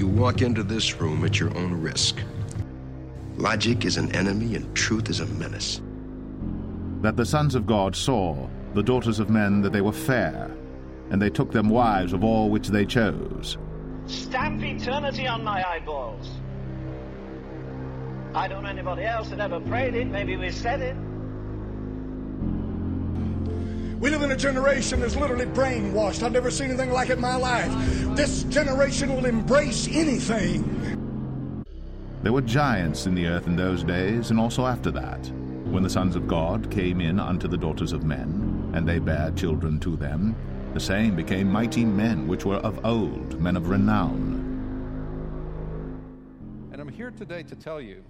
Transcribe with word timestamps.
You 0.00 0.06
walk 0.06 0.40
into 0.40 0.62
this 0.62 0.98
room 0.98 1.26
at 1.26 1.38
your 1.38 1.54
own 1.58 1.74
risk. 1.74 2.22
Logic 3.36 3.84
is 3.84 3.98
an 3.98 4.10
enemy 4.16 4.54
and 4.54 4.74
truth 4.74 5.10
is 5.10 5.20
a 5.20 5.26
menace. 5.26 5.82
That 7.02 7.18
the 7.18 7.26
sons 7.26 7.54
of 7.54 7.66
God 7.66 7.94
saw 7.94 8.48
the 8.72 8.82
daughters 8.82 9.18
of 9.18 9.28
men 9.28 9.60
that 9.60 9.74
they 9.74 9.82
were 9.82 9.92
fair, 9.92 10.50
and 11.10 11.20
they 11.20 11.28
took 11.28 11.52
them 11.52 11.68
wives 11.68 12.14
of 12.14 12.24
all 12.24 12.48
which 12.48 12.68
they 12.68 12.86
chose. 12.86 13.58
Stamp 14.06 14.62
eternity 14.62 15.26
on 15.26 15.44
my 15.44 15.62
eyeballs. 15.68 16.30
I 18.34 18.48
don't 18.48 18.62
know 18.62 18.70
anybody 18.70 19.04
else 19.04 19.28
that 19.28 19.40
ever 19.40 19.60
prayed 19.60 19.94
it. 19.94 20.06
Maybe 20.06 20.38
we 20.38 20.50
said 20.50 20.80
it. 20.80 20.96
We 24.00 24.08
live 24.08 24.22
in 24.22 24.30
a 24.30 24.36
generation 24.36 25.00
that's 25.00 25.14
literally 25.14 25.44
brainwashed. 25.44 26.22
I've 26.22 26.32
never 26.32 26.50
seen 26.50 26.70
anything 26.70 26.90
like 26.90 27.10
it 27.10 27.14
in 27.14 27.20
my 27.20 27.36
life. 27.36 27.70
This 28.16 28.44
generation 28.44 29.14
will 29.14 29.26
embrace 29.26 29.88
anything. 29.88 31.66
There 32.22 32.32
were 32.32 32.40
giants 32.40 33.04
in 33.04 33.14
the 33.14 33.26
earth 33.26 33.46
in 33.46 33.56
those 33.56 33.84
days, 33.84 34.30
and 34.30 34.40
also 34.40 34.64
after 34.64 34.90
that, 34.92 35.30
when 35.66 35.82
the 35.82 35.90
sons 35.90 36.16
of 36.16 36.26
God 36.26 36.70
came 36.70 37.02
in 37.02 37.20
unto 37.20 37.46
the 37.46 37.58
daughters 37.58 37.92
of 37.92 38.02
men, 38.02 38.72
and 38.74 38.88
they 38.88 38.98
bare 38.98 39.32
children 39.32 39.78
to 39.80 39.96
them. 39.96 40.34
The 40.72 40.80
same 40.80 41.14
became 41.14 41.52
mighty 41.52 41.84
men 41.84 42.26
which 42.26 42.46
were 42.46 42.56
of 42.56 42.82
old, 42.86 43.38
men 43.38 43.54
of 43.54 43.68
renown. 43.68 44.46
And 46.72 46.80
I'm 46.80 46.88
here 46.88 47.10
today 47.10 47.42
to 47.42 47.54
tell 47.54 47.82
you 47.82 48.02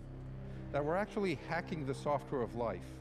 that 0.71 0.85
we're 0.85 0.97
actually 0.97 1.41
hacking 1.49 1.85
the 1.85 1.95
software 1.95 2.43
of 2.43 2.55
life. 2.55 3.00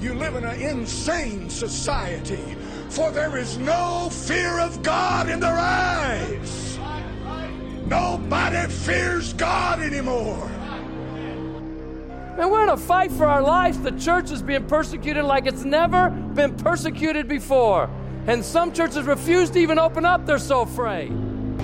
You 0.00 0.14
live 0.14 0.34
in 0.34 0.44
an 0.44 0.60
insane 0.60 1.48
society, 1.48 2.56
for 2.90 3.10
there 3.10 3.36
is 3.36 3.56
no 3.58 4.08
fear 4.10 4.60
of 4.60 4.82
God 4.82 5.30
in 5.30 5.40
their 5.40 5.56
eyes. 5.56 6.78
Nobody 7.86 8.70
fears 8.70 9.32
God 9.32 9.80
anymore. 9.80 10.50
And 12.36 12.50
we're 12.50 12.64
in 12.64 12.70
a 12.70 12.76
fight 12.76 13.12
for 13.12 13.26
our 13.26 13.42
lives. 13.42 13.78
The 13.80 13.92
church 13.92 14.30
is 14.30 14.42
being 14.42 14.66
persecuted 14.66 15.24
like 15.24 15.46
it's 15.46 15.64
never 15.64 16.10
been 16.10 16.56
persecuted 16.56 17.28
before. 17.28 17.88
And 18.26 18.44
some 18.44 18.72
churches 18.72 19.04
refuse 19.04 19.50
to 19.50 19.58
even 19.58 19.78
open 19.78 20.04
up, 20.04 20.26
they're 20.26 20.38
so 20.38 20.62
afraid. 20.62 21.12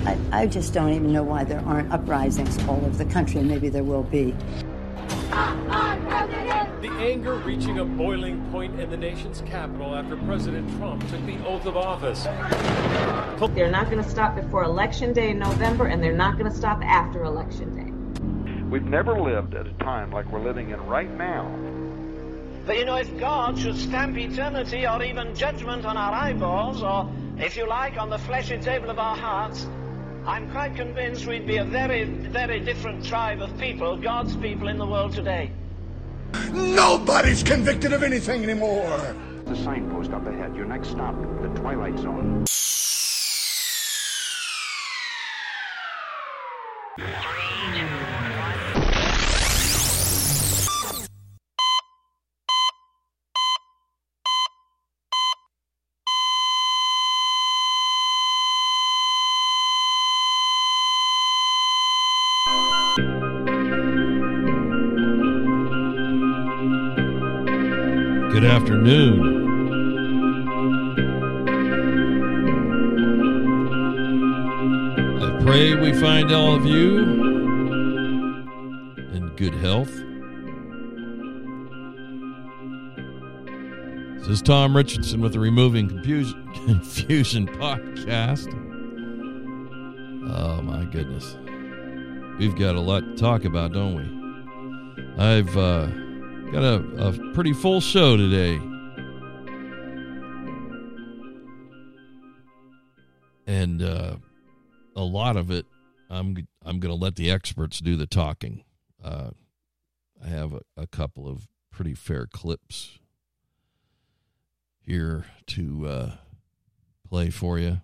I, 0.05 0.17
I 0.31 0.47
just 0.47 0.73
don't 0.73 0.93
even 0.93 1.11
know 1.11 1.23
why 1.23 1.43
there 1.43 1.59
aren't 1.65 1.91
uprisings 1.91 2.57
all 2.67 2.77
over 2.85 3.03
the 3.03 3.11
country. 3.11 3.41
Maybe 3.41 3.69
there 3.69 3.83
will 3.83 4.03
be. 4.03 4.35
Ah, 5.31 5.55
ah. 5.69 5.90
The 6.81 6.89
anger 6.93 7.35
reaching 7.35 7.77
a 7.77 7.85
boiling 7.85 8.43
point 8.51 8.79
in 8.79 8.89
the 8.89 8.97
nation's 8.97 9.41
capital 9.41 9.93
after 9.93 10.17
President 10.17 10.67
Trump 10.79 11.07
took 11.09 11.23
the 11.27 11.37
oath 11.45 11.67
of 11.67 11.77
office. 11.77 12.23
They're 13.53 13.69
not 13.69 13.91
going 13.91 14.03
to 14.03 14.09
stop 14.09 14.33
before 14.35 14.63
Election 14.63 15.13
Day 15.13 15.29
in 15.29 15.37
November, 15.37 15.85
and 15.85 16.01
they're 16.01 16.11
not 16.11 16.39
going 16.39 16.49
to 16.49 16.57
stop 16.57 16.83
after 16.83 17.23
Election 17.23 17.75
Day. 17.75 18.63
We've 18.63 18.83
never 18.83 19.21
lived 19.21 19.53
at 19.53 19.67
a 19.67 19.73
time 19.73 20.11
like 20.11 20.31
we're 20.31 20.41
living 20.43 20.71
in 20.71 20.83
right 20.87 21.11
now. 21.19 21.55
But 22.65 22.79
you 22.79 22.85
know, 22.85 22.95
if 22.95 23.15
God 23.19 23.59
should 23.59 23.77
stamp 23.77 24.17
eternity 24.17 24.87
or 24.87 25.03
even 25.03 25.35
judgment 25.35 25.85
on 25.85 25.97
our 25.97 26.13
eyeballs, 26.13 26.81
or 26.81 27.07
if 27.37 27.57
you 27.57 27.67
like, 27.67 27.97
on 27.97 28.09
the 28.09 28.17
fleshy 28.17 28.57
table 28.57 28.89
of 28.89 28.97
our 28.97 29.15
hearts, 29.15 29.67
I'm 30.25 30.49
quite 30.49 30.75
convinced 30.75 31.27
we'd 31.27 31.45
be 31.45 31.57
a 31.57 31.63
very, 31.63 32.05
very 32.05 32.59
different 32.59 33.05
tribe 33.05 33.39
of 33.39 33.55
people, 33.59 33.97
God's 33.97 34.35
people 34.35 34.67
in 34.67 34.79
the 34.79 34.87
world 34.87 35.13
today. 35.13 35.51
Nobody's 36.51 37.43
convicted 37.43 37.93
of 37.93 38.03
anything 38.03 38.43
anymore. 38.43 39.15
The 39.45 39.55
signpost 39.55 40.11
up 40.11 40.25
ahead. 40.25 40.55
Your 40.55 40.65
next 40.65 40.89
stop, 40.89 41.15
the 41.41 41.49
Twilight 41.59 41.97
Zone. 41.99 42.45
Good 46.97 48.30
afternoon. 68.61 69.49
I 75.19 75.43
pray 75.43 75.73
we 75.73 75.99
find 75.99 76.31
all 76.31 76.53
of 76.55 76.65
you 76.65 76.99
in 79.13 79.33
good 79.35 79.55
health. 79.55 79.91
This 84.19 84.27
is 84.27 84.41
Tom 84.43 84.77
Richardson 84.77 85.21
with 85.21 85.33
the 85.33 85.39
Removing 85.39 85.87
Confusion, 85.89 86.47
Confusion 86.65 87.47
podcast. 87.47 88.47
Oh 90.29 90.61
my 90.61 90.85
goodness. 90.85 91.35
We've 92.37 92.55
got 92.55 92.75
a 92.75 92.79
lot 92.79 92.99
to 92.99 93.15
talk 93.15 93.43
about, 93.43 93.73
don't 93.73 93.95
we? 93.95 94.21
I've 95.17 95.57
uh, 95.57 95.87
got 96.51 96.63
a, 96.63 97.07
a 97.07 97.33
pretty 97.33 97.53
full 97.53 97.79
show 97.79 98.17
today. 98.17 98.59
And 103.47 103.81
uh, 103.81 104.17
a 104.95 105.03
lot 105.03 105.37
of 105.37 105.49
it, 105.49 105.65
I'm 106.09 106.35
I'm 106.65 106.79
going 106.79 106.93
to 106.93 107.01
let 107.01 107.15
the 107.15 107.31
experts 107.31 107.79
do 107.79 107.95
the 107.95 108.05
talking. 108.05 108.63
Uh, 109.01 109.31
I 110.23 110.27
have 110.27 110.53
a, 110.53 110.61
a 110.75 110.87
couple 110.87 111.27
of 111.27 111.47
pretty 111.71 111.93
fair 111.93 112.27
clips 112.27 112.99
here 114.81 115.25
to 115.47 115.87
uh, 115.87 116.11
play 117.07 117.29
for 117.29 117.57
you 117.57 117.81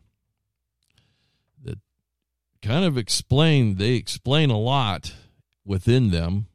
that 1.64 1.80
kind 2.62 2.84
of 2.84 2.98
explain 2.98 3.76
they 3.76 3.94
explain 3.94 4.50
a 4.50 4.58
lot 4.58 5.14
within 5.66 6.12
them 6.12 6.48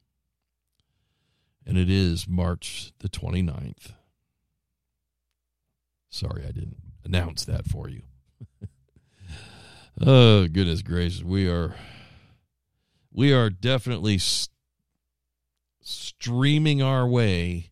and 1.67 1.79
it 1.79 1.91
is 1.91 2.29
March 2.29 2.93
the 2.99 3.09
29th. 3.09 3.93
Sorry, 6.11 6.45
I 6.45 6.53
didn't 6.53 6.77
announce 7.05 7.45
that 7.45 7.67
for 7.67 7.89
you. 7.89 8.03
oh, 10.07 10.47
goodness 10.49 10.83
gracious. 10.83 11.23
We 11.23 11.49
are 11.49 11.75
we 13.13 13.33
are 13.33 13.51
definitely 13.51 14.19
st- 14.19 14.51
streaming 15.81 16.83
our 16.83 17.07
way 17.07 17.71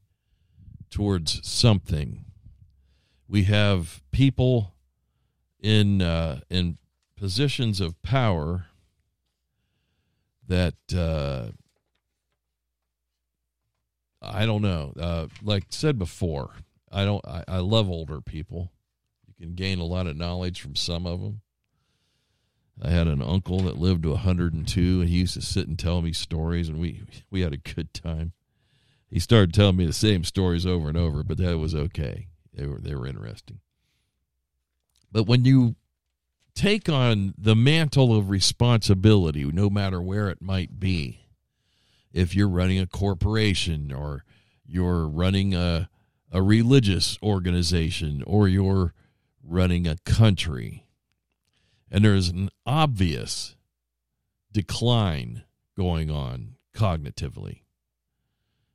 towards 0.91 1.47
something. 1.49 2.25
We 3.29 3.45
have 3.45 4.03
people 4.11 4.75
in 5.61 6.03
uh, 6.03 6.41
in 6.51 6.79
positions 7.17 7.81
of 7.81 8.01
power 8.03 8.67
that 10.49 10.75
uh, 10.97 11.53
I 14.31 14.47
don't 14.47 14.63
know. 14.63 14.93
Uh, 14.99 15.27
like 15.43 15.65
said 15.71 15.99
before, 15.99 16.51
I 16.91 17.05
don't. 17.05 17.25
I, 17.27 17.45
I 17.49 17.59
love 17.59 17.89
older 17.89 18.21
people. 18.21 18.71
You 19.27 19.47
can 19.47 19.55
gain 19.55 19.79
a 19.79 19.85
lot 19.85 20.07
of 20.07 20.17
knowledge 20.17 20.61
from 20.61 20.77
some 20.77 21.07
of 21.07 21.21
them. 21.21 21.41
I 22.83 22.91
had 22.91 23.09
an 23.09 23.23
uncle 23.23 23.61
that 23.61 23.77
lived 23.77 24.05
to 24.05 24.11
102, 24.11 25.01
and 25.01 25.09
he 25.09 25.17
used 25.19 25.35
to 25.35 25.43
sit 25.43 25.69
and 25.69 25.79
tell 25.79 26.01
me 26.01 26.13
stories, 26.13 26.69
and 26.69 26.79
we 26.79 27.03
we 27.31 27.43
had 27.43 27.53
a 27.53 27.59
good 27.59 27.93
time. 27.93 28.33
He 29.09 29.19
started 29.19 29.53
telling 29.53 29.77
me 29.77 29.87
the 29.87 29.93
same 29.93 30.25
stories 30.25 30.65
over 30.65 30.89
and 30.89 30.97
over, 30.97 31.23
but 31.23 31.39
that 31.39 31.59
was 31.59 31.75
okay. 31.75 32.29
They 32.55 32.67
were 32.67 32.79
they 32.81 32.95
were 32.95 33.07
interesting. 33.07 33.61
But 35.13 35.25
when 35.25 35.45
you 35.45 35.75
take 36.55 36.89
on 36.89 37.35
the 37.37 37.57
mantle 37.57 38.17
of 38.17 38.31
responsibility, 38.31 39.45
no 39.45 39.69
matter 39.69 40.01
where 40.01 40.29
it 40.29 40.41
might 40.41 40.79
be, 40.79 41.21
if 42.13 42.35
you're 42.35 42.49
running 42.49 42.79
a 42.79 42.87
corporation 42.87 43.93
or 43.93 44.25
you're 44.67 45.07
running 45.09 45.55
a 45.55 45.89
a 46.33 46.43
religious 46.43 47.19
organization 47.23 48.23
or 48.27 48.47
you're 48.47 48.95
running 49.43 49.87
a 49.87 49.97
country. 50.05 50.87
And 51.91 52.05
there's 52.05 52.29
an 52.29 52.51
obvious 52.65 53.57
decline 54.53 55.43
going 55.77 56.11
on 56.11 56.55
cognitively. 56.75 57.63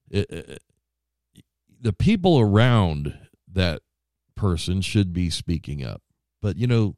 It, 0.10 0.30
it, 0.30 0.64
the 1.80 1.94
people 1.94 2.40
around 2.40 3.18
that 3.52 3.82
person 4.36 4.82
should 4.82 5.14
be 5.14 5.30
speaking 5.30 5.84
up. 5.84 6.02
But 6.42 6.58
you 6.58 6.68
know 6.68 6.98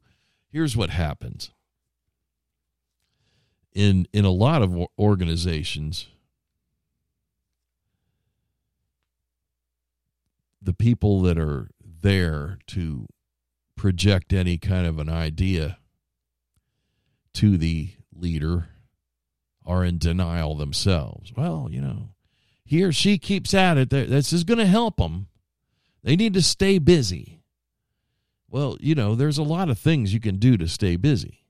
here's 0.50 0.76
what 0.76 0.90
happens. 0.90 1.52
In 3.72 4.08
in 4.12 4.24
a 4.24 4.30
lot 4.30 4.62
of 4.62 4.76
organizations 4.98 6.08
the 10.60 10.74
people 10.74 11.22
that 11.22 11.38
are 11.38 11.68
there 11.80 12.58
to 12.68 13.06
project 13.76 14.32
any 14.32 14.58
kind 14.58 14.86
of 14.86 14.98
an 14.98 15.08
idea 15.08 15.78
to 17.34 17.56
the 17.56 17.90
leader 18.14 18.68
are 19.64 19.84
in 19.84 19.98
denial 19.98 20.54
themselves. 20.54 21.32
Well, 21.36 21.68
you 21.70 21.80
know, 21.80 22.10
he 22.64 22.82
or 22.82 22.92
she 22.92 23.18
keeps 23.18 23.54
at 23.54 23.78
it. 23.78 23.90
This 23.90 24.32
is 24.32 24.44
going 24.44 24.58
to 24.58 24.66
help 24.66 24.96
them. 24.96 25.28
They 26.02 26.16
need 26.16 26.34
to 26.34 26.42
stay 26.42 26.78
busy. 26.78 27.42
Well, 28.50 28.76
you 28.80 28.94
know, 28.94 29.14
there's 29.14 29.38
a 29.38 29.42
lot 29.42 29.68
of 29.68 29.78
things 29.78 30.14
you 30.14 30.20
can 30.20 30.36
do 30.36 30.56
to 30.56 30.66
stay 30.66 30.96
busy. 30.96 31.44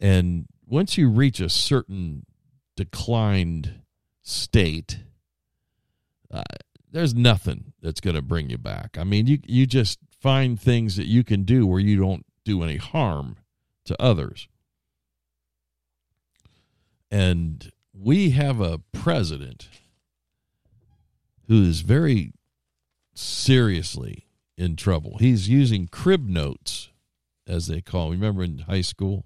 And 0.00 0.46
once 0.66 0.96
you 0.96 1.08
reach 1.08 1.40
a 1.40 1.48
certain 1.48 2.26
declined 2.76 3.80
state, 4.22 4.98
uh, 6.30 6.42
there's 6.94 7.14
nothing 7.14 7.72
that's 7.82 8.00
going 8.00 8.14
to 8.14 8.22
bring 8.22 8.48
you 8.48 8.56
back. 8.56 8.96
I 8.96 9.02
mean, 9.02 9.26
you 9.26 9.40
you 9.44 9.66
just 9.66 9.98
find 10.20 10.58
things 10.58 10.94
that 10.96 11.06
you 11.06 11.24
can 11.24 11.42
do 11.42 11.66
where 11.66 11.80
you 11.80 11.98
don't 11.98 12.24
do 12.44 12.62
any 12.62 12.76
harm 12.76 13.36
to 13.84 14.00
others. 14.00 14.48
And 17.10 17.72
we 17.92 18.30
have 18.30 18.60
a 18.60 18.78
president 18.92 19.68
who 21.48 21.64
is 21.64 21.80
very 21.80 22.32
seriously 23.12 24.28
in 24.56 24.76
trouble. 24.76 25.18
He's 25.18 25.48
using 25.48 25.88
crib 25.88 26.28
notes, 26.28 26.90
as 27.44 27.66
they 27.66 27.80
call. 27.80 28.10
Them. 28.10 28.20
Remember 28.20 28.44
in 28.44 28.58
high 28.60 28.82
school, 28.82 29.24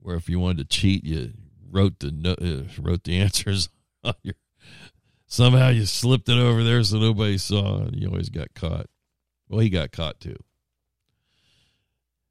where 0.00 0.16
if 0.16 0.28
you 0.28 0.40
wanted 0.40 0.68
to 0.68 0.76
cheat, 0.76 1.04
you 1.04 1.32
wrote 1.70 2.00
the 2.00 2.68
uh, 2.68 2.82
wrote 2.82 3.04
the 3.04 3.16
answers 3.20 3.68
on 4.02 4.14
your. 4.24 4.34
Somehow 5.26 5.70
you 5.70 5.86
slipped 5.86 6.28
it 6.28 6.38
over 6.38 6.62
there 6.62 6.82
so 6.84 6.98
nobody 6.98 7.36
saw, 7.36 7.82
and 7.82 8.00
you 8.00 8.08
always 8.08 8.30
got 8.30 8.54
caught. 8.54 8.86
Well, 9.48 9.60
he 9.60 9.70
got 9.70 9.92
caught 9.92 10.20
too. 10.20 10.36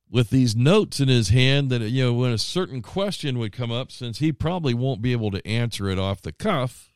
With 0.09 0.29
these 0.29 0.55
notes 0.55 0.99
in 0.99 1.09
his 1.09 1.29
hand, 1.29 1.69
that 1.71 1.81
you 1.81 2.05
know, 2.05 2.13
when 2.13 2.31
a 2.31 2.37
certain 2.37 2.81
question 2.81 3.37
would 3.37 3.51
come 3.51 3.71
up, 3.71 3.91
since 3.91 4.19
he 4.19 4.31
probably 4.31 4.73
won't 4.73 5.01
be 5.01 5.11
able 5.11 5.31
to 5.31 5.45
answer 5.45 5.89
it 5.89 5.99
off 5.99 6.21
the 6.21 6.31
cuff, 6.31 6.93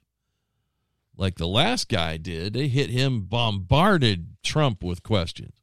like 1.18 1.36
the 1.36 1.48
last 1.48 1.90
guy 1.90 2.16
did. 2.16 2.54
They 2.54 2.70
hit 2.70 2.90
him, 2.90 3.24
bombarded 3.24 4.38
Trump 4.42 4.82
with 4.82 5.04
questions. 5.04 5.54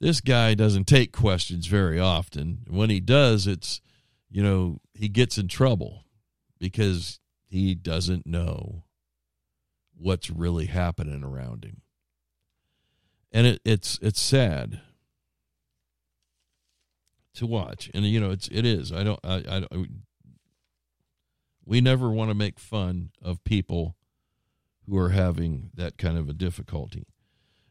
This 0.00 0.22
guy 0.22 0.54
doesn't 0.54 0.86
take 0.86 1.12
questions 1.12 1.66
very 1.66 2.00
often. 2.00 2.60
When 2.68 2.88
he 2.88 3.00
does, 3.00 3.46
it's, 3.46 3.82
you 4.30 4.42
know, 4.42 4.80
he 4.94 5.08
gets 5.08 5.36
in 5.36 5.48
trouble 5.48 6.04
because 6.58 7.20
he 7.46 7.74
doesn't 7.74 8.26
know 8.26 8.84
what's 9.98 10.30
really 10.30 10.66
happening 10.66 11.24
around 11.24 11.64
him. 11.64 11.82
And 13.32 13.46
it, 13.46 13.60
it's 13.64 13.98
it's 14.02 14.20
sad 14.20 14.80
to 17.34 17.46
watch. 17.46 17.90
And 17.94 18.04
you 18.04 18.20
know, 18.20 18.30
it's 18.30 18.48
it 18.48 18.64
is. 18.64 18.92
I 18.92 19.04
don't 19.04 19.20
I, 19.24 19.66
I 19.72 19.86
we 21.64 21.80
never 21.80 22.10
want 22.10 22.30
to 22.30 22.34
make 22.34 22.58
fun 22.58 23.10
of 23.20 23.44
people 23.44 23.96
who 24.88 24.96
are 24.96 25.10
having 25.10 25.70
that 25.74 25.98
kind 25.98 26.16
of 26.16 26.28
a 26.28 26.32
difficulty. 26.32 27.06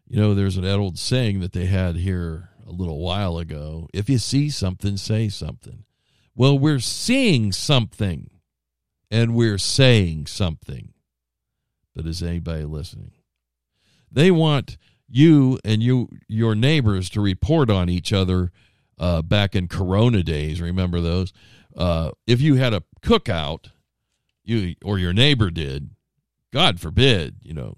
You 0.07 0.19
know, 0.19 0.36
there's 0.36 0.57
an 0.57 0.66
old 0.66 1.00
saying 1.00 1.39
that 1.39 1.54
they 1.54 1.66
had 1.66 1.95
here 1.95 2.50
a 2.68 2.72
little 2.72 3.00
while 3.00 3.38
ago 3.38 3.88
if 3.94 4.10
you 4.10 4.18
see 4.18 4.50
something, 4.50 4.98
say 4.98 5.30
something. 5.30 5.86
Well, 6.36 6.60
we're 6.60 6.80
seeing 6.80 7.51
something 7.54 8.30
and 9.10 9.33
we're 9.33 9.57
saying 9.57 10.27
something. 10.27 10.94
But 11.95 12.06
is 12.06 12.21
anybody 12.21 12.65
listening? 12.65 13.12
They 14.12 14.31
want 14.31 14.77
you 15.07 15.59
and 15.63 15.81
you 15.81 16.09
your 16.27 16.56
neighbors 16.56 17.09
to 17.12 17.21
report 17.21 17.69
on 17.69 17.89
each 17.89 18.12
other 18.12 18.51
uh, 18.97 19.21
back 19.21 19.56
in 19.56 19.68
Corona 19.68 20.24
days. 20.24 20.62
Remember 20.62 21.01
those? 21.01 21.31
Uh, 21.75 22.12
if 22.27 22.42
you 22.42 22.56
had 22.56 22.74
a 22.74 22.83
cookout, 23.01 23.71
you 24.44 24.75
or 24.83 25.00
your 25.00 25.13
neighbor 25.13 25.50
did, 25.50 25.92
God 26.53 26.80
forbid, 26.80 27.38
you 27.42 27.53
know, 27.53 27.77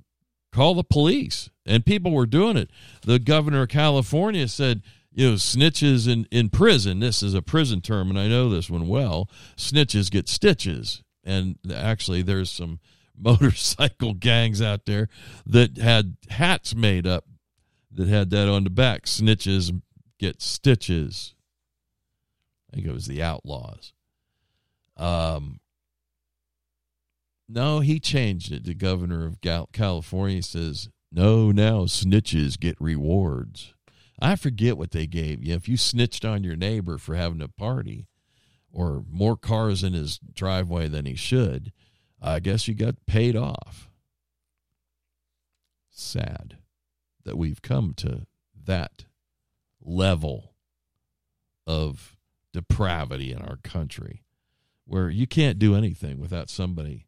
call 0.51 0.75
the 0.75 0.83
police. 0.83 1.49
And 1.65 1.85
people 1.85 2.11
were 2.11 2.25
doing 2.25 2.57
it. 2.57 2.69
The 3.01 3.19
governor 3.19 3.63
of 3.63 3.69
California 3.69 4.47
said, 4.47 4.81
you 5.11 5.31
know, 5.31 5.35
snitches 5.35 6.07
in, 6.07 6.27
in 6.31 6.49
prison, 6.49 6.99
this 6.99 7.23
is 7.23 7.33
a 7.33 7.41
prison 7.41 7.81
term, 7.81 8.09
and 8.09 8.19
I 8.19 8.27
know 8.27 8.49
this 8.49 8.69
one 8.69 8.87
well, 8.87 9.29
snitches 9.57 10.11
get 10.11 10.29
stitches. 10.29 11.01
And 11.23 11.57
actually, 11.73 12.21
there's 12.21 12.51
some 12.51 12.79
motorcycle 13.21 14.13
gangs 14.13 14.61
out 14.61 14.85
there 14.85 15.09
that 15.45 15.77
had 15.77 16.17
hats 16.29 16.75
made 16.75 17.07
up 17.07 17.25
that 17.91 18.07
had 18.07 18.29
that 18.29 18.47
on 18.47 18.63
the 18.63 18.69
back. 18.69 19.03
Snitches 19.03 19.81
get 20.19 20.41
stitches. 20.41 21.33
I 22.71 22.75
think 22.75 22.87
it 22.87 22.93
was 22.93 23.07
the 23.07 23.23
Outlaws. 23.23 23.93
Um, 24.97 25.59
no, 27.47 27.79
he 27.79 27.99
changed 27.99 28.51
it. 28.51 28.65
The 28.65 28.73
governor 28.73 29.25
of 29.25 29.39
California 29.71 30.41
says, 30.41 30.89
no, 31.11 31.51
now 31.51 31.83
snitches 31.83 32.59
get 32.59 32.75
rewards. 32.79 33.73
I 34.19 34.35
forget 34.35 34.77
what 34.77 34.91
they 34.91 35.07
gave 35.07 35.43
you. 35.43 35.53
If 35.53 35.69
you 35.69 35.77
snitched 35.77 36.25
on 36.25 36.43
your 36.43 36.55
neighbor 36.55 36.97
for 36.97 37.15
having 37.15 37.41
a 37.41 37.47
party 37.47 38.07
or 38.71 39.03
more 39.09 39.37
cars 39.37 39.83
in 39.83 39.93
his 39.93 40.19
driveway 40.33 40.87
than 40.87 41.05
he 41.05 41.15
should, 41.15 41.71
I 42.21 42.39
guess 42.39 42.67
you 42.67 42.73
got 42.73 43.05
paid 43.05 43.35
off. 43.35 43.89
Sad 45.89 46.57
that 47.23 47.37
we've 47.37 47.61
come 47.61 47.93
to 47.97 48.25
that 48.65 49.05
level 49.81 50.53
of 51.65 52.15
depravity 52.53 53.31
in 53.31 53.39
our 53.39 53.57
country 53.57 54.23
where 54.85 55.09
you 55.09 55.27
can't 55.27 55.59
do 55.59 55.75
anything 55.75 56.19
without 56.19 56.49
somebody 56.49 57.07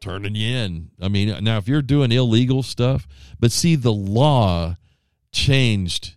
turning 0.00 0.34
you 0.34 0.56
in. 0.56 0.90
I 1.00 1.08
mean, 1.08 1.42
now 1.42 1.56
if 1.58 1.66
you're 1.66 1.82
doing 1.82 2.12
illegal 2.12 2.62
stuff, 2.62 3.08
but 3.40 3.50
see 3.50 3.74
the 3.74 3.92
law 3.92 4.76
changed 5.32 6.16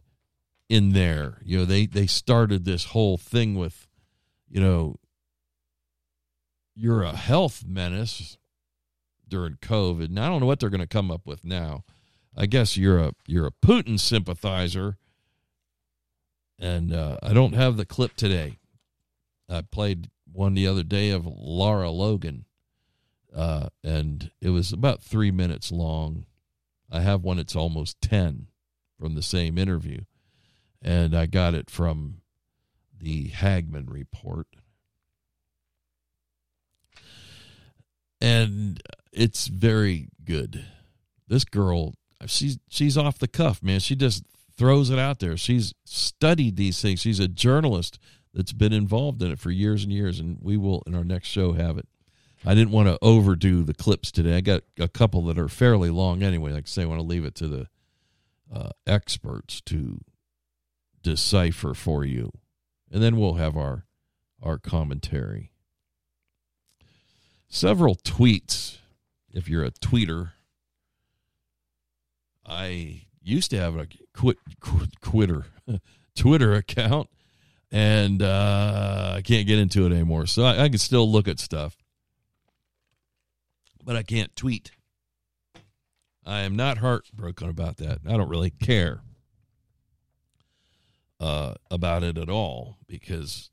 in 0.67 0.93
there. 0.93 1.39
You 1.43 1.59
know, 1.59 1.65
they 1.65 1.85
they 1.85 2.07
started 2.07 2.65
this 2.65 2.85
whole 2.85 3.17
thing 3.17 3.55
with, 3.55 3.87
you 4.49 4.59
know, 4.61 4.95
you're 6.75 7.03
a 7.03 7.15
health 7.15 7.63
menace 7.67 8.37
during 9.27 9.55
COVID. 9.55 10.05
And 10.05 10.19
I 10.19 10.27
don't 10.27 10.39
know 10.39 10.45
what 10.45 10.59
they're 10.59 10.69
going 10.69 10.79
to 10.81 10.87
come 10.87 11.11
up 11.11 11.25
with 11.25 11.45
now. 11.45 11.83
I 12.35 12.45
guess 12.45 12.77
you're 12.77 12.99
a 12.99 13.13
you're 13.25 13.47
a 13.47 13.51
Putin 13.51 13.99
sympathizer, 13.99 14.97
and 16.57 16.93
uh, 16.93 17.17
I 17.21 17.33
don't 17.33 17.53
have 17.53 17.75
the 17.75 17.85
clip 17.85 18.15
today. 18.15 18.59
I 19.49 19.61
played 19.61 20.09
one 20.31 20.53
the 20.53 20.67
other 20.67 20.83
day 20.83 21.09
of 21.09 21.25
Lara 21.25 21.89
Logan 21.89 22.45
uh, 23.35 23.69
and 23.83 24.31
it 24.41 24.49
was 24.49 24.73
about 24.73 25.03
three 25.03 25.31
minutes 25.31 25.71
long. 25.71 26.25
I 26.91 27.01
have 27.01 27.23
one 27.23 27.37
that's 27.37 27.55
almost 27.55 28.01
10 28.01 28.47
from 28.99 29.15
the 29.15 29.21
same 29.21 29.57
interview, 29.57 30.01
and 30.81 31.15
I 31.15 31.25
got 31.25 31.53
it 31.53 31.69
from 31.69 32.21
the 32.99 33.29
Hagmann 33.29 33.87
report. 33.89 34.47
And 38.21 38.81
it's 39.11 39.47
very 39.47 40.09
good. 40.23 40.65
This 41.27 41.45
girl, 41.45 41.93
she's 42.25 42.57
she's 42.67 42.97
off 42.97 43.19
the 43.19 43.27
cuff, 43.27 43.63
man. 43.63 43.79
She 43.79 43.95
just 43.95 44.23
throws 44.57 44.89
it 44.89 44.99
out 44.99 45.19
there. 45.19 45.37
She's 45.37 45.73
studied 45.85 46.57
these 46.57 46.81
things. 46.81 46.99
She's 46.99 47.19
a 47.19 47.27
journalist 47.27 47.97
that's 48.33 48.51
been 48.51 48.73
involved 48.73 49.23
in 49.23 49.31
it 49.31 49.39
for 49.39 49.51
years 49.51 49.83
and 49.83 49.93
years, 49.93 50.19
and 50.19 50.37
we 50.41 50.57
will 50.57 50.83
in 50.85 50.95
our 50.95 51.03
next 51.05 51.29
show 51.29 51.53
have 51.53 51.77
it. 51.77 51.87
I 52.45 52.55
didn't 52.55 52.71
want 52.71 52.87
to 52.87 52.97
overdo 53.01 53.63
the 53.63 53.73
clips 53.73 54.11
today. 54.11 54.37
I 54.37 54.41
got 54.41 54.63
a 54.79 54.87
couple 54.87 55.23
that 55.23 55.37
are 55.37 55.49
fairly 55.49 55.89
long 55.89 56.23
anyway. 56.23 56.51
Like 56.51 56.65
I 56.65 56.67
say, 56.67 56.83
I 56.83 56.85
want 56.85 56.99
to 56.99 57.07
leave 57.07 57.25
it 57.25 57.35
to 57.35 57.47
the 57.47 57.67
uh, 58.53 58.69
experts 58.87 59.61
to 59.61 59.99
decipher 61.03 61.73
for 61.73 62.05
you, 62.05 62.31
and 62.91 63.01
then 63.01 63.17
we'll 63.17 63.35
have 63.35 63.55
our 63.57 63.85
our 64.41 64.57
commentary. 64.57 65.51
Several 67.47 67.95
tweets. 67.95 68.77
If 69.31 69.47
you're 69.47 69.63
a 69.63 69.71
tweeter, 69.71 70.31
I 72.45 73.03
used 73.21 73.51
to 73.51 73.57
have 73.59 73.77
a 73.77 73.87
quit, 74.13 74.37
quit 74.59 74.99
quitter 75.01 75.45
Twitter 76.15 76.53
account, 76.55 77.09
and 77.71 78.23
uh, 78.23 79.13
I 79.17 79.21
can't 79.21 79.45
get 79.45 79.59
into 79.59 79.85
it 79.85 79.91
anymore. 79.91 80.25
So 80.25 80.43
I, 80.43 80.63
I 80.63 80.69
can 80.69 80.79
still 80.79 81.09
look 81.11 81.27
at 81.27 81.39
stuff 81.39 81.77
but 83.89 83.95
I 83.95 84.03
can't 84.03 84.35
tweet. 84.35 84.69
I 86.23 86.41
am 86.41 86.55
not 86.55 86.77
heartbroken 86.77 87.49
about 87.49 87.77
that. 87.77 88.01
I 88.07 88.17
don't 88.17 88.29
really 88.29 88.51
care 88.51 89.01
uh, 91.19 91.53
about 91.69 92.03
it 92.03 92.17
at 92.17 92.29
all 92.29 92.77
because 92.87 93.49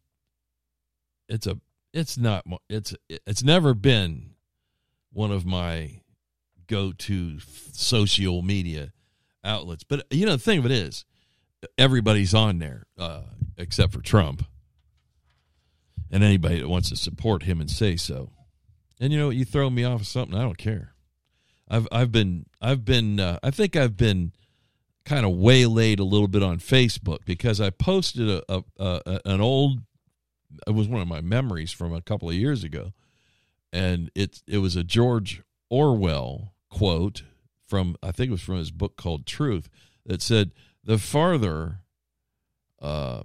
it's 1.29 1.47
a 1.47 1.59
it's 1.93 2.19
not 2.19 2.45
it's 2.69 2.95
it's 3.09 3.43
never 3.43 3.75
been 3.75 4.35
one 5.13 5.33
of 5.33 5.47
my 5.47 6.01
go-to 6.67 7.39
social 7.73 8.43
media 8.43 8.93
outlets. 9.45 9.85
But 9.85 10.07
you 10.11 10.27
know, 10.27 10.33
the 10.33 10.43
thing 10.43 10.59
of 10.59 10.67
it 10.67 10.73
is, 10.73 11.05
everybody's 11.79 12.35
on 12.35 12.59
there 12.59 12.87
uh, 12.99 13.23
except 13.57 13.93
for 13.93 14.01
Trump 14.01 14.45
and 16.11 16.23
anybody 16.23 16.61
that 16.61 16.69
wants 16.69 16.91
to 16.91 16.97
support 16.97 17.45
him 17.45 17.61
and 17.61 17.71
say 17.71 17.97
so. 17.97 18.31
And 19.01 19.13
you 19.13 19.19
know, 19.19 19.31
you 19.31 19.45
throw 19.45 19.71
me 19.71 19.85
off 19.85 20.03
of 20.03 20.07
something, 20.07 20.37
I 20.37 20.43
don't 20.43 20.59
care. 20.59 20.93
I've 21.69 21.89
I've 21.91 22.13
been 22.13 22.47
I've 22.61 22.85
been 22.85 23.19
uh, 23.19 23.39
I 23.43 23.51
think 23.51 23.75
I've 23.75 23.97
been 23.97 24.33
kind 25.07 25.25
of 25.25 25.33
waylaid 25.33 26.01
a 26.01 26.05
little 26.05 26.29
bit 26.29 26.43
on 26.43 26.59
Facebook 26.59 27.25
because 27.25 27.61
I 27.61 27.71
posted 27.71 28.29
a, 28.29 28.43
a, 28.49 28.63
a 28.79 29.21
an 29.25 29.41
old 29.41 29.81
it 30.67 30.75
was 30.75 30.89
one 30.89 31.01
of 31.01 31.09
my 31.09 31.21
memories 31.21 31.73
from 31.73 31.93
a 31.93 32.03
couple 32.03 32.29
of 32.29 32.35
years 32.35 32.65
ago, 32.65 32.93
and 33.73 34.11
it 34.15 34.43
it 34.47 34.59
was 34.59 34.77
a 34.77 34.85
George 34.85 35.43
Orwell 35.71 36.55
quote 36.71 37.23
from 37.67 37.97
I 38.03 38.13
think 38.13 38.29
it 38.29 38.33
was 38.33 38.43
from 38.43 38.57
his 38.57 38.71
book 38.71 38.97
called 38.97 39.27
Truth 39.27 39.69
that 40.05 40.23
said 40.23 40.53
the 40.85 40.99
farther 40.99 41.81
uh, 42.81 43.23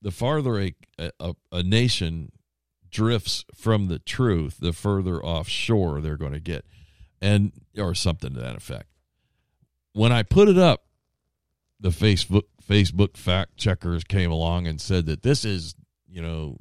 the 0.00 0.10
farther 0.10 0.60
a, 0.60 0.74
a, 0.98 1.34
a 1.52 1.62
nation 1.62 2.32
drifts 2.90 3.44
from 3.54 3.88
the 3.88 3.98
truth, 3.98 4.58
the 4.60 4.72
further 4.72 5.22
offshore 5.24 6.00
they're 6.00 6.16
going 6.16 6.32
to 6.32 6.40
get, 6.40 6.64
and 7.20 7.52
or 7.76 7.94
something 7.94 8.34
to 8.34 8.40
that 8.40 8.56
effect. 8.56 8.86
When 9.92 10.12
I 10.12 10.22
put 10.22 10.48
it 10.48 10.58
up, 10.58 10.83
the 11.80 11.90
Facebook 11.90 12.44
Facebook 12.66 13.16
fact 13.16 13.56
checkers 13.56 14.04
came 14.04 14.30
along 14.30 14.66
and 14.66 14.80
said 14.80 15.06
that 15.06 15.22
this 15.22 15.44
is, 15.44 15.74
you 16.08 16.22
know, 16.22 16.56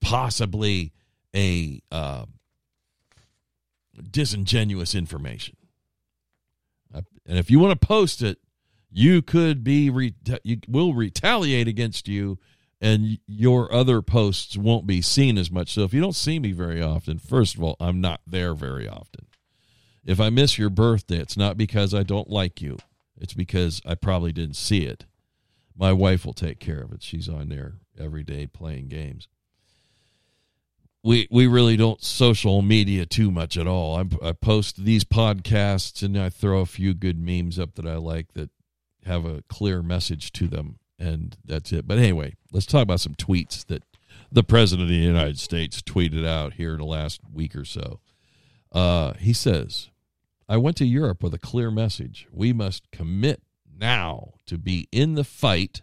possibly 0.00 0.92
a 1.34 1.80
uh, 1.90 2.26
disingenuous 4.10 4.94
information. 4.94 5.56
And 7.26 7.38
if 7.38 7.50
you 7.50 7.58
want 7.58 7.80
to 7.80 7.86
post 7.86 8.22
it, 8.22 8.38
you 8.90 9.22
could 9.22 9.64
be 9.64 9.90
re- 9.90 10.14
you 10.42 10.58
will 10.68 10.92
retaliate 10.92 11.68
against 11.68 12.08
you 12.08 12.38
and 12.80 13.18
your 13.26 13.72
other 13.72 14.02
posts 14.02 14.56
won't 14.56 14.86
be 14.86 15.00
seen 15.00 15.38
as 15.38 15.50
much. 15.50 15.72
So 15.72 15.82
if 15.82 15.94
you 15.94 16.00
don't 16.00 16.16
see 16.16 16.38
me 16.38 16.52
very 16.52 16.82
often, 16.82 17.18
first 17.18 17.54
of 17.54 17.62
all, 17.62 17.76
I'm 17.78 18.00
not 18.00 18.20
there 18.26 18.54
very 18.54 18.88
often. 18.88 19.26
If 20.04 20.18
I 20.18 20.30
miss 20.30 20.58
your 20.58 20.68
birthday, 20.68 21.18
it's 21.18 21.36
not 21.36 21.56
because 21.56 21.94
I 21.94 22.02
don't 22.02 22.28
like 22.28 22.60
you. 22.60 22.78
It's 23.22 23.34
because 23.34 23.80
I 23.86 23.94
probably 23.94 24.32
didn't 24.32 24.56
see 24.56 24.84
it. 24.84 25.06
My 25.76 25.92
wife 25.92 26.26
will 26.26 26.32
take 26.32 26.58
care 26.58 26.82
of 26.82 26.92
it. 26.92 27.04
She's 27.04 27.28
on 27.28 27.48
there 27.48 27.74
every 27.98 28.24
day 28.24 28.48
playing 28.48 28.88
games. 28.88 29.28
We 31.04 31.28
we 31.30 31.46
really 31.46 31.76
don't 31.76 32.02
social 32.02 32.62
media 32.62 33.06
too 33.06 33.30
much 33.30 33.56
at 33.56 33.68
all. 33.68 33.96
I, 33.96 34.28
I 34.28 34.32
post 34.32 34.84
these 34.84 35.04
podcasts 35.04 36.02
and 36.02 36.18
I 36.18 36.30
throw 36.30 36.60
a 36.60 36.66
few 36.66 36.94
good 36.94 37.18
memes 37.18 37.60
up 37.60 37.76
that 37.76 37.86
I 37.86 37.94
like 37.96 38.34
that 38.34 38.50
have 39.04 39.24
a 39.24 39.42
clear 39.48 39.82
message 39.82 40.32
to 40.32 40.48
them 40.48 40.78
and 40.98 41.36
that's 41.44 41.72
it. 41.72 41.86
But 41.86 41.98
anyway, 41.98 42.34
let's 42.52 42.66
talk 42.66 42.82
about 42.82 43.00
some 43.00 43.14
tweets 43.14 43.64
that 43.66 43.84
the 44.32 44.44
president 44.44 44.84
of 44.84 44.88
the 44.88 44.96
United 44.96 45.38
States 45.38 45.80
tweeted 45.80 46.26
out 46.26 46.54
here 46.54 46.72
in 46.72 46.78
the 46.78 46.84
last 46.84 47.20
week 47.32 47.54
or 47.54 47.64
so. 47.64 48.00
Uh, 48.72 49.12
he 49.14 49.32
says, 49.32 49.90
"I 50.52 50.58
went 50.58 50.76
to 50.76 50.84
Europe 50.84 51.22
with 51.22 51.32
a 51.32 51.38
clear 51.38 51.70
message. 51.70 52.26
We 52.30 52.52
must 52.52 52.90
commit 52.90 53.42
now 53.74 54.34
to 54.44 54.58
be 54.58 54.86
in 54.92 55.14
the 55.14 55.24
fight 55.24 55.80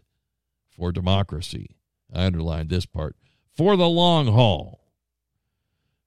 for 0.69 0.91
democracy." 0.91 1.77
I 2.13 2.25
underlined 2.25 2.69
this 2.69 2.85
part 2.85 3.15
for 3.51 3.75
the 3.75 3.89
long 3.89 4.27
haul. 4.27 4.93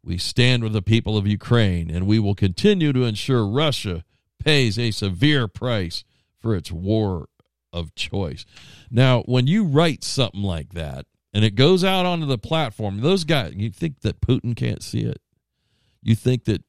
We 0.05 0.17
stand 0.17 0.63
with 0.63 0.73
the 0.73 0.83
people 0.83 1.17
of 1.17 1.27
Ukraine, 1.27 1.91
and 1.91 2.07
we 2.07 2.19
will 2.19 2.35
continue 2.35 2.93
to 2.93 3.05
ensure 3.05 3.47
Russia 3.47 4.05
pays 4.39 4.79
a 4.79 4.91
severe 4.91 5.49
price 5.49 6.05
for 6.39 6.55
its 6.55 6.71
war 6.71 7.29
of 7.73 7.95
choice. 7.95 8.45
Now, 8.91 9.23
when 9.23 9.47
you 9.47 9.65
write 9.65 10.05
something 10.05 10.43
like 10.43 10.75
that 10.75 11.07
and 11.33 11.45
it 11.45 11.55
goes 11.55 11.83
out 11.85 12.07
onto 12.07 12.27
the 12.27 12.39
platform, 12.39 13.01
those 13.01 13.25
guys, 13.25 13.55
you 13.57 13.71
think 13.71 14.01
that 14.01 14.21
Putin 14.21 14.57
can't 14.57 14.83
see 14.83 15.03
it? 15.03 15.21
You 16.03 16.15
think 16.15 16.45
that 16.45 16.63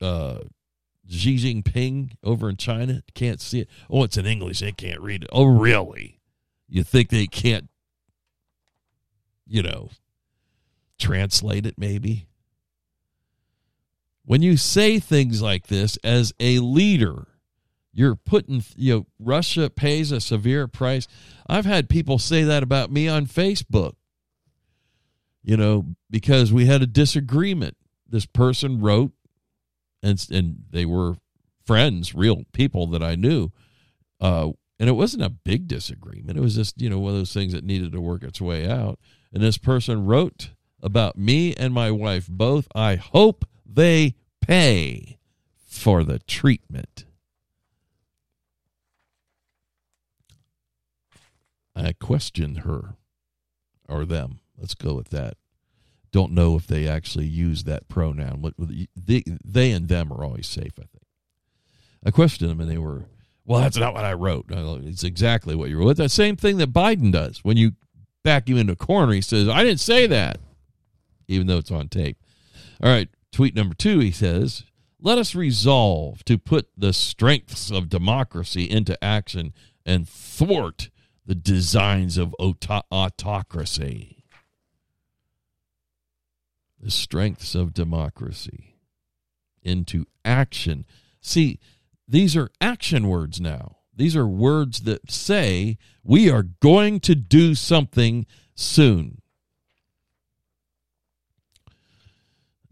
uh, 0.00 0.40
Xi 1.10 1.36
Jinping 1.36 2.12
over 2.22 2.48
in 2.48 2.56
China 2.56 3.02
can't 3.14 3.40
see 3.40 3.60
it? 3.60 3.68
Oh, 3.90 4.04
it's 4.04 4.16
in 4.16 4.26
English. 4.26 4.60
They 4.60 4.72
can't 4.72 5.00
read 5.00 5.24
it. 5.24 5.30
Oh, 5.32 5.44
really? 5.44 6.20
You 6.68 6.84
think 6.84 7.08
they 7.08 7.26
can't, 7.26 7.68
you 9.46 9.62
know, 9.62 9.90
translate 10.98 11.66
it 11.66 11.74
maybe? 11.76 12.28
When 14.24 14.42
you 14.42 14.56
say 14.56 15.00
things 15.00 15.42
like 15.42 15.66
this 15.66 15.98
as 16.04 16.32
a 16.38 16.60
leader, 16.60 17.26
you're 17.92 18.14
putting, 18.14 18.62
you 18.76 18.94
know, 18.94 19.06
Russia 19.18 19.68
pays 19.68 20.12
a 20.12 20.20
severe 20.20 20.68
price. 20.68 21.08
I've 21.48 21.66
had 21.66 21.88
people 21.88 22.20
say 22.20 22.44
that 22.44 22.62
about 22.62 22.92
me 22.92 23.08
on 23.08 23.26
Facebook, 23.26 23.94
you 25.42 25.56
know, 25.56 25.86
because 26.08 26.52
we 26.52 26.66
had 26.66 26.82
a 26.82 26.86
disagreement. 26.86 27.76
This 28.08 28.26
person 28.26 28.80
wrote, 28.80 29.10
and, 30.02 30.26
and 30.30 30.64
they 30.70 30.84
were 30.84 31.16
friends, 31.66 32.14
real 32.14 32.44
people 32.52 32.86
that 32.88 33.02
I 33.02 33.14
knew. 33.14 33.50
Uh, 34.20 34.50
and 34.78 34.88
it 34.88 34.92
wasn't 34.92 35.22
a 35.22 35.30
big 35.30 35.68
disagreement. 35.68 36.38
It 36.38 36.40
was 36.40 36.54
just, 36.54 36.80
you 36.80 36.88
know, 36.88 36.98
one 36.98 37.12
of 37.12 37.18
those 37.18 37.34
things 37.34 37.52
that 37.52 37.64
needed 37.64 37.92
to 37.92 38.00
work 38.00 38.22
its 38.22 38.40
way 38.40 38.68
out. 38.68 38.98
And 39.32 39.42
this 39.42 39.58
person 39.58 40.06
wrote 40.06 40.50
about 40.82 41.18
me 41.18 41.54
and 41.54 41.74
my 41.74 41.90
wife 41.90 42.26
both. 42.28 42.66
I 42.74 42.96
hope 42.96 43.44
they 43.64 44.14
pay 44.40 45.18
for 45.66 46.02
the 46.02 46.18
treatment. 46.20 47.04
I 51.76 51.92
questioned 51.92 52.58
her 52.60 52.96
or 53.88 54.04
them. 54.04 54.40
Let's 54.58 54.74
go 54.74 54.94
with 54.94 55.10
that. 55.10 55.36
Don't 56.12 56.32
know 56.32 56.56
if 56.56 56.66
they 56.66 56.88
actually 56.88 57.26
use 57.26 57.64
that 57.64 57.88
pronoun. 57.88 58.52
They, 58.96 59.22
they 59.44 59.70
and 59.70 59.88
them 59.88 60.12
are 60.12 60.24
always 60.24 60.48
safe, 60.48 60.72
I 60.78 60.82
think. 60.82 61.04
I 62.04 62.10
questioned 62.10 62.50
them 62.50 62.60
and 62.60 62.70
they 62.70 62.78
were, 62.78 63.06
well, 63.44 63.60
that's 63.60 63.76
not 63.76 63.94
what 63.94 64.04
I 64.04 64.14
wrote. 64.14 64.46
It's 64.50 65.04
exactly 65.04 65.54
what 65.54 65.70
you 65.70 65.78
wrote. 65.78 65.96
That 65.96 66.10
same 66.10 66.36
thing 66.36 66.56
that 66.58 66.72
Biden 66.72 67.12
does. 67.12 67.40
When 67.44 67.56
you 67.56 67.72
back 68.22 68.48
him 68.48 68.56
into 68.56 68.72
a 68.72 68.76
corner, 68.76 69.12
he 69.12 69.20
says, 69.20 69.48
I 69.48 69.62
didn't 69.64 69.80
say 69.80 70.06
that, 70.06 70.38
even 71.28 71.46
though 71.46 71.58
it's 71.58 71.70
on 71.70 71.88
tape. 71.88 72.18
All 72.82 72.90
right, 72.90 73.08
tweet 73.32 73.54
number 73.54 73.74
two, 73.74 73.98
he 74.00 74.10
says, 74.10 74.64
let 75.00 75.18
us 75.18 75.34
resolve 75.34 76.24
to 76.24 76.38
put 76.38 76.68
the 76.76 76.92
strengths 76.92 77.70
of 77.70 77.88
democracy 77.88 78.64
into 78.68 79.02
action 79.02 79.52
and 79.86 80.08
thwart 80.08 80.90
the 81.24 81.34
designs 81.34 82.18
of 82.18 82.34
autocracy, 82.90 84.19
the 86.80 86.90
strengths 86.90 87.54
of 87.54 87.74
democracy 87.74 88.76
into 89.62 90.06
action. 90.24 90.86
See, 91.20 91.60
these 92.08 92.36
are 92.36 92.50
action 92.60 93.08
words 93.08 93.40
now. 93.40 93.76
These 93.94 94.16
are 94.16 94.26
words 94.26 94.80
that 94.80 95.10
say 95.10 95.76
we 96.02 96.30
are 96.30 96.42
going 96.42 97.00
to 97.00 97.14
do 97.14 97.54
something 97.54 98.26
soon. 98.54 99.20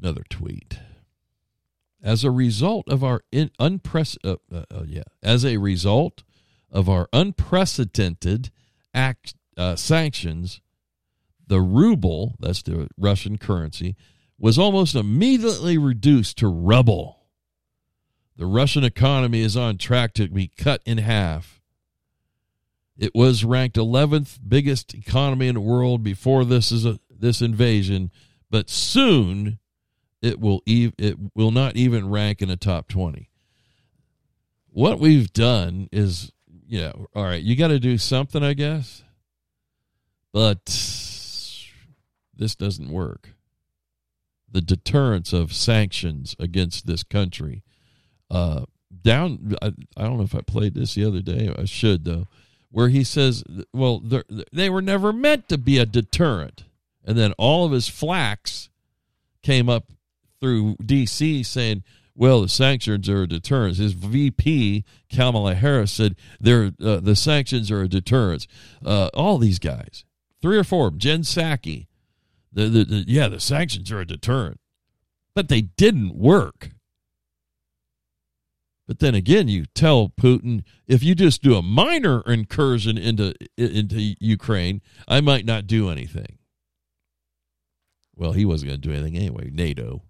Another 0.00 0.24
tweet. 0.30 0.78
As 2.02 2.24
a 2.24 2.30
result 2.30 2.88
of 2.88 3.02
our 3.02 3.22
in, 3.32 3.50
unpress, 3.58 4.16
uh, 4.24 4.36
uh, 4.52 4.62
uh, 4.70 4.84
yeah, 4.86 5.02
as 5.22 5.44
a 5.44 5.56
result 5.58 6.22
of 6.70 6.88
our 6.88 7.08
unprecedented 7.12 8.50
act, 8.94 9.34
uh, 9.56 9.74
sanctions, 9.74 10.60
the 11.48 11.60
ruble, 11.60 12.36
that's 12.38 12.62
the 12.62 12.88
Russian 12.96 13.38
currency, 13.38 13.96
was 14.38 14.58
almost 14.58 14.94
immediately 14.94 15.76
reduced 15.76 16.38
to 16.38 16.48
rubble. 16.48 17.26
The 18.36 18.46
Russian 18.46 18.84
economy 18.84 19.40
is 19.40 19.56
on 19.56 19.78
track 19.78 20.14
to 20.14 20.28
be 20.28 20.48
cut 20.48 20.80
in 20.86 20.98
half. 20.98 21.60
It 22.96 23.14
was 23.14 23.44
ranked 23.44 23.76
11th 23.76 24.38
biggest 24.46 24.94
economy 24.94 25.48
in 25.48 25.54
the 25.54 25.60
world 25.60 26.02
before 26.02 26.44
this 26.44 26.70
is 26.70 26.84
a, 26.84 27.00
this 27.10 27.40
invasion, 27.40 28.10
but 28.50 28.70
soon 28.70 29.58
it 30.22 30.40
will 30.40 30.62
ev- 30.68 30.94
it 30.98 31.16
will 31.34 31.50
not 31.50 31.76
even 31.76 32.08
rank 32.08 32.42
in 32.42 32.48
the 32.48 32.56
top 32.56 32.88
20. 32.88 33.28
What 34.70 35.00
we've 35.00 35.32
done 35.32 35.88
is 35.90 36.32
know, 36.68 37.06
all 37.14 37.24
right, 37.24 37.42
you 37.42 37.56
got 37.56 37.68
to 37.68 37.80
do 37.80 37.98
something, 37.98 38.42
I 38.42 38.52
guess. 38.52 39.02
But 40.32 40.60
this 42.38 42.54
doesn't 42.54 42.90
work. 42.90 43.30
The 44.50 44.60
deterrence 44.60 45.32
of 45.32 45.52
sanctions 45.52 46.34
against 46.38 46.86
this 46.86 47.02
country. 47.02 47.62
Uh, 48.30 48.64
down, 49.02 49.56
I, 49.60 49.72
I 49.96 50.02
don't 50.02 50.16
know 50.16 50.22
if 50.22 50.34
I 50.34 50.40
played 50.40 50.74
this 50.74 50.94
the 50.94 51.04
other 51.04 51.20
day. 51.20 51.52
I 51.56 51.64
should, 51.64 52.04
though, 52.04 52.28
where 52.70 52.88
he 52.88 53.04
says, 53.04 53.44
well, 53.72 54.02
they 54.52 54.70
were 54.70 54.82
never 54.82 55.12
meant 55.12 55.48
to 55.48 55.58
be 55.58 55.78
a 55.78 55.86
deterrent. 55.86 56.64
And 57.04 57.16
then 57.16 57.32
all 57.38 57.64
of 57.64 57.72
his 57.72 57.88
flacks 57.88 58.68
came 59.42 59.68
up 59.68 59.92
through 60.40 60.76
D.C. 60.84 61.42
saying, 61.42 61.82
well, 62.14 62.42
the 62.42 62.48
sanctions 62.48 63.08
are 63.08 63.22
a 63.22 63.28
deterrence. 63.28 63.78
His 63.78 63.92
VP, 63.92 64.84
Kamala 65.08 65.54
Harris, 65.54 65.92
said 65.92 66.16
they're, 66.40 66.72
uh, 66.82 66.98
the 66.98 67.14
sanctions 67.14 67.70
are 67.70 67.82
a 67.82 67.88
deterrence. 67.88 68.48
Uh, 68.84 69.08
all 69.14 69.38
these 69.38 69.60
guys, 69.60 70.04
three 70.42 70.58
or 70.58 70.64
four 70.64 70.90
Jen 70.90 71.22
Psaki, 71.22 71.86
the, 72.58 72.68
the, 72.68 72.84
the, 72.84 73.04
yeah, 73.06 73.28
the 73.28 73.38
sanctions 73.38 73.92
are 73.92 74.00
a 74.00 74.06
deterrent. 74.06 74.58
But 75.34 75.48
they 75.48 75.60
didn't 75.60 76.16
work. 76.16 76.70
But 78.88 78.98
then 78.98 79.14
again, 79.14 79.46
you 79.48 79.66
tell 79.74 80.08
Putin 80.08 80.64
if 80.88 81.02
you 81.02 81.14
just 81.14 81.42
do 81.42 81.54
a 81.54 81.62
minor 81.62 82.22
incursion 82.22 82.98
into 82.98 83.34
into 83.56 84.14
Ukraine, 84.18 84.80
I 85.06 85.20
might 85.20 85.44
not 85.44 85.66
do 85.66 85.90
anything. 85.90 86.38
Well, 88.16 88.32
he 88.32 88.44
wasn't 88.44 88.70
going 88.70 88.80
to 88.80 88.88
do 88.88 88.94
anything 88.94 89.16
anyway. 89.16 89.50
NATO. 89.52 90.02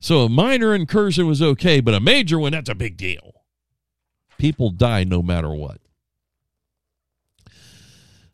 So 0.00 0.20
a 0.20 0.28
minor 0.28 0.74
incursion 0.74 1.26
was 1.26 1.42
okay, 1.42 1.80
but 1.80 1.94
a 1.94 2.00
major 2.00 2.38
one, 2.38 2.52
that's 2.52 2.70
a 2.70 2.74
big 2.74 2.96
deal. 2.96 3.42
People 4.38 4.70
die 4.70 5.04
no 5.04 5.20
matter 5.20 5.52
what. 5.52 5.80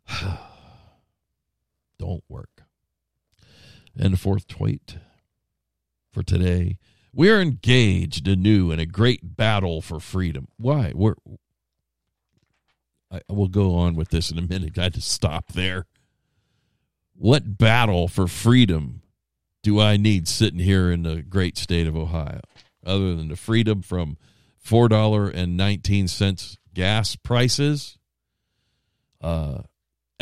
Don't 1.99 2.23
work. 2.28 2.51
And 3.96 4.18
fourth 4.18 4.46
tweet 4.46 4.96
for 6.12 6.22
today. 6.22 6.78
We 7.12 7.30
are 7.30 7.40
engaged 7.40 8.26
anew 8.26 8.70
in 8.70 8.78
a 8.78 8.87
great 8.87 9.37
battle 9.37 9.82
for 9.82 10.00
freedom. 10.00 10.49
Why? 10.56 10.92
We're 10.94 11.16
I 13.12 13.20
will 13.28 13.49
go 13.49 13.75
on 13.75 13.94
with 13.94 14.08
this 14.08 14.30
in 14.30 14.38
a 14.38 14.42
minute. 14.42 14.78
I 14.78 14.88
to 14.88 15.00
stop 15.02 15.52
there. 15.52 15.87
What 17.14 17.58
battle 17.58 18.08
for 18.08 18.26
freedom 18.26 19.02
do 19.62 19.78
I 19.78 19.99
need 19.99 20.26
sitting 20.26 20.61
here 20.61 20.90
in 20.90 21.02
the 21.02 21.22
great 21.22 21.58
state 21.58 21.87
of 21.87 21.94
Ohio, 21.94 22.40
other 22.84 23.14
than 23.14 23.28
the 23.28 23.37
freedom 23.37 23.82
from 23.82 24.16
four 24.58 24.88
dollar 24.88 25.28
and 25.28 25.56
nineteen 25.56 26.08
cents 26.08 26.56
gas 26.72 27.14
prices, 27.16 27.99
uh, 29.20 29.62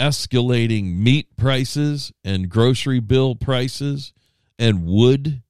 escalating 0.00 0.97
meat 0.97 1.37
prices 1.37 2.12
and 2.25 2.49
grocery 2.49 3.00
bill 3.00 3.35
prices, 3.35 4.12
and 4.59 4.87
wood 4.87 5.42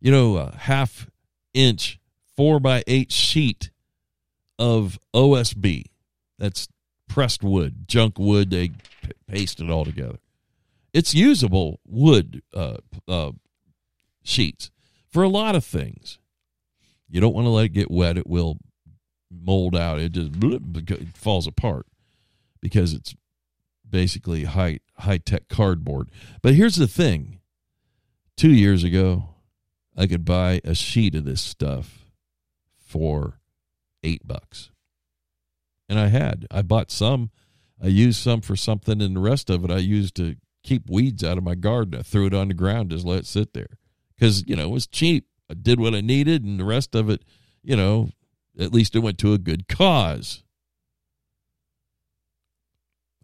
you 0.00 0.12
know, 0.12 0.36
a 0.36 0.54
half 0.56 1.10
inch 1.54 1.98
four 2.36 2.60
by 2.60 2.82
eight 2.86 3.10
sheet 3.10 3.70
of 4.58 4.98
OSB. 5.14 5.84
That's 6.38 6.68
pressed 7.08 7.42
wood, 7.42 7.88
junk 7.88 8.18
wood. 8.18 8.50
They 8.50 8.70
paste 9.28 9.60
it 9.60 9.70
all 9.70 9.84
together. 9.84 10.18
It's 10.92 11.14
usable 11.14 11.80
wood 11.86 12.42
uh, 12.54 12.76
uh, 13.08 13.32
sheets 14.22 14.70
for 15.08 15.22
a 15.22 15.28
lot 15.28 15.54
of 15.56 15.64
things. 15.64 16.18
You 17.08 17.20
don't 17.20 17.34
want 17.34 17.46
to 17.46 17.50
let 17.50 17.66
it 17.66 17.72
get 17.72 17.90
wet; 17.90 18.18
it 18.18 18.26
will 18.26 18.58
mold 19.30 19.74
out. 19.74 19.98
It 19.98 20.12
just 20.12 20.32
falls 21.16 21.46
apart 21.46 21.86
because 22.60 22.92
it's 22.92 23.14
basically 23.88 24.44
high 24.44 24.80
high 24.98 25.18
tech 25.18 25.48
cardboard. 25.48 26.10
But 26.42 26.54
here's 26.54 26.76
the 26.76 26.88
thing: 26.88 27.40
two 28.36 28.52
years 28.52 28.84
ago, 28.84 29.30
I 29.96 30.06
could 30.06 30.24
buy 30.24 30.60
a 30.64 30.74
sheet 30.74 31.14
of 31.14 31.24
this 31.24 31.40
stuff 31.40 32.06
for 32.76 33.40
eight 34.02 34.26
bucks. 34.26 34.70
And 35.88 35.98
I 35.98 36.08
had. 36.08 36.46
I 36.50 36.62
bought 36.62 36.90
some. 36.90 37.30
I 37.82 37.88
used 37.88 38.20
some 38.20 38.40
for 38.40 38.56
something, 38.56 39.00
and 39.00 39.16
the 39.16 39.20
rest 39.20 39.50
of 39.50 39.64
it 39.64 39.70
I 39.70 39.78
used 39.78 40.14
to 40.16 40.36
keep 40.62 40.90
weeds 40.90 41.22
out 41.22 41.38
of 41.38 41.44
my 41.44 41.54
garden. 41.54 41.98
I 41.98 42.02
threw 42.02 42.26
it 42.26 42.34
on 42.34 42.48
the 42.48 42.54
ground, 42.54 42.90
just 42.90 43.04
let 43.04 43.20
it 43.20 43.26
sit 43.26 43.52
there. 43.54 43.78
Because, 44.14 44.44
you 44.46 44.56
know, 44.56 44.64
it 44.64 44.70
was 44.70 44.86
cheap. 44.86 45.26
I 45.50 45.54
did 45.54 45.78
what 45.78 45.94
I 45.94 46.00
needed, 46.00 46.42
and 46.44 46.58
the 46.58 46.64
rest 46.64 46.94
of 46.94 47.08
it, 47.08 47.22
you 47.62 47.76
know, 47.76 48.10
at 48.58 48.72
least 48.72 48.96
it 48.96 49.00
went 49.00 49.18
to 49.18 49.32
a 49.32 49.38
good 49.38 49.68
cause. 49.68 50.42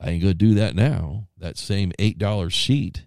I 0.02 0.10
ain't 0.10 0.22
going 0.22 0.32
to 0.32 0.34
do 0.34 0.54
that 0.54 0.74
now. 0.74 1.28
That 1.38 1.56
same 1.56 1.92
$8 1.98 2.52
sheet 2.52 3.06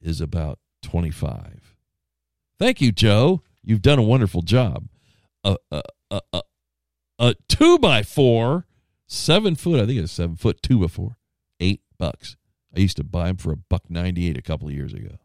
is 0.00 0.20
about 0.20 0.58
25 0.82 1.72
Thank 2.62 2.80
you, 2.80 2.92
Joe. 2.92 3.42
You've 3.64 3.82
done 3.82 3.98
a 3.98 4.04
wonderful 4.04 4.42
job. 4.42 4.86
A, 5.42 5.56
a, 5.72 5.82
a, 6.12 6.20
a, 6.32 6.42
a 7.18 7.34
two 7.48 7.76
by 7.78 8.04
four, 8.04 8.66
seven 9.08 9.56
foot, 9.56 9.80
I 9.80 9.86
think 9.86 9.98
it's 9.98 10.12
seven 10.12 10.36
foot 10.36 10.62
two 10.62 10.78
by 10.78 10.86
four, 10.86 11.16
eight 11.58 11.80
bucks. 11.98 12.36
I 12.72 12.78
used 12.78 12.98
to 12.98 13.04
buy 13.04 13.26
them 13.26 13.36
for 13.36 13.50
a 13.50 13.56
buck 13.56 13.90
98 13.90 14.38
a 14.38 14.42
couple 14.42 14.68
of 14.68 14.74
years 14.74 14.92
ago. 14.92 15.16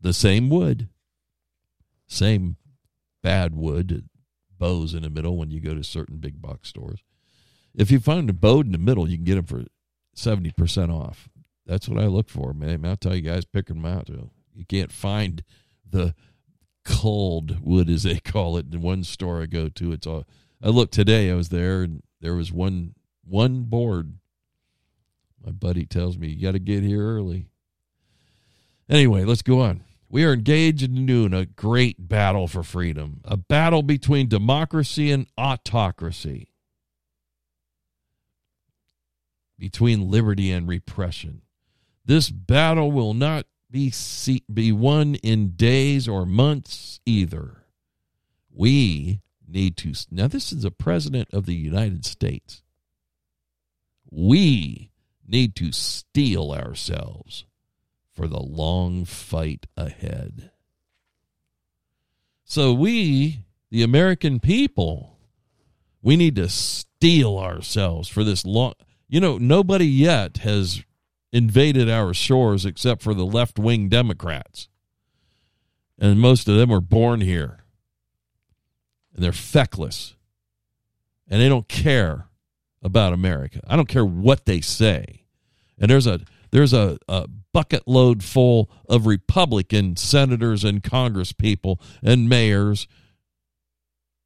The 0.00 0.12
same 0.12 0.50
wood, 0.50 0.88
same 2.08 2.56
bad 3.22 3.54
wood, 3.54 4.08
bows 4.58 4.94
in 4.94 5.02
the 5.04 5.10
middle 5.10 5.36
when 5.36 5.52
you 5.52 5.60
go 5.60 5.74
to 5.74 5.84
certain 5.84 6.16
big 6.16 6.42
box 6.42 6.68
stores. 6.68 7.04
If 7.74 7.90
you 7.90 8.00
find 8.00 8.28
a 8.28 8.34
bow 8.34 8.60
in 8.60 8.72
the 8.72 8.78
middle, 8.78 9.08
you 9.08 9.16
can 9.16 9.24
get 9.24 9.36
them 9.36 9.46
for 9.46 9.64
70% 10.16 10.92
off. 10.92 11.28
That's 11.66 11.88
what 11.88 12.02
I 12.02 12.06
look 12.06 12.28
for, 12.28 12.52
man. 12.52 12.84
I'll 12.84 12.96
tell 12.96 13.14
you 13.14 13.22
guys, 13.22 13.44
pick 13.44 13.66
them 13.66 13.84
out. 13.84 14.08
You 14.08 14.64
can't 14.68 14.92
find 14.92 15.42
the 15.88 16.14
cold 16.84 17.58
wood, 17.60 17.88
as 17.88 18.02
they 18.02 18.18
call 18.24 18.56
it, 18.56 18.72
in 18.72 18.82
one 18.82 19.04
store 19.04 19.42
I 19.42 19.46
go 19.46 19.68
to. 19.68 19.92
It's 19.92 20.06
all. 20.06 20.26
I 20.62 20.68
looked 20.68 20.94
today. 20.94 21.30
I 21.30 21.34
was 21.34 21.48
there, 21.48 21.82
and 21.82 22.02
there 22.20 22.34
was 22.34 22.52
one 22.52 22.94
one 23.24 23.62
board. 23.62 24.14
My 25.44 25.52
buddy 25.52 25.86
tells 25.86 26.18
me 26.18 26.28
you 26.28 26.42
got 26.42 26.52
to 26.52 26.58
get 26.58 26.82
here 26.82 27.04
early. 27.04 27.48
Anyway, 28.88 29.24
let's 29.24 29.42
go 29.42 29.60
on. 29.60 29.82
We 30.08 30.24
are 30.24 30.34
engaged 30.34 30.82
in 30.82 31.32
a 31.32 31.46
great 31.46 32.08
battle 32.08 32.46
for 32.46 32.62
freedom, 32.62 33.22
a 33.24 33.36
battle 33.36 33.82
between 33.82 34.28
democracy 34.28 35.10
and 35.10 35.26
autocracy, 35.38 36.51
between 39.62 40.10
liberty 40.10 40.50
and 40.50 40.66
repression. 40.66 41.40
This 42.04 42.30
battle 42.30 42.90
will 42.90 43.14
not 43.14 43.46
be, 43.70 43.92
see, 43.92 44.42
be 44.52 44.72
won 44.72 45.14
in 45.14 45.50
days 45.50 46.08
or 46.08 46.26
months 46.26 46.98
either. 47.06 47.58
We 48.52 49.20
need 49.46 49.76
to. 49.76 49.94
Now, 50.10 50.26
this 50.26 50.50
is 50.50 50.64
the 50.64 50.72
President 50.72 51.28
of 51.32 51.46
the 51.46 51.54
United 51.54 52.04
States. 52.04 52.64
We 54.10 54.90
need 55.24 55.54
to 55.54 55.70
steel 55.70 56.50
ourselves 56.50 57.44
for 58.12 58.26
the 58.26 58.42
long 58.42 59.04
fight 59.04 59.66
ahead. 59.76 60.50
So, 62.44 62.72
we, 62.72 63.44
the 63.70 63.84
American 63.84 64.40
people, 64.40 65.20
we 66.02 66.16
need 66.16 66.34
to 66.34 66.48
steel 66.48 67.38
ourselves 67.38 68.08
for 68.08 68.24
this 68.24 68.44
long. 68.44 68.74
You 69.12 69.20
know, 69.20 69.36
nobody 69.36 69.84
yet 69.84 70.38
has 70.38 70.84
invaded 71.34 71.90
our 71.90 72.14
shores 72.14 72.64
except 72.64 73.02
for 73.02 73.12
the 73.12 73.26
left 73.26 73.58
wing 73.58 73.90
Democrats. 73.90 74.70
And 75.98 76.18
most 76.18 76.48
of 76.48 76.56
them 76.56 76.70
were 76.70 76.80
born 76.80 77.20
here. 77.20 77.58
And 79.14 79.22
they're 79.22 79.32
feckless. 79.32 80.16
And 81.28 81.42
they 81.42 81.48
don't 81.50 81.68
care 81.68 82.28
about 82.82 83.12
America. 83.12 83.60
I 83.66 83.76
don't 83.76 83.86
care 83.86 84.02
what 84.02 84.46
they 84.46 84.62
say. 84.62 85.26
And 85.78 85.90
there's 85.90 86.06
a 86.06 86.20
there's 86.50 86.72
a, 86.72 86.96
a 87.06 87.28
bucket 87.52 87.86
load 87.86 88.24
full 88.24 88.70
of 88.88 89.06
Republican 89.06 89.96
senators 89.96 90.64
and 90.64 90.82
Congress 90.82 91.32
people 91.32 91.78
and 92.02 92.30
mayors 92.30 92.88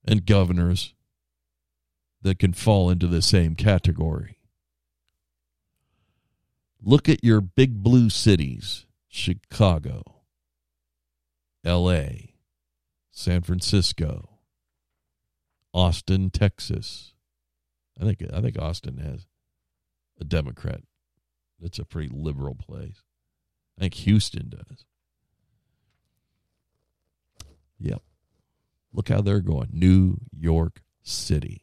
and 0.06 0.24
governors 0.24 0.94
that 2.22 2.38
can 2.38 2.52
fall 2.52 2.88
into 2.88 3.08
the 3.08 3.20
same 3.20 3.56
category. 3.56 4.35
Look 6.82 7.08
at 7.08 7.24
your 7.24 7.40
big 7.40 7.82
blue 7.82 8.10
cities 8.10 8.86
Chicago, 9.08 10.02
LA, 11.64 12.06
San 13.10 13.42
Francisco, 13.42 14.38
Austin, 15.72 16.30
Texas. 16.30 17.14
I 18.00 18.04
think 18.04 18.22
I 18.32 18.40
think 18.40 18.58
Austin 18.58 18.98
has 18.98 19.26
a 20.20 20.24
Democrat. 20.24 20.82
It's 21.60 21.78
a 21.78 21.84
pretty 21.84 22.10
liberal 22.12 22.54
place. 22.54 23.02
I 23.78 23.82
think 23.82 23.94
Houston 23.94 24.50
does. 24.50 24.84
Yep. 27.78 28.02
Look 28.92 29.08
how 29.08 29.20
they're 29.20 29.40
going. 29.40 29.68
New 29.72 30.18
York 30.30 30.82
City. 31.02 31.62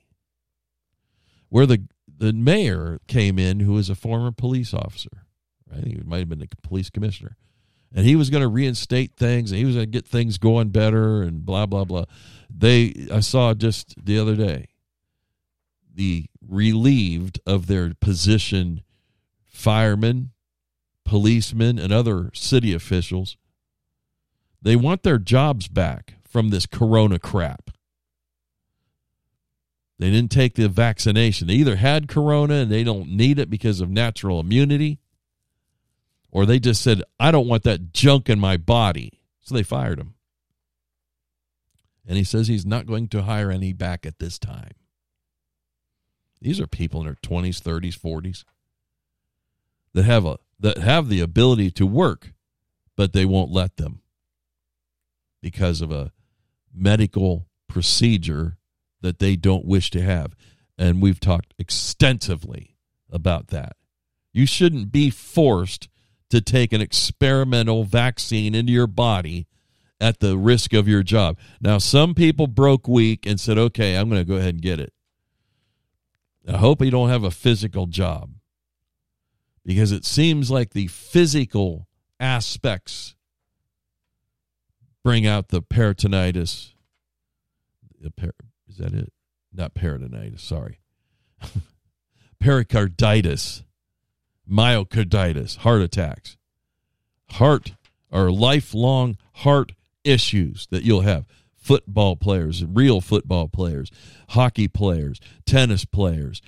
Where 1.49 1.65
the 1.65 1.87
the 2.17 2.33
mayor 2.33 2.99
came 3.07 3.39
in 3.39 3.59
who 3.59 3.73
was 3.73 3.89
a 3.89 3.95
former 3.95 4.31
police 4.31 4.73
officer. 4.73 5.25
I 5.71 5.81
think 5.81 5.97
he 5.97 6.03
might 6.03 6.19
have 6.19 6.29
been 6.29 6.39
the 6.39 6.49
police 6.61 6.89
commissioner. 6.89 7.35
And 7.95 8.05
he 8.05 8.15
was 8.15 8.29
going 8.29 8.41
to 8.41 8.47
reinstate 8.47 9.15
things 9.15 9.51
and 9.51 9.59
he 9.59 9.65
was 9.65 9.75
going 9.75 9.85
to 9.85 9.91
get 9.91 10.07
things 10.07 10.37
going 10.37 10.69
better 10.69 11.21
and 11.21 11.45
blah, 11.45 11.65
blah, 11.65 11.83
blah. 11.83 12.05
They, 12.49 13.07
I 13.11 13.19
saw 13.19 13.53
just 13.53 13.93
the 14.03 14.17
other 14.17 14.35
day, 14.35 14.69
the 15.93 16.25
relieved 16.47 17.39
of 17.45 17.67
their 17.67 17.93
position 17.93 18.81
firemen, 19.45 20.31
policemen, 21.05 21.77
and 21.77 21.93
other 21.93 22.31
city 22.33 22.73
officials. 22.73 23.37
They 24.61 24.75
want 24.75 25.03
their 25.03 25.19
jobs 25.19 25.67
back 25.67 26.15
from 26.23 26.49
this 26.49 26.65
corona 26.65 27.19
crap. 27.19 27.69
They 30.03 30.11
didn't 30.11 30.31
take 30.31 30.55
the 30.55 30.67
vaccination. 30.67 31.47
They 31.47 31.53
either 31.53 31.77
had 31.77 32.09
corona 32.09 32.55
and 32.55 32.69
they 32.69 32.83
don't 32.83 33.07
need 33.07 33.39
it 33.39 33.49
because 33.49 33.79
of 33.79 33.89
natural 33.89 34.41
immunity, 34.41 34.99
or 36.29 36.45
they 36.45 36.59
just 36.59 36.81
said, 36.81 37.03
I 37.21 37.31
don't 37.31 37.47
want 37.47 37.63
that 37.63 37.93
junk 37.93 38.29
in 38.29 38.37
my 38.37 38.57
body. 38.57 39.21
So 39.39 39.55
they 39.55 39.63
fired 39.63 40.01
him. 40.01 40.15
And 42.05 42.17
he 42.17 42.25
says 42.25 42.49
he's 42.49 42.65
not 42.65 42.85
going 42.85 43.07
to 43.07 43.21
hire 43.21 43.49
any 43.49 43.71
back 43.71 44.05
at 44.05 44.19
this 44.19 44.37
time. 44.37 44.73
These 46.41 46.59
are 46.59 46.67
people 46.67 46.99
in 46.99 47.05
their 47.05 47.15
20s, 47.15 47.61
30s, 47.61 47.97
40s 47.97 48.43
that 49.93 50.03
have 50.03 50.25
a 50.25 50.37
that 50.59 50.79
have 50.79 51.07
the 51.07 51.21
ability 51.21 51.71
to 51.71 51.87
work, 51.87 52.33
but 52.97 53.13
they 53.13 53.23
won't 53.23 53.51
let 53.51 53.77
them 53.77 54.01
because 55.41 55.79
of 55.79 55.93
a 55.93 56.11
medical 56.73 57.47
procedure 57.69 58.57
that 59.03 59.19
they 59.19 59.35
don't 59.35 59.65
wish 59.65 59.91
to 59.91 60.01
have. 60.01 60.35
And 60.77 61.01
we've 61.01 61.19
talked 61.19 61.53
extensively 61.59 62.75
about 63.11 63.49
that. 63.49 63.75
You 64.33 64.47
shouldn't 64.47 64.91
be 64.91 65.11
forced 65.11 65.87
to 66.31 66.41
take 66.41 66.73
an 66.73 66.81
experimental 66.81 67.83
vaccine 67.83 68.55
into 68.55 68.71
your 68.71 68.87
body 68.87 69.45
at 70.01 70.19
the 70.19 70.35
risk 70.35 70.73
of 70.73 70.87
your 70.87 71.03
job. 71.03 71.37
Now, 71.61 71.77
some 71.77 72.15
people 72.15 72.47
broke 72.47 72.87
weak 72.87 73.27
and 73.27 73.39
said, 73.39 73.59
okay, 73.59 73.95
I'm 73.95 74.09
going 74.09 74.21
to 74.21 74.27
go 74.27 74.37
ahead 74.37 74.55
and 74.55 74.61
get 74.61 74.79
it. 74.79 74.91
I 76.47 76.57
hope 76.57 76.81
you 76.81 76.89
don't 76.89 77.09
have 77.09 77.23
a 77.23 77.31
physical 77.31 77.85
job 77.85 78.31
because 79.63 79.91
it 79.91 80.03
seems 80.03 80.49
like 80.49 80.71
the 80.71 80.87
physical 80.87 81.87
aspects 82.19 83.15
bring 85.03 85.27
out 85.27 85.49
the 85.49 85.61
peritonitis. 85.61 86.73
Is 88.73 88.79
that 88.79 88.93
it? 88.93 89.13
Not 89.53 89.75
peritonitis, 89.75 90.39
sorry. 90.39 90.79
Pericarditis, 92.39 93.63
myocarditis, 94.49 95.57
heart 95.57 95.81
attacks, 95.81 96.37
heart 97.31 97.73
or 98.11 98.31
lifelong 98.31 99.17
heart 99.35 99.73
issues 100.03 100.67
that 100.71 100.83
you'll 100.83 101.01
have. 101.01 101.25
Football 101.55 102.15
players, 102.15 102.65
real 102.65 102.99
football 102.99 103.47
players, 103.47 103.91
hockey 104.29 104.67
players, 104.67 105.19
tennis 105.45 105.85
players, 105.85 106.41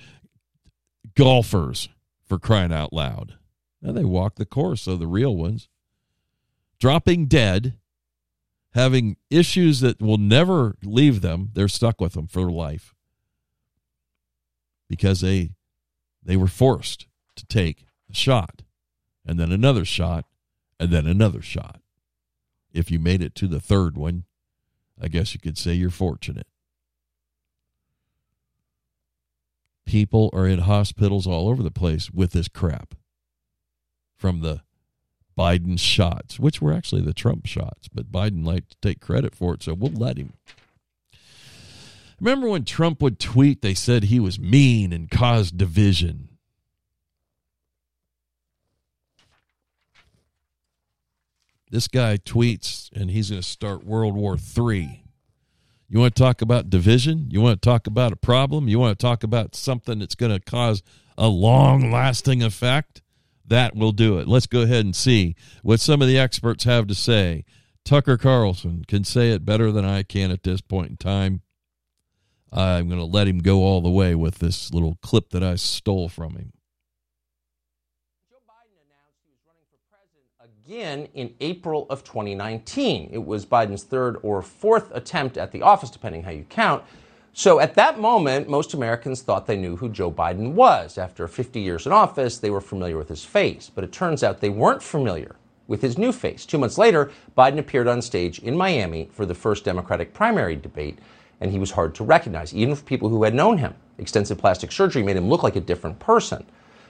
golfers, 1.15 1.89
for 2.25 2.39
crying 2.39 2.73
out 2.73 2.91
loud. 2.91 3.35
Now 3.83 3.91
they 3.91 4.03
walk 4.03 4.35
the 4.35 4.45
course 4.45 4.87
of 4.87 4.97
the 4.97 5.07
real 5.07 5.35
ones. 5.35 5.69
Dropping 6.79 7.27
dead, 7.27 7.77
having 8.75 9.15
issues 9.29 9.79
that 9.79 10.01
will 10.01 10.17
never 10.17 10.75
leave 10.83 11.21
them, 11.21 11.49
they're 11.53 11.69
stuck 11.69 12.01
with 12.01 12.11
them 12.11 12.27
for 12.27 12.51
life. 12.51 12.93
Because 14.89 15.21
they 15.21 15.51
they 16.21 16.35
were 16.35 16.47
forced 16.47 17.07
to 17.37 17.45
take 17.45 17.85
a 18.09 18.13
shot 18.13 18.63
and 19.25 19.39
then 19.39 19.51
another 19.51 19.85
shot 19.85 20.25
and 20.79 20.91
then 20.91 21.07
another 21.07 21.41
shot. 21.41 21.81
If 22.73 22.91
you 22.91 22.99
made 22.99 23.21
it 23.21 23.33
to 23.35 23.47
the 23.47 23.61
third 23.61 23.97
one, 23.97 24.25
I 25.01 25.07
guess 25.07 25.33
you 25.33 25.39
could 25.39 25.57
say 25.57 25.73
you're 25.73 25.89
fortunate. 25.89 26.47
People 29.85 30.29
are 30.33 30.47
in 30.47 30.59
hospitals 30.59 31.25
all 31.25 31.47
over 31.47 31.63
the 31.63 31.71
place 31.71 32.11
with 32.11 32.31
this 32.31 32.49
crap 32.49 32.93
from 34.17 34.41
the 34.41 34.64
Biden 35.37 35.79
shots, 35.79 36.39
which 36.39 36.61
were 36.61 36.73
actually 36.73 37.01
the 37.01 37.13
Trump 37.13 37.45
shots, 37.45 37.87
but 37.93 38.11
Biden 38.11 38.45
liked 38.45 38.71
to 38.71 38.77
take 38.81 39.01
credit 39.01 39.35
for 39.35 39.53
it, 39.53 39.63
so 39.63 39.73
we'll 39.73 39.91
let 39.91 40.17
him. 40.17 40.33
Remember 42.19 42.47
when 42.47 42.63
Trump 42.63 43.01
would 43.01 43.19
tweet, 43.19 43.61
they 43.61 43.73
said 43.73 44.05
he 44.05 44.19
was 44.19 44.39
mean 44.39 44.93
and 44.93 45.11
caused 45.11 45.57
division. 45.57 46.29
This 51.69 51.87
guy 51.89 52.17
tweets 52.17 52.89
and 52.93 53.11
he's 53.11 53.31
going 53.31 53.41
to 53.41 53.47
start 53.47 53.83
World 53.83 54.15
War 54.15 54.37
III. 54.37 55.03
You 55.89 55.99
want 55.99 56.15
to 56.15 56.21
talk 56.21 56.41
about 56.41 56.69
division? 56.69 57.27
You 57.31 57.41
want 57.41 57.61
to 57.61 57.69
talk 57.69 57.85
about 57.85 58.13
a 58.13 58.15
problem? 58.15 58.67
You 58.69 58.79
want 58.79 58.97
to 58.97 59.03
talk 59.03 59.23
about 59.23 59.55
something 59.55 59.99
that's 59.99 60.15
going 60.15 60.31
to 60.31 60.39
cause 60.39 60.83
a 61.17 61.27
long 61.27 61.91
lasting 61.91 62.41
effect? 62.41 63.01
That 63.47 63.75
will 63.75 63.91
do 63.91 64.17
it. 64.17 64.27
Let's 64.27 64.47
go 64.47 64.61
ahead 64.61 64.85
and 64.85 64.95
see 64.95 65.35
what 65.61 65.79
some 65.79 66.01
of 66.01 66.07
the 66.07 66.17
experts 66.17 66.63
have 66.63 66.87
to 66.87 66.95
say. 66.95 67.45
Tucker 67.83 68.17
Carlson 68.17 68.83
can 68.87 69.03
say 69.03 69.31
it 69.31 69.45
better 69.45 69.71
than 69.71 69.85
I 69.85 70.01
can 70.01 70.31
at 70.31 70.43
this 70.43 70.61
point 70.61 70.89
in 70.89 70.97
time. 70.97 71.41
I'm 72.51 72.87
going 72.87 72.99
to 72.99 73.05
let 73.05 73.27
him 73.27 73.39
go 73.39 73.59
all 73.59 73.81
the 73.81 73.89
way 73.89 74.15
with 74.15 74.39
this 74.39 74.73
little 74.73 74.97
clip 75.01 75.29
that 75.29 75.43
I 75.43 75.55
stole 75.55 76.09
from 76.09 76.31
him. 76.31 76.53
Joe 78.29 78.37
Biden 78.47 78.79
announced 78.87 79.19
he 79.23 79.29
was 79.29 79.39
running 79.45 79.65
for 79.69 79.77
president 79.91 80.25
again 80.65 81.07
in 81.13 81.35
April 81.41 81.85
of 81.89 82.03
2019. 82.03 83.09
It 83.11 83.25
was 83.25 83.45
Biden's 83.45 83.83
third 83.83 84.17
or 84.23 84.41
fourth 84.41 84.89
attempt 84.95 85.37
at 85.37 85.51
the 85.51 85.61
office, 85.61 85.91
depending 85.91 86.23
how 86.23 86.31
you 86.31 86.45
count. 86.45 86.83
So 87.37 87.59
at 87.59 87.73
that 87.73 87.99
moment, 87.99 88.47
most 88.47 88.73
Americans 88.73 89.21
thought 89.21 89.45
they 89.45 89.57
knew 89.57 89.75
who 89.75 89.89
Joe 89.89 90.09
Biden 90.09 90.53
was. 90.53 90.97
After 90.97 91.27
50 91.27 91.59
years 91.59 91.85
in 91.85 91.91
office, 91.91 92.37
they 92.37 92.49
were 92.49 92.61
familiar 92.61 92.97
with 92.97 93.09
his 93.09 93.25
face. 93.25 93.69
But 93.75 93.83
it 93.83 93.91
turns 93.91 94.23
out 94.23 94.39
they 94.39 94.49
weren't 94.49 94.81
familiar 94.81 95.35
with 95.67 95.81
his 95.81 95.97
new 95.97 96.13
face. 96.13 96.45
Two 96.45 96.57
months 96.57 96.77
later, 96.77 97.11
Biden 97.37 97.59
appeared 97.59 97.89
on 97.89 98.01
stage 98.01 98.39
in 98.39 98.55
Miami 98.55 99.09
for 99.11 99.25
the 99.25 99.35
first 99.35 99.65
Democratic 99.65 100.13
primary 100.13 100.55
debate, 100.55 100.97
and 101.41 101.51
he 101.51 101.59
was 101.59 101.71
hard 101.71 101.93
to 101.95 102.05
recognize, 102.05 102.55
even 102.55 102.73
for 102.73 102.85
people 102.85 103.09
who 103.09 103.23
had 103.23 103.35
known 103.35 103.57
him. 103.57 103.75
Extensive 103.97 104.37
plastic 104.37 104.71
surgery 104.71 105.03
made 105.03 105.17
him 105.17 105.27
look 105.27 105.43
like 105.43 105.57
a 105.57 105.61
different 105.61 105.99
person. 105.99 106.45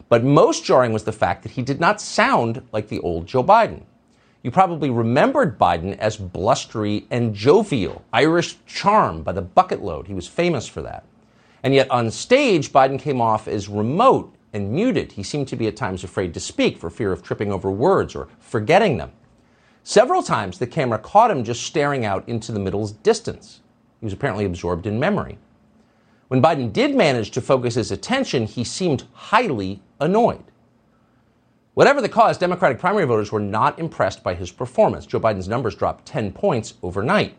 But 0.10 0.24
most 0.24 0.64
jarring 0.64 0.94
was 0.94 1.06
the 1.06 1.12
fact 1.12 1.42
that 1.42 1.54
he 1.54 1.64
did 1.64 1.80
not 1.80 2.00
sound 2.00 2.62
like 2.72 2.88
the 2.88 3.00
old 3.00 3.26
Joe 3.26 3.44
Biden. 3.44 3.82
You 4.46 4.52
probably 4.52 4.92
remembered 4.92 5.58
Biden 5.58 5.98
as 5.98 6.18
blustery 6.18 7.08
and 7.10 7.34
jovial, 7.34 8.06
Irish 8.14 8.58
charm 8.68 9.24
by 9.24 9.32
the 9.32 9.42
bucket 9.42 9.82
load. 9.82 10.06
He 10.06 10.14
was 10.14 10.28
famous 10.28 10.68
for 10.68 10.84
that. 10.84 11.04
And 11.64 11.74
yet 11.74 11.90
on 11.90 12.12
stage, 12.12 12.72
Biden 12.72 13.00
came 13.00 13.20
off 13.20 13.48
as 13.48 13.68
remote 13.68 14.36
and 14.54 14.72
muted. 14.72 15.14
He 15.14 15.24
seemed 15.24 15.48
to 15.48 15.56
be 15.56 15.66
at 15.66 15.76
times 15.76 16.04
afraid 16.04 16.32
to 16.36 16.40
speak 16.40 16.78
for 16.78 16.92
fear 16.92 17.12
of 17.12 17.24
tripping 17.24 17.52
over 17.52 17.72
words 17.72 18.14
or 18.14 18.28
forgetting 18.40 18.98
them. 18.98 19.14
Several 19.82 20.22
times, 20.22 20.60
the 20.60 20.68
camera 20.68 21.00
caught 21.00 21.32
him 21.32 21.44
just 21.44 21.64
staring 21.64 22.06
out 22.06 22.30
into 22.30 22.52
the 22.52 22.60
middle's 22.60 22.92
distance. 22.92 23.62
He 24.00 24.06
was 24.06 24.14
apparently 24.14 24.46
absorbed 24.46 24.86
in 24.86 25.00
memory. 25.00 25.40
When 26.28 26.44
Biden 26.44 26.72
did 26.72 26.94
manage 26.94 27.32
to 27.32 27.42
focus 27.42 27.74
his 27.74 27.90
attention, 27.90 28.46
he 28.46 28.64
seemed 28.64 29.06
highly 29.14 29.82
annoyed. 30.00 30.44
Whatever 31.76 32.00
the 32.00 32.08
cause, 32.08 32.38
Democratic 32.38 32.80
primary 32.80 33.06
voters 33.06 33.34
were 33.34 33.40
not 33.42 33.78
impressed 33.78 34.24
by 34.24 34.34
his 34.34 34.50
performance. 34.50 35.06
Joe 35.06 35.20
Biden's 35.20 35.50
numbers 35.50 35.76
dropped 35.76 36.06
10 36.06 36.32
points 36.32 36.76
overnight. 36.82 37.36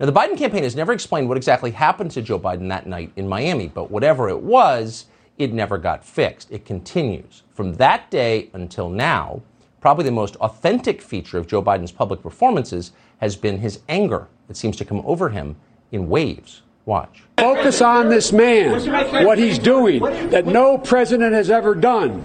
Now, 0.00 0.06
the 0.06 0.12
Biden 0.12 0.36
campaign 0.36 0.64
has 0.64 0.74
never 0.74 0.92
explained 0.92 1.28
what 1.28 1.36
exactly 1.36 1.70
happened 1.70 2.10
to 2.12 2.22
Joe 2.22 2.40
Biden 2.40 2.68
that 2.68 2.88
night 2.88 3.12
in 3.14 3.28
Miami, 3.28 3.68
but 3.68 3.88
whatever 3.88 4.28
it 4.28 4.42
was, 4.42 5.06
it 5.38 5.52
never 5.52 5.78
got 5.78 6.04
fixed. 6.04 6.50
It 6.50 6.64
continues. 6.64 7.44
From 7.54 7.74
that 7.74 8.10
day 8.10 8.50
until 8.54 8.88
now, 8.88 9.40
probably 9.80 10.04
the 10.04 10.10
most 10.10 10.34
authentic 10.36 11.00
feature 11.00 11.38
of 11.38 11.46
Joe 11.46 11.62
Biden's 11.62 11.92
public 11.92 12.22
performances 12.22 12.90
has 13.18 13.36
been 13.36 13.58
his 13.58 13.82
anger. 13.88 14.26
It 14.48 14.56
seems 14.56 14.76
to 14.78 14.84
come 14.84 15.00
over 15.06 15.28
him 15.28 15.54
in 15.92 16.08
waves. 16.08 16.62
Watch. 16.86 17.22
Focus 17.38 17.80
on 17.80 18.08
this 18.08 18.32
man, 18.32 19.24
what 19.24 19.38
he's 19.38 19.60
doing, 19.60 20.02
that 20.30 20.46
no 20.46 20.76
president 20.76 21.34
has 21.34 21.50
ever 21.50 21.76
done. 21.76 22.24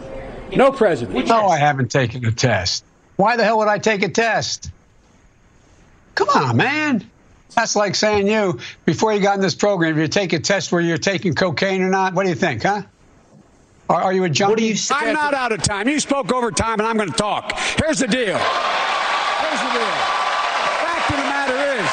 No 0.54 0.72
president. 0.72 1.28
No, 1.28 1.48
I 1.48 1.58
haven't 1.58 1.92
taken 1.92 2.26
a 2.26 2.32
test. 2.32 2.84
Why 3.16 3.38
the 3.38 3.44
hell 3.44 3.60
would 3.60 3.68
I 3.68 3.78
take 3.78 4.04
a 4.04 4.10
test? 4.10 4.72
Come 6.16 6.30
on, 6.30 6.58
man. 6.58 7.10
That's 7.56 7.76
like 7.76 7.96
saying 7.96 8.28
you, 8.28 8.60
before 8.84 9.14
you 9.14 9.22
got 9.22 9.36
in 9.36 9.42
this 9.42 9.56
program, 9.56 9.94
if 9.94 9.98
you 9.98 10.08
take 10.08 10.34
a 10.34 10.40
test 10.40 10.72
where 10.72 10.82
you're 10.82 10.98
taking 10.98 11.34
cocaine 11.34 11.82
or 11.82 11.90
not, 11.90 12.14
what 12.14 12.24
do 12.24 12.30
you 12.30 12.36
think, 12.36 12.64
huh? 12.64 12.82
Are, 13.90 14.02
are 14.04 14.14
you 14.14 14.24
a 14.24 14.30
junkie? 14.30 14.52
What 14.52 14.60
do 14.60 14.66
you 14.66 14.76
say? 14.76 14.96
I'm 14.98 15.14
not 15.14 15.34
out 15.34 15.52
of 15.52 15.62
time. 15.62 15.88
You 15.88 16.00
spoke 16.00 16.34
over 16.34 16.52
time, 16.52 16.80
and 16.80 16.88
I'm 16.88 16.98
going 16.98 17.10
to 17.12 17.16
talk. 17.16 17.58
Here's 17.58 18.00
the 18.00 18.08
deal. 18.08 18.38
Here's 18.38 19.62
the 19.62 19.72
deal. 19.72 19.94
The 19.94 20.82
fact 20.84 21.12
of 21.12 21.18
the 21.18 21.24
matter 21.24 21.56
is, 21.80 21.90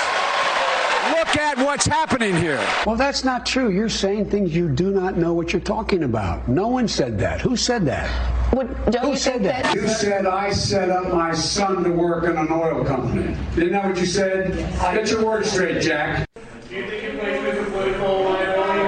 look 1.19 1.37
at 1.53 1.65
what's 1.65 1.87
happening 1.87 2.35
here. 2.37 2.65
Well, 2.87 2.97
that's 2.97 3.25
not 3.25 3.45
true. 3.45 3.71
You're 3.71 3.89
saying 3.89 4.31
things 4.31 4.55
you 4.55 4.69
do 4.69 4.91
not 4.91 5.17
know 5.17 5.35
what 5.35 5.53
you're 5.53 5.61
talking 5.61 6.05
about. 6.05 6.49
No 6.49 6.69
one 6.69 6.89
said 6.89 7.19
that. 7.19 7.41
Who 7.41 7.57
said 7.57 7.85
that? 7.87 8.09
What, 8.53 8.67
Who 8.97 9.17
said 9.17 9.43
that? 9.45 9.75
You 9.75 9.89
said 9.89 10.27
I 10.27 10.51
set 10.53 10.91
up 10.91 11.13
my 11.13 11.33
son 11.35 11.85
to 11.85 11.91
work 11.91 12.25
in 12.25 12.37
an 12.37 12.49
oil 12.51 12.85
company. 12.85 13.37
Isn't 13.57 13.73
that 13.73 13.85
what 13.85 13.99
you 13.99 14.07
said? 14.07 14.57
Get 14.95 15.11
your 15.11 15.25
words 15.25 15.51
straight, 15.51 15.83
Jack. 15.83 16.27
Do 16.69 16.77
you 16.77 16.89
think 16.89 17.03
you 17.03 17.19
place 17.19 17.43
this 17.43 17.69
political 17.71 18.23
liability 18.25 18.83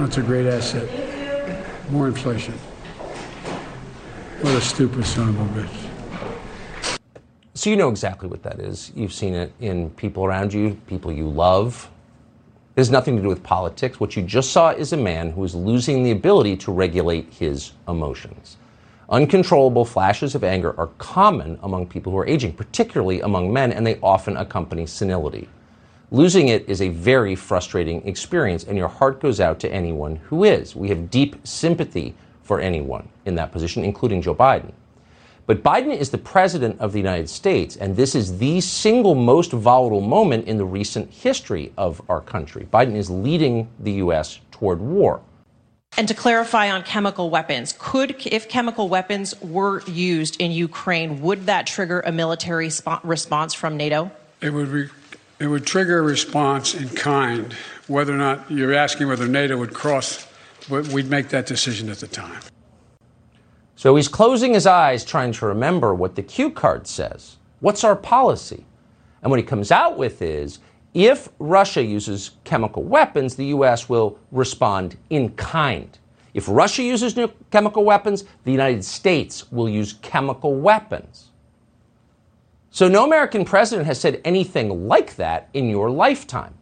That's 0.00 0.16
a 0.18 0.22
great 0.22 0.46
asset. 0.46 0.88
More 1.90 2.06
inflation. 2.08 2.54
What 4.40 4.54
a 4.54 4.60
stupid 4.60 5.04
son 5.04 5.30
of 5.30 5.40
a 5.40 5.60
bitch. 5.60 5.87
So 7.58 7.70
you 7.70 7.76
know 7.76 7.88
exactly 7.88 8.28
what 8.28 8.44
that 8.44 8.60
is. 8.60 8.92
You've 8.94 9.12
seen 9.12 9.34
it 9.34 9.52
in 9.58 9.90
people 9.90 10.24
around 10.24 10.52
you, 10.52 10.80
people 10.86 11.10
you 11.10 11.28
love. 11.28 11.90
It 12.76 12.80
has 12.80 12.88
nothing 12.88 13.16
to 13.16 13.22
do 13.22 13.26
with 13.26 13.42
politics. 13.42 13.98
What 13.98 14.14
you 14.14 14.22
just 14.22 14.52
saw 14.52 14.70
is 14.70 14.92
a 14.92 14.96
man 14.96 15.32
who 15.32 15.42
is 15.42 15.56
losing 15.56 16.04
the 16.04 16.12
ability 16.12 16.56
to 16.58 16.70
regulate 16.70 17.32
his 17.32 17.72
emotions. 17.88 18.58
Uncontrollable 19.08 19.84
flashes 19.84 20.36
of 20.36 20.44
anger 20.44 20.78
are 20.78 20.86
common 20.98 21.58
among 21.64 21.88
people 21.88 22.12
who 22.12 22.18
are 22.18 22.28
aging, 22.28 22.52
particularly 22.52 23.22
among 23.22 23.52
men, 23.52 23.72
and 23.72 23.84
they 23.84 23.98
often 24.04 24.36
accompany 24.36 24.86
senility. 24.86 25.48
Losing 26.12 26.46
it 26.46 26.64
is 26.68 26.80
a 26.80 26.90
very 26.90 27.34
frustrating 27.34 28.06
experience, 28.06 28.62
and 28.62 28.78
your 28.78 28.86
heart 28.86 29.20
goes 29.20 29.40
out 29.40 29.58
to 29.58 29.72
anyone 29.72 30.14
who 30.14 30.44
is. 30.44 30.76
We 30.76 30.90
have 30.90 31.10
deep 31.10 31.34
sympathy 31.44 32.14
for 32.44 32.60
anyone 32.60 33.08
in 33.26 33.34
that 33.34 33.50
position, 33.50 33.82
including 33.82 34.22
Joe 34.22 34.36
Biden. 34.36 34.70
But 35.48 35.62
Biden 35.62 35.96
is 35.96 36.10
the 36.10 36.18
president 36.18 36.78
of 36.78 36.92
the 36.92 36.98
United 36.98 37.30
States, 37.30 37.74
and 37.74 37.96
this 37.96 38.14
is 38.14 38.36
the 38.36 38.60
single 38.60 39.14
most 39.14 39.50
volatile 39.50 40.02
moment 40.02 40.46
in 40.46 40.58
the 40.58 40.66
recent 40.66 41.10
history 41.10 41.72
of 41.78 42.02
our 42.10 42.20
country. 42.20 42.68
Biden 42.70 42.94
is 42.94 43.08
leading 43.08 43.70
the 43.80 43.92
U.S. 43.92 44.40
toward 44.50 44.78
war. 44.78 45.22
And 45.96 46.06
to 46.06 46.12
clarify 46.12 46.70
on 46.70 46.82
chemical 46.82 47.30
weapons, 47.30 47.74
could, 47.78 48.26
if 48.26 48.50
chemical 48.50 48.90
weapons 48.90 49.40
were 49.40 49.82
used 49.86 50.38
in 50.38 50.50
Ukraine, 50.50 51.22
would 51.22 51.46
that 51.46 51.66
trigger 51.66 52.00
a 52.00 52.12
military 52.12 52.68
spo- 52.68 53.00
response 53.02 53.54
from 53.54 53.78
NATO? 53.78 54.10
It 54.42 54.50
would, 54.50 54.68
re- 54.68 54.90
it 55.38 55.46
would 55.46 55.64
trigger 55.64 56.00
a 56.00 56.02
response 56.02 56.74
in 56.74 56.90
kind. 56.90 57.54
Whether 57.86 58.12
or 58.12 58.18
not 58.18 58.50
you're 58.50 58.74
asking 58.74 59.08
whether 59.08 59.26
NATO 59.26 59.56
would 59.56 59.72
cross, 59.72 60.26
we'd 60.68 61.08
make 61.08 61.30
that 61.30 61.46
decision 61.46 61.88
at 61.88 62.00
the 62.00 62.06
time. 62.06 62.42
So 63.78 63.94
he's 63.94 64.08
closing 64.08 64.54
his 64.54 64.66
eyes, 64.66 65.04
trying 65.04 65.30
to 65.34 65.46
remember 65.46 65.94
what 65.94 66.16
the 66.16 66.22
cue 66.24 66.50
card 66.50 66.88
says. 66.88 67.36
What's 67.60 67.84
our 67.84 67.94
policy? 67.94 68.66
And 69.22 69.30
what 69.30 69.38
he 69.38 69.46
comes 69.46 69.70
out 69.70 69.96
with 69.96 70.20
is 70.20 70.58
if 70.94 71.28
Russia 71.38 71.84
uses 71.84 72.32
chemical 72.42 72.82
weapons, 72.82 73.36
the 73.36 73.46
U.S. 73.46 73.88
will 73.88 74.18
respond 74.32 74.96
in 75.10 75.30
kind. 75.36 75.96
If 76.34 76.48
Russia 76.48 76.82
uses 76.82 77.16
new 77.16 77.30
chemical 77.52 77.84
weapons, 77.84 78.24
the 78.42 78.50
United 78.50 78.84
States 78.84 79.48
will 79.52 79.68
use 79.68 79.92
chemical 80.02 80.56
weapons. 80.56 81.30
So 82.70 82.88
no 82.88 83.04
American 83.04 83.44
president 83.44 83.86
has 83.86 84.00
said 84.00 84.20
anything 84.24 84.88
like 84.88 85.14
that 85.14 85.50
in 85.54 85.70
your 85.70 85.88
lifetime. 85.88 86.57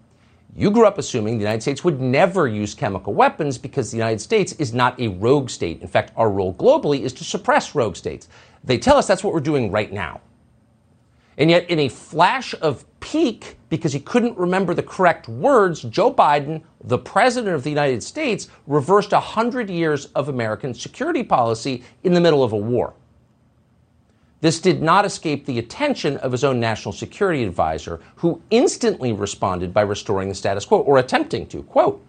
You 0.59 0.71
grew 0.71 0.87
up 0.87 0.97
assuming 0.97 1.35
the 1.35 1.45
United 1.45 1.61
States 1.61 1.85
would 1.85 2.01
never 2.01 2.49
use 2.49 2.75
chemical 2.75 3.13
weapons 3.13 3.59
because 3.59 3.91
the 3.91 3.99
United 3.99 4.23
States 4.23 4.53
is 4.53 4.73
not 4.73 4.99
a 4.99 5.09
rogue 5.09 5.51
state. 5.51 5.83
In 5.83 5.89
fact, 5.89 6.13
our 6.17 6.31
role 6.31 6.55
globally 6.55 7.01
is 7.01 7.13
to 7.15 7.25
suppress 7.25 7.75
rogue 7.75 7.95
states. 7.95 8.29
They 8.65 8.79
tell 8.79 8.97
us 8.97 9.07
that's 9.07 9.23
what 9.23 9.35
we're 9.35 9.41
doing 9.41 9.71
right 9.71 9.93
now. 9.93 10.23
And 11.37 11.51
yet, 11.51 11.69
in 11.69 11.81
a 11.81 11.91
flash 11.91 12.55
of 12.63 12.87
pique, 13.01 13.59
because 13.69 13.93
he 13.93 14.01
couldn't 14.01 14.39
remember 14.39 14.73
the 14.73 14.83
correct 14.83 15.29
words, 15.29 15.83
Joe 15.83 16.11
Biden, 16.11 16.63
the 16.85 16.97
president 16.97 17.55
of 17.55 17.63
the 17.63 17.69
United 17.69 18.03
States, 18.03 18.49
reversed 18.67 19.13
100 19.13 19.69
years 19.69 20.07
of 20.15 20.31
American 20.31 20.73
security 20.73 21.23
policy 21.23 21.85
in 22.05 22.15
the 22.15 22.21
middle 22.23 22.43
of 22.43 22.55
a 22.55 22.57
war. 22.57 22.95
This 24.41 24.61
did 24.61 24.83
not 24.83 25.05
escape 25.05 25.47
the 25.47 25.59
attention 25.59 26.19
of 26.19 26.33
his 26.33 26.45
own 26.45 26.61
national 26.61 26.93
security 26.93 27.43
advisor, 27.43 28.01
who 28.17 28.43
instantly 28.51 29.13
responded 29.13 29.73
by 29.73 29.81
restoring 29.81 30.29
the 30.29 30.35
status 30.35 30.65
quo, 30.65 30.81
or 30.81 30.99
attempting 30.99 31.47
to. 31.47 31.63
Quote 31.63 32.05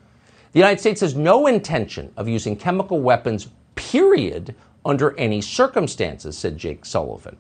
The 0.52 0.60
United 0.60 0.80
States 0.80 1.02
has 1.02 1.16
no 1.16 1.48
intention 1.48 2.12
of 2.18 2.28
using 2.28 2.56
chemical 2.56 3.00
weapons, 3.00 3.48
period, 3.76 4.56
under 4.86 5.18
any 5.18 5.42
circumstances, 5.42 6.38
said 6.38 6.58
Jake 6.58 6.86
Sullivan. 6.86 7.38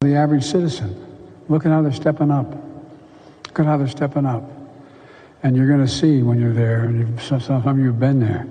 The 0.00 0.14
average 0.14 0.44
citizen. 0.44 1.06
Look 1.48 1.66
at 1.66 1.72
how 1.72 1.82
they're 1.82 1.92
stepping 1.92 2.30
up. 2.30 2.50
Look 3.48 3.60
at 3.60 3.66
how 3.66 3.76
they're 3.76 3.88
stepping 3.88 4.26
up. 4.26 4.44
And 5.42 5.56
you're 5.56 5.66
going 5.66 5.84
to 5.84 5.88
see 5.88 6.22
when 6.22 6.40
you're 6.40 6.52
there, 6.52 6.84
and 6.84 7.20
some 7.20 7.66
of 7.66 7.78
you 7.78 7.86
have 7.86 7.98
been 8.00 8.20
there, 8.20 8.46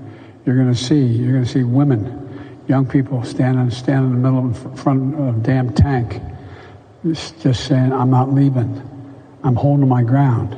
you're 0.46 0.56
going 0.56 0.74
to 0.74 0.80
see, 0.80 1.00
you're 1.06 1.34
going 1.34 1.46
to 1.46 1.50
see 1.50 1.64
women, 1.64 2.29
young 2.70 2.86
people 2.86 3.24
standing, 3.24 3.70
standing 3.72 4.14
in 4.14 4.22
the 4.22 4.30
middle 4.30 4.48
in 4.48 4.76
front 4.78 5.16
of 5.16 5.38
a 5.38 5.40
damn 5.40 5.74
tank, 5.74 6.22
just 7.04 7.66
saying, 7.66 7.92
I'm 7.92 8.12
not 8.12 8.32
leaving. 8.32 8.82
I'm 9.44 9.56
holding 9.56 9.88
my 9.88 10.04
ground. 10.04 10.56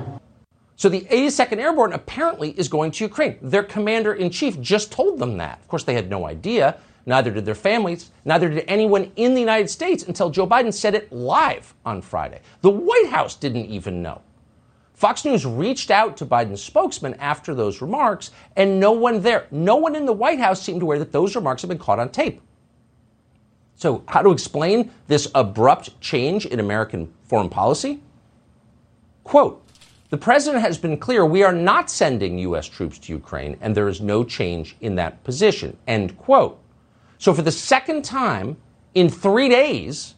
So 0.76 0.90
the 0.90 1.02
82nd 1.02 1.58
Airborne 1.60 1.94
apparently 1.94 2.52
is 2.52 2.68
going 2.68 2.92
to 2.92 3.06
Ukraine. 3.06 3.38
Their 3.42 3.64
commander 3.64 4.14
in 4.14 4.30
chief 4.30 4.60
just 4.60 4.92
told 4.92 5.20
them 5.20 5.38
that. 5.38 5.60
Of 5.62 5.68
course, 5.70 5.86
they 5.86 5.94
had 5.94 6.10
no 6.10 6.28
idea. 6.28 6.78
Neither 7.06 7.32
did 7.32 7.46
their 7.46 7.56
families. 7.56 8.12
Neither 8.26 8.50
did 8.50 8.66
anyone 8.68 9.12
in 9.16 9.34
the 9.34 9.40
United 9.40 9.70
States 9.70 10.04
until 10.04 10.30
Joe 10.30 10.46
Biden 10.46 10.74
said 10.74 10.96
it 10.96 11.14
live 11.14 11.74
on 11.86 12.02
Friday. 12.02 12.42
The 12.62 12.72
White 12.72 13.08
House 13.10 13.36
didn't 13.36 13.68
even 13.68 14.02
know. 14.02 14.22
Fox 15.02 15.26
News 15.26 15.48
reached 15.48 15.90
out 15.90 16.16
to 16.18 16.28
Biden's 16.28 16.64
spokesman 16.64 17.16
after 17.16 17.56
those 17.56 17.82
remarks, 17.82 18.30
and 18.56 18.80
no 18.80 18.92
one 18.92 19.20
there, 19.22 19.48
no 19.50 19.76
one 19.76 19.96
in 19.96 20.06
the 20.06 20.14
White 20.14 20.38
House 20.38 20.62
seemed 20.62 20.84
aware 20.84 21.00
that 21.00 21.12
those 21.12 21.36
remarks 21.36 21.64
had 21.64 21.70
been 21.70 21.80
caught 21.80 21.98
on 21.98 22.10
tape. 22.10 22.40
So, 23.74 24.04
how 24.08 24.22
to 24.22 24.30
explain 24.30 24.92
this 25.08 25.28
abrupt 25.34 26.00
change 26.02 26.46
in 26.46 26.60
American 26.60 27.12
foreign 27.24 27.50
policy? 27.50 28.00
Quote 29.24 29.66
The 30.12 30.20
president 30.20 30.62
has 30.62 30.78
been 30.78 30.98
clear 30.98 31.26
we 31.26 31.42
are 31.42 31.52
not 31.52 31.90
sending 31.90 32.38
U.S. 32.38 32.68
troops 32.68 33.00
to 33.00 33.12
Ukraine, 33.12 33.58
and 33.60 33.74
there 33.74 33.88
is 33.88 34.02
no 34.02 34.24
change 34.24 34.76
in 34.82 34.94
that 34.98 35.24
position. 35.24 35.76
End 35.88 36.16
quote. 36.20 36.62
So, 37.18 37.34
for 37.34 37.42
the 37.42 37.52
second 37.52 38.06
time 38.06 38.56
in 38.94 39.10
three 39.10 39.50
days, 39.50 40.14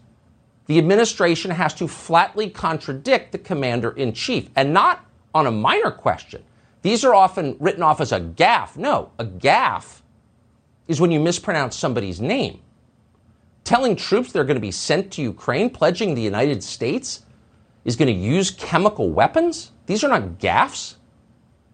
the 0.68 0.78
administration 0.78 1.52
has 1.52 1.74
to 1.76 1.88
flatly 1.88 2.50
contradict 2.50 3.32
the 3.32 3.38
commander 3.38 3.92
in 3.92 4.14
chief, 4.14 4.50
and 4.56 4.74
not 4.74 5.06
on 5.34 5.48
a 5.48 5.52
minor 5.52 5.92
question. 5.92 6.44
These 6.82 7.04
are 7.06 7.14
often 7.16 7.56
written 7.60 7.84
off 7.84 8.02
as 8.02 8.12
a 8.12 8.20
gaffe. 8.20 8.78
No, 8.78 9.12
a 9.18 9.26
gaffe 9.26 10.02
is 10.88 11.00
when 11.00 11.12
you 11.12 11.20
mispronounce 11.20 11.78
somebody's 11.78 12.22
name. 12.22 12.60
Telling 13.64 13.96
troops 13.96 14.32
they're 14.32 14.44
going 14.44 14.56
to 14.56 14.62
be 14.62 14.72
sent 14.72 15.12
to 15.14 15.22
Ukraine, 15.22 15.70
pledging 15.70 16.14
the 16.14 16.22
United 16.22 16.62
States 16.62 17.24
is 17.86 17.96
going 17.96 18.14
to 18.14 18.20
use 18.20 18.52
chemical 18.52 19.10
weapons, 19.10 19.72
these 19.86 20.04
are 20.04 20.10
not 20.10 20.40
gaffes. 20.40 20.96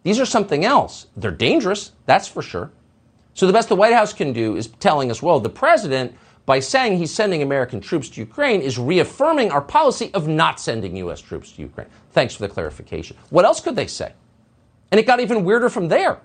These 0.04 0.19
are 0.19 0.25
something 0.25 0.63
else. 0.65 1.08
They're 1.17 1.32
dangerous, 1.32 1.91
that's 2.06 2.28
for 2.28 2.41
sure. 2.41 2.71
So 3.34 3.47
the 3.47 3.54
best 3.54 3.69
the 3.69 3.75
White 3.75 3.93
House 3.93 4.13
can 4.13 4.34
do 4.34 4.56
is 4.56 4.67
telling 4.67 5.12
us, 5.12 5.21
well, 5.21 5.39
the 5.39 5.49
president, 5.49 6.15
by 6.49 6.59
saying 6.59 6.97
he's 6.97 7.13
sending 7.13 7.43
American 7.43 7.79
troops 7.79 8.09
to 8.09 8.19
Ukraine, 8.19 8.59
is 8.62 8.79
reaffirming 8.79 9.51
our 9.51 9.62
policy 9.62 10.09
of 10.15 10.27
not 10.27 10.59
sending 10.59 10.95
U.S. 10.95 11.21
troops 11.21 11.51
to 11.51 11.62
Ukraine. 11.62 11.85
Thanks 12.13 12.33
for 12.33 12.41
the 12.41 12.49
clarification. 12.49 13.15
What 13.29 13.45
else 13.45 13.62
could 13.62 13.75
they 13.75 13.85
say? 13.85 14.13
And 14.89 14.99
it 14.99 15.05
got 15.05 15.19
even 15.19 15.43
weirder 15.43 15.69
from 15.69 15.89
there. 15.89 16.21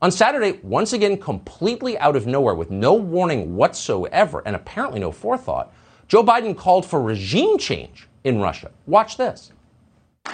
On 0.00 0.12
Saturday, 0.12 0.60
once 0.62 0.92
again, 0.92 1.18
completely 1.18 1.98
out 1.98 2.14
of 2.14 2.28
nowhere, 2.28 2.54
with 2.54 2.70
no 2.70 2.94
warning 2.94 3.56
whatsoever, 3.56 4.40
and 4.46 4.54
apparently 4.54 5.00
no 5.00 5.10
forethought, 5.10 5.74
Joe 6.06 6.22
Biden 6.22 6.56
called 6.56 6.86
for 6.86 7.02
regime 7.02 7.58
change 7.58 8.06
in 8.22 8.40
Russia. 8.40 8.70
Watch 8.86 9.16
this. 9.16 9.50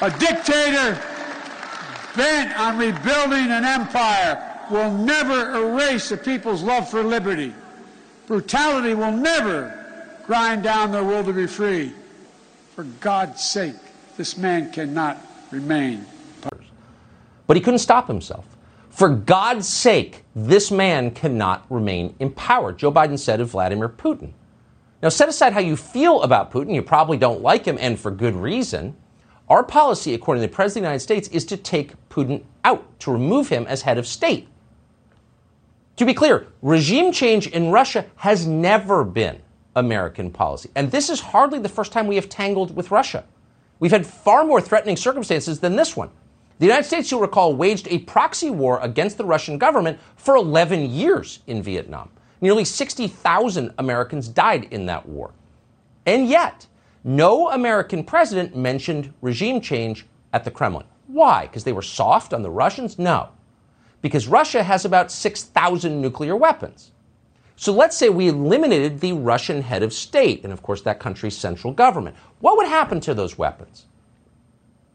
A 0.02 0.10
dictator 0.18 1.02
bent 2.14 2.54
on 2.60 2.76
rebuilding 2.76 3.50
an 3.50 3.64
empire 3.64 4.66
will 4.70 4.92
never 4.92 5.54
erase 5.54 6.12
a 6.12 6.18
people's 6.18 6.62
love 6.62 6.86
for 6.86 7.02
liberty. 7.02 7.54
Brutality 8.30 8.94
will 8.94 9.10
never 9.10 9.76
grind 10.24 10.62
down 10.62 10.92
their 10.92 11.02
will 11.02 11.24
to 11.24 11.32
be 11.32 11.48
free. 11.48 11.90
For 12.76 12.84
God's 12.84 13.42
sake, 13.42 13.74
this 14.16 14.36
man 14.36 14.70
cannot 14.70 15.18
remain. 15.50 16.06
But 17.48 17.56
he 17.56 17.60
couldn't 17.60 17.80
stop 17.80 18.06
himself. 18.06 18.44
For 18.90 19.08
God's 19.08 19.66
sake, 19.66 20.22
this 20.36 20.70
man 20.70 21.10
cannot 21.10 21.66
remain 21.70 22.14
in 22.20 22.30
power, 22.30 22.72
Joe 22.72 22.92
Biden 22.92 23.18
said 23.18 23.40
of 23.40 23.50
Vladimir 23.50 23.88
Putin. 23.88 24.30
Now, 25.02 25.08
set 25.08 25.28
aside 25.28 25.52
how 25.52 25.58
you 25.58 25.74
feel 25.74 26.22
about 26.22 26.52
Putin. 26.52 26.72
You 26.72 26.82
probably 26.82 27.16
don't 27.16 27.42
like 27.42 27.64
him, 27.64 27.78
and 27.80 27.98
for 27.98 28.12
good 28.12 28.36
reason. 28.36 28.94
Our 29.48 29.64
policy, 29.64 30.14
according 30.14 30.40
to 30.42 30.46
the 30.46 30.54
President 30.54 30.84
of 30.84 30.90
the 30.90 30.90
United 30.90 31.02
States, 31.02 31.28
is 31.30 31.44
to 31.46 31.56
take 31.56 31.94
Putin 32.10 32.44
out, 32.62 33.00
to 33.00 33.10
remove 33.10 33.48
him 33.48 33.66
as 33.66 33.82
head 33.82 33.98
of 33.98 34.06
state. 34.06 34.46
To 36.00 36.06
be 36.06 36.14
clear, 36.14 36.46
regime 36.62 37.12
change 37.12 37.46
in 37.48 37.70
Russia 37.70 38.06
has 38.16 38.46
never 38.46 39.04
been 39.04 39.38
American 39.76 40.30
policy. 40.30 40.70
And 40.74 40.90
this 40.90 41.10
is 41.10 41.20
hardly 41.20 41.58
the 41.58 41.68
first 41.68 41.92
time 41.92 42.06
we 42.06 42.14
have 42.14 42.30
tangled 42.30 42.74
with 42.74 42.90
Russia. 42.90 43.22
We've 43.80 43.90
had 43.90 44.06
far 44.06 44.42
more 44.42 44.62
threatening 44.62 44.96
circumstances 44.96 45.60
than 45.60 45.76
this 45.76 45.98
one. 45.98 46.08
The 46.58 46.64
United 46.64 46.84
States, 46.84 47.10
you'll 47.10 47.20
recall, 47.20 47.54
waged 47.54 47.86
a 47.90 47.98
proxy 47.98 48.48
war 48.48 48.80
against 48.80 49.18
the 49.18 49.26
Russian 49.26 49.58
government 49.58 49.98
for 50.16 50.36
11 50.36 50.88
years 50.88 51.40
in 51.46 51.62
Vietnam. 51.62 52.08
Nearly 52.40 52.64
60,000 52.64 53.74
Americans 53.76 54.26
died 54.26 54.68
in 54.70 54.86
that 54.86 55.06
war. 55.06 55.32
And 56.06 56.26
yet, 56.26 56.66
no 57.04 57.50
American 57.50 58.04
president 58.04 58.56
mentioned 58.56 59.12
regime 59.20 59.60
change 59.60 60.06
at 60.32 60.44
the 60.44 60.50
Kremlin. 60.50 60.86
Why? 61.08 61.42
Because 61.42 61.64
they 61.64 61.74
were 61.74 61.82
soft 61.82 62.32
on 62.32 62.40
the 62.40 62.50
Russians? 62.50 62.98
No 62.98 63.28
because 64.02 64.28
Russia 64.28 64.62
has 64.62 64.84
about 64.84 65.10
6,000 65.12 66.00
nuclear 66.00 66.36
weapons. 66.36 66.92
So 67.56 67.72
let's 67.72 67.96
say 67.96 68.08
we 68.08 68.28
eliminated 68.28 69.00
the 69.00 69.12
Russian 69.12 69.60
head 69.60 69.82
of 69.82 69.92
state 69.92 70.44
and, 70.44 70.52
of 70.52 70.62
course, 70.62 70.80
that 70.82 70.98
country's 70.98 71.36
central 71.36 71.72
government. 71.72 72.16
What 72.38 72.56
would 72.56 72.66
happen 72.66 73.00
to 73.00 73.12
those 73.12 73.36
weapons? 73.36 73.84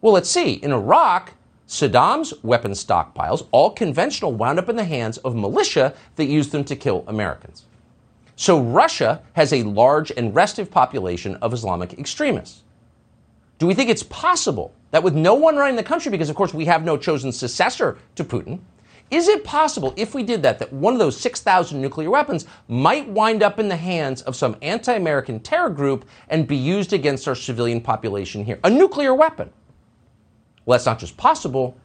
Well, 0.01 0.13
let's 0.13 0.29
see. 0.29 0.53
In 0.53 0.71
Iraq, 0.71 1.33
Saddam's 1.67 2.33
weapon 2.43 2.71
stockpiles, 2.71 3.47
all 3.51 3.71
conventional, 3.71 4.33
wound 4.33 4.59
up 4.59 4.69
in 4.69 4.75
the 4.75 4.83
hands 4.83 5.17
of 5.19 5.35
militia 5.35 5.93
that 6.15 6.25
used 6.25 6.51
them 6.51 6.63
to 6.63 6.75
kill 6.75 7.03
Americans. 7.07 7.65
So 8.35 8.59
Russia 8.59 9.21
has 9.33 9.53
a 9.53 9.63
large 9.63 10.11
and 10.11 10.35
restive 10.35 10.69
population 10.69 11.35
of 11.37 11.53
Islamic 11.53 11.97
extremists. 11.97 12.63
Do 13.57 13.67
we 13.67 13.73
think 13.73 13.89
it's 13.89 14.03
possible 14.03 14.73
that 14.91 15.03
with 15.03 15.15
no 15.15 15.33
one 15.33 15.55
running 15.55 15.75
the 15.75 15.83
country, 15.83 16.11
because 16.11 16.29
of 16.29 16.35
course 16.35 16.53
we 16.53 16.65
have 16.65 16.83
no 16.83 16.97
chosen 16.97 17.31
successor 17.31 17.97
to 18.15 18.23
Putin, 18.23 18.59
is 19.11 19.27
it 19.27 19.43
possible, 19.43 19.93
if 19.97 20.15
we 20.15 20.23
did 20.23 20.41
that, 20.43 20.57
that 20.59 20.73
one 20.73 20.93
of 20.93 20.99
those 20.99 21.19
6,000 21.19 21.79
nuclear 21.79 22.09
weapons 22.09 22.45
might 22.67 23.07
wind 23.07 23.43
up 23.43 23.59
in 23.59 23.69
the 23.69 23.75
hands 23.75 24.23
of 24.23 24.35
some 24.35 24.57
anti 24.61 24.93
American 24.93 25.39
terror 25.39 25.69
group 25.69 26.05
and 26.29 26.47
be 26.47 26.57
used 26.57 26.91
against 26.91 27.27
our 27.27 27.35
civilian 27.35 27.81
population 27.81 28.43
here? 28.43 28.59
A 28.63 28.69
nuclear 28.69 29.13
weapon. 29.13 29.51
Well, 30.65 30.75
that's 30.75 30.87
not 30.87 30.99
just 30.99 31.15
possible, 31.17 31.77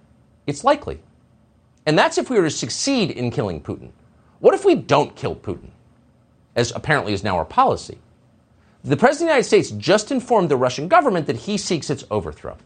it's 0.46 0.64
likely. 0.64 0.98
And 1.84 1.98
that's 1.98 2.16
if 2.16 2.30
we 2.30 2.36
were 2.36 2.44
to 2.44 2.50
succeed 2.50 3.10
in 3.10 3.30
killing 3.30 3.60
Putin. 3.60 3.90
What 4.38 4.54
if 4.54 4.64
we 4.64 4.74
don't 4.74 5.14
kill 5.14 5.36
Putin, 5.36 5.68
as 6.56 6.72
apparently 6.74 7.12
is 7.12 7.22
now 7.22 7.36
our 7.36 7.44
policy? 7.44 7.98
The 8.82 8.96
President 8.96 9.12
of 9.14 9.18
the 9.18 9.32
United 9.32 9.44
States 9.44 9.70
just 9.72 10.10
informed 10.10 10.48
the 10.48 10.56
Russian 10.56 10.88
government 10.88 11.26
that 11.26 11.36
he 11.36 11.58
seeks 11.58 11.90
its 11.90 12.04
overthrow. 12.10 12.56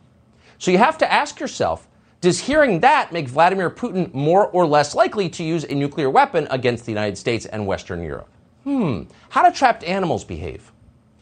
So 0.58 0.70
you 0.70 0.78
have 0.78 0.96
to 0.98 1.12
ask 1.12 1.40
yourself 1.40 1.88
does 2.24 2.40
hearing 2.40 2.80
that 2.80 3.12
make 3.12 3.28
Vladimir 3.28 3.70
Putin 3.70 4.12
more 4.14 4.48
or 4.48 4.66
less 4.66 4.94
likely 4.94 5.28
to 5.28 5.44
use 5.44 5.64
a 5.64 5.74
nuclear 5.74 6.08
weapon 6.08 6.48
against 6.50 6.86
the 6.86 6.90
United 6.90 7.18
States 7.18 7.44
and 7.46 7.66
Western 7.66 8.02
Europe? 8.02 8.28
Hmm. 8.64 9.02
How 9.28 9.46
do 9.46 9.54
trapped 9.54 9.84
animals 9.84 10.24
behave? 10.24 10.72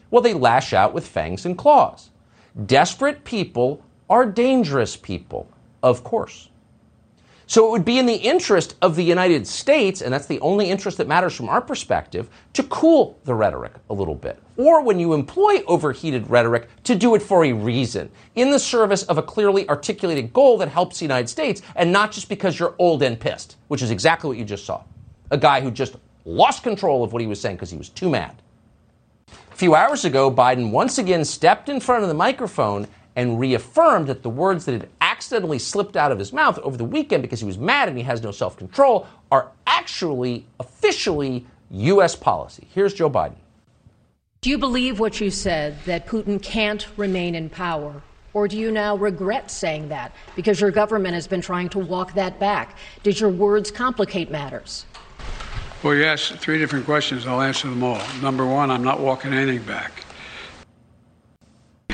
Well, 0.09 0.21
they 0.21 0.33
lash 0.33 0.73
out 0.73 0.93
with 0.93 1.05
fangs 1.05 1.45
and 1.45 1.57
claws. 1.57 2.09
Desperate 2.65 3.25
people 3.25 3.83
are 4.09 4.25
dangerous 4.25 4.95
people, 4.95 5.49
of 5.81 6.03
course. 6.03 6.49
So 7.47 7.67
it 7.67 7.71
would 7.71 7.85
be 7.85 7.99
in 7.99 8.05
the 8.05 8.15
interest 8.15 8.75
of 8.81 8.95
the 8.95 9.03
United 9.03 9.45
States, 9.45 10.01
and 10.01 10.13
that's 10.13 10.27
the 10.27 10.39
only 10.39 10.69
interest 10.69 10.97
that 10.99 11.07
matters 11.07 11.35
from 11.35 11.49
our 11.49 11.61
perspective, 11.61 12.29
to 12.53 12.63
cool 12.63 13.19
the 13.25 13.33
rhetoric 13.33 13.73
a 13.89 13.93
little 13.93 14.15
bit. 14.15 14.39
Or 14.55 14.83
when 14.83 14.99
you 14.99 15.13
employ 15.13 15.63
overheated 15.67 16.29
rhetoric, 16.29 16.67
to 16.83 16.95
do 16.95 17.15
it 17.15 17.21
for 17.21 17.43
a 17.43 17.53
reason, 17.53 18.11
in 18.35 18.51
the 18.51 18.59
service 18.59 19.03
of 19.03 19.17
a 19.17 19.23
clearly 19.23 19.67
articulated 19.67 20.31
goal 20.31 20.57
that 20.59 20.67
helps 20.67 20.99
the 20.99 21.05
United 21.05 21.27
States, 21.27 21.61
and 21.75 21.91
not 21.91 22.11
just 22.11 22.29
because 22.29 22.59
you're 22.59 22.75
old 22.77 23.01
and 23.01 23.19
pissed, 23.19 23.57
which 23.67 23.81
is 23.81 23.89
exactly 23.89 24.27
what 24.27 24.37
you 24.37 24.45
just 24.45 24.65
saw. 24.65 24.83
A 25.31 25.37
guy 25.37 25.61
who 25.61 25.71
just 25.71 25.95
lost 26.25 26.63
control 26.63 27.03
of 27.03 27.13
what 27.13 27.21
he 27.21 27.27
was 27.27 27.41
saying 27.41 27.55
because 27.55 27.71
he 27.71 27.77
was 27.77 27.89
too 27.89 28.09
mad. 28.09 28.35
A 29.51 29.55
few 29.55 29.75
hours 29.75 30.05
ago, 30.05 30.31
Biden 30.31 30.71
once 30.71 30.97
again 30.97 31.25
stepped 31.25 31.69
in 31.69 31.79
front 31.79 32.03
of 32.03 32.09
the 32.09 32.15
microphone 32.15 32.87
and 33.15 33.39
reaffirmed 33.39 34.07
that 34.07 34.23
the 34.23 34.29
words 34.29 34.65
that 34.65 34.73
had 34.73 34.89
accidentally 35.01 35.59
slipped 35.59 35.95
out 35.95 36.11
of 36.11 36.19
his 36.19 36.33
mouth 36.33 36.57
over 36.59 36.77
the 36.77 36.83
weekend 36.83 37.21
because 37.21 37.39
he 37.39 37.45
was 37.45 37.57
mad 37.57 37.87
and 37.87 37.97
he 37.97 38.03
has 38.03 38.21
no 38.21 38.31
self 38.31 38.57
control 38.57 39.07
are 39.31 39.51
actually 39.67 40.45
officially 40.59 41.45
U.S. 41.71 42.15
policy. 42.15 42.67
Here's 42.73 42.93
Joe 42.93 43.09
Biden. 43.09 43.35
Do 44.43 44.49
you 44.49 44.57
believe 44.57 44.99
what 44.99 45.21
you 45.21 45.31
said, 45.31 45.81
that 45.85 46.05
Putin 46.05 46.43
can't 46.43 46.85
remain 46.97 47.33
in 47.33 47.49
power? 47.49 48.01
Or 48.33 48.49
do 48.49 48.57
you 48.57 48.71
now 48.71 48.97
regret 48.97 49.49
saying 49.49 49.87
that 49.87 50.13
because 50.35 50.59
your 50.59 50.69
government 50.69 51.13
has 51.13 51.27
been 51.29 51.39
trying 51.39 51.69
to 51.69 51.79
walk 51.79 52.15
that 52.15 52.41
back? 52.41 52.75
Did 53.03 53.21
your 53.21 53.29
words 53.29 53.71
complicate 53.71 54.29
matters? 54.29 54.85
Well, 55.81 55.95
you 55.95 56.03
asked 56.03 56.33
three 56.39 56.57
different 56.57 56.83
questions. 56.83 57.25
I'll 57.25 57.39
answer 57.39 57.69
them 57.69 57.83
all. 57.83 58.01
Number 58.21 58.45
one, 58.45 58.69
I'm 58.69 58.83
not 58.83 58.99
walking 58.99 59.33
anything 59.33 59.63
back. 59.63 60.03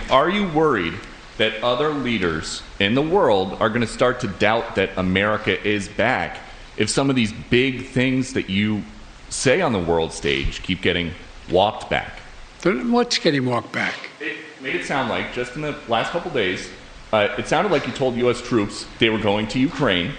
Are 0.09 0.31
you 0.31 0.47
worried 0.47 0.95
that 1.37 1.63
other 1.63 1.89
leaders 1.89 2.63
in 2.79 2.95
the 2.95 3.03
world 3.03 3.61
are 3.61 3.69
going 3.69 3.81
to 3.81 3.87
start 3.87 4.21
to 4.21 4.27
doubt 4.27 4.73
that 4.73 4.89
America 4.97 5.63
is 5.67 5.87
back 5.87 6.39
if 6.77 6.89
some 6.89 7.11
of 7.11 7.15
these 7.15 7.31
big 7.31 7.85
things 7.85 8.33
that 8.33 8.49
you 8.49 8.81
say 9.29 9.61
on 9.61 9.71
the 9.71 9.79
world 9.79 10.11
stage 10.11 10.63
keep 10.63 10.81
getting 10.81 11.11
walked 11.51 11.91
back? 11.91 12.18
What's 12.63 13.17
getting 13.19 13.45
walked 13.45 13.71
back? 13.71 13.95
It 14.19 14.37
made 14.61 14.75
it 14.75 14.85
sound 14.85 15.09
like, 15.09 15.33
just 15.33 15.55
in 15.55 15.61
the 15.61 15.77
last 15.87 16.11
couple 16.11 16.29
days, 16.31 16.69
uh, 17.13 17.29
it 17.37 17.47
sounded 17.47 17.71
like 17.71 17.87
you 17.87 17.93
told 17.93 18.15
U.S. 18.17 18.41
troops 18.41 18.85
they 18.99 19.09
were 19.09 19.17
going 19.19 19.47
to 19.49 19.59
Ukraine. 19.59 20.11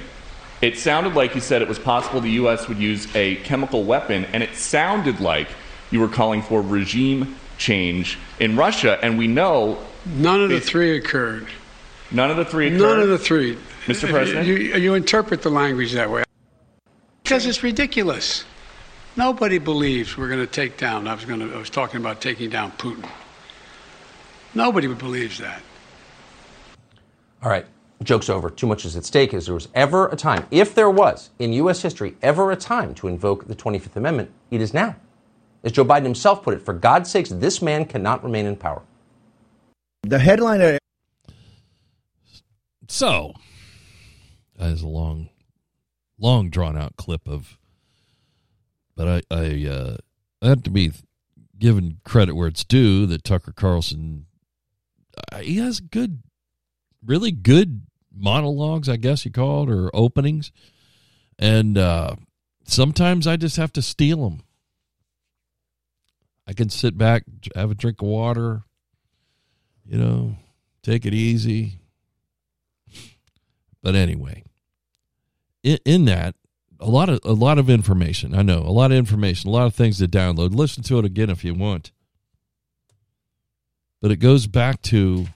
It 0.62 0.78
sounded 0.78 1.14
like 1.14 1.34
you 1.34 1.40
said 1.40 1.62
it 1.62 1.68
was 1.68 1.78
possible 1.78 2.20
the 2.20 2.30
U.S. 2.32 2.68
would 2.68 2.78
use 2.78 3.14
a 3.14 3.36
chemical 3.36 3.84
weapon, 3.84 4.24
and 4.26 4.42
it 4.42 4.54
sounded 4.54 5.20
like 5.20 5.48
you 5.90 6.00
were 6.00 6.08
calling 6.08 6.40
for 6.40 6.62
regime 6.62 7.36
change 7.58 8.18
in 8.38 8.56
Russia. 8.56 8.98
And 9.02 9.18
we 9.18 9.26
know 9.26 9.78
None 10.06 10.42
of 10.42 10.48
the 10.48 10.60
three 10.60 10.96
occurred. 10.96 11.46
None 12.10 12.30
of 12.30 12.36
the 12.36 12.44
three 12.44 12.68
occurred? 12.68 12.80
None 12.80 13.00
of 13.00 13.08
the 13.08 13.18
three. 13.18 13.56
Mr. 13.86 14.08
President? 14.08 14.46
You, 14.46 14.56
you 14.56 14.94
interpret 14.94 15.42
the 15.42 15.50
language 15.50 15.92
that 15.92 16.10
way. 16.10 16.24
Because 17.22 17.46
it's 17.46 17.62
ridiculous. 17.62 18.44
Nobody 19.16 19.58
believes 19.58 20.16
we're 20.16 20.28
going 20.28 20.40
to 20.40 20.46
take 20.46 20.76
down. 20.76 21.08
I 21.08 21.14
was 21.14 21.24
going 21.24 21.40
to. 21.40 21.54
I 21.54 21.58
was 21.58 21.70
talking 21.70 22.00
about 22.00 22.20
taking 22.20 22.50
down 22.50 22.72
Putin. 22.72 23.08
Nobody 24.54 24.86
believes 24.86 25.38
that. 25.38 25.62
All 27.42 27.50
right, 27.50 27.66
joke's 28.02 28.28
over. 28.28 28.50
Too 28.50 28.66
much 28.66 28.84
is 28.84 28.96
at 28.96 29.04
stake. 29.04 29.34
Is 29.34 29.46
there 29.46 29.54
was 29.54 29.68
ever 29.74 30.08
a 30.08 30.16
time, 30.16 30.46
if 30.50 30.74
there 30.74 30.90
was 30.90 31.30
in 31.38 31.52
U.S. 31.54 31.82
history, 31.82 32.16
ever 32.22 32.50
a 32.50 32.56
time 32.56 32.94
to 32.94 33.08
invoke 33.08 33.46
the 33.48 33.54
25th 33.54 33.96
Amendment, 33.96 34.30
it 34.50 34.60
is 34.60 34.74
now. 34.74 34.96
As 35.62 35.72
Joe 35.72 35.84
Biden 35.84 36.04
himself 36.04 36.42
put 36.42 36.54
it, 36.54 36.62
for 36.62 36.72
God's 36.72 37.10
sakes, 37.10 37.30
this 37.30 37.60
man 37.60 37.84
cannot 37.84 38.24
remain 38.24 38.46
in 38.46 38.56
power. 38.56 38.82
The 40.02 40.18
headline. 40.18 40.78
So, 42.88 43.34
that 44.56 44.70
is 44.70 44.82
a 44.82 44.88
long, 44.88 45.28
long 46.18 46.48
drawn 46.48 46.76
out 46.76 46.96
clip 46.96 47.28
of, 47.28 47.58
but 48.96 49.24
I, 49.30 49.34
I, 49.34 49.66
uh, 49.66 49.96
I 50.42 50.48
have 50.48 50.62
to 50.64 50.70
be 50.70 50.92
given 51.58 52.00
credit 52.04 52.34
where 52.34 52.48
it's 52.48 52.64
due 52.64 53.06
that 53.06 53.24
Tucker 53.24 53.52
Carlson, 53.52 54.26
uh, 55.32 55.38
he 55.38 55.58
has 55.58 55.80
good, 55.80 56.22
really 57.04 57.30
good 57.30 57.82
monologues, 58.14 58.88
I 58.88 58.96
guess 58.96 59.24
you 59.24 59.30
call 59.30 59.64
it, 59.64 59.72
or 59.72 59.90
openings. 59.94 60.52
And 61.38 61.78
uh, 61.78 62.16
sometimes 62.64 63.26
I 63.26 63.36
just 63.36 63.56
have 63.56 63.72
to 63.74 63.82
steal 63.82 64.28
them. 64.28 64.42
I 66.46 66.52
can 66.52 66.68
sit 66.68 66.98
back, 66.98 67.24
have 67.54 67.70
a 67.70 67.74
drink 67.74 68.02
of 68.02 68.08
water, 68.08 68.62
you 69.86 69.98
know, 69.98 70.36
take 70.82 71.06
it 71.06 71.14
easy. 71.14 71.78
But 73.82 73.94
anyway, 73.94 74.42
in, 75.62 75.78
in 75.84 76.04
that, 76.06 76.34
a 76.80 76.88
lot 76.88 77.08
of 77.08 77.20
a 77.24 77.32
lot 77.32 77.58
of 77.58 77.68
information. 77.70 78.34
I 78.34 78.42
know 78.42 78.60
a 78.60 78.72
lot 78.72 78.90
of 78.90 78.96
information, 78.96 79.48
a 79.50 79.52
lot 79.52 79.66
of 79.66 79.74
things 79.74 79.98
to 79.98 80.08
download. 80.08 80.54
Listen 80.54 80.82
to 80.84 80.98
it 80.98 81.04
again 81.04 81.30
if 81.30 81.44
you 81.44 81.54
want. 81.54 81.92
But 84.00 84.10
it 84.10 84.16
goes 84.16 84.46
back 84.46 84.80
to 84.82 85.26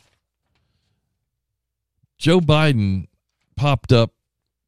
Joe 2.17 2.41
Biden 2.41 3.09
popped 3.57 3.93
up 3.93 4.13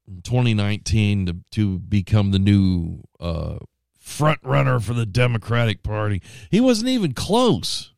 in 0.07 0.21
2019 0.23 1.27
to, 1.27 1.37
to 1.53 1.79
become 1.79 2.31
the 2.31 2.39
new 2.39 3.03
uh, 3.19 3.59
front 3.99 4.41
runner 4.43 4.79
for 4.79 4.93
the 4.93 5.07
Democratic 5.07 5.83
Party. 5.83 6.21
He 6.51 6.61
wasn't 6.61 6.91
even 6.91 7.15
close. 7.15 7.93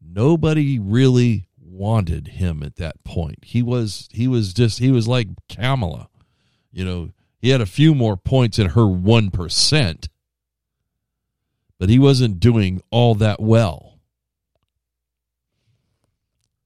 Nobody 0.00 0.78
really 0.78 1.45
wanted 1.76 2.28
him 2.28 2.62
at 2.62 2.76
that 2.76 3.02
point. 3.04 3.38
He 3.42 3.62
was 3.62 4.08
he 4.12 4.26
was 4.26 4.54
just 4.54 4.78
he 4.78 4.90
was 4.90 5.06
like 5.06 5.28
Kamala. 5.48 6.08
You 6.72 6.84
know, 6.84 7.10
he 7.38 7.50
had 7.50 7.60
a 7.60 7.66
few 7.66 7.94
more 7.94 8.16
points 8.16 8.58
in 8.58 8.70
her 8.70 8.82
1%, 8.82 10.08
but 11.78 11.88
he 11.88 11.98
wasn't 11.98 12.40
doing 12.40 12.82
all 12.90 13.14
that 13.16 13.40
well. 13.40 13.98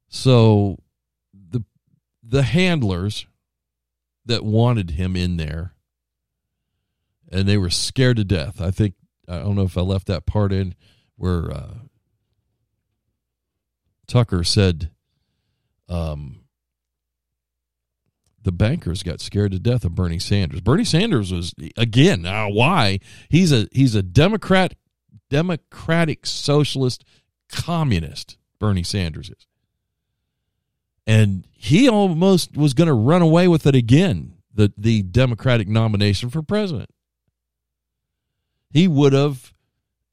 So 0.09 0.79
the 1.33 1.63
the 2.23 2.43
handlers 2.43 3.27
that 4.27 4.45
wanted 4.45 4.93
him 4.93 5.17
in 5.17 5.37
there 5.37 5.75
and 7.31 7.49
they 7.49 7.57
were 7.57 7.71
scared 7.71 8.17
to 8.17 8.25
death. 8.25 8.61
I 8.61 8.71
think 8.71 8.95
I 9.29 9.39
don't 9.39 9.55
know 9.55 9.63
if 9.63 9.79
I 9.79 9.83
left 9.83 10.07
that 10.09 10.27
part 10.27 10.53
in 10.53 10.75
where 11.17 11.51
uh, 11.51 11.75
Tucker 14.07 14.43
said 14.43 14.91
um, 15.91 16.41
the 18.43 18.53
bankers 18.53 19.03
got 19.03 19.21
scared 19.21 19.53
to 19.53 19.59
death 19.59 19.85
of 19.85 19.95
Bernie 19.95 20.19
Sanders. 20.19 20.61
Bernie 20.61 20.85
Sanders 20.85 21.33
was 21.33 21.55
again 21.77 22.23
why 22.25 23.01
he's 23.29 23.53
a 23.53 23.69
he's 23.73 23.95
a 23.95 24.03
Democrat, 24.03 24.75
Democratic 25.29 26.25
Socialist, 26.25 27.05
Communist. 27.51 28.39
Bernie 28.59 28.83
Sanders 28.83 29.31
is, 29.31 29.47
and 31.07 31.47
he 31.51 31.89
almost 31.89 32.57
was 32.57 32.75
going 32.75 32.89
to 32.89 32.95
run 32.95 33.23
away 33.23 33.49
with 33.49 33.67
it 33.67 33.75
again. 33.75 34.35
The 34.55 34.73
the 34.77 35.03
Democratic 35.03 35.69
nomination 35.69 36.31
for 36.31 36.43
president. 36.43 36.91
he 38.71 38.89
would 38.89 39.13
have 39.13 39.53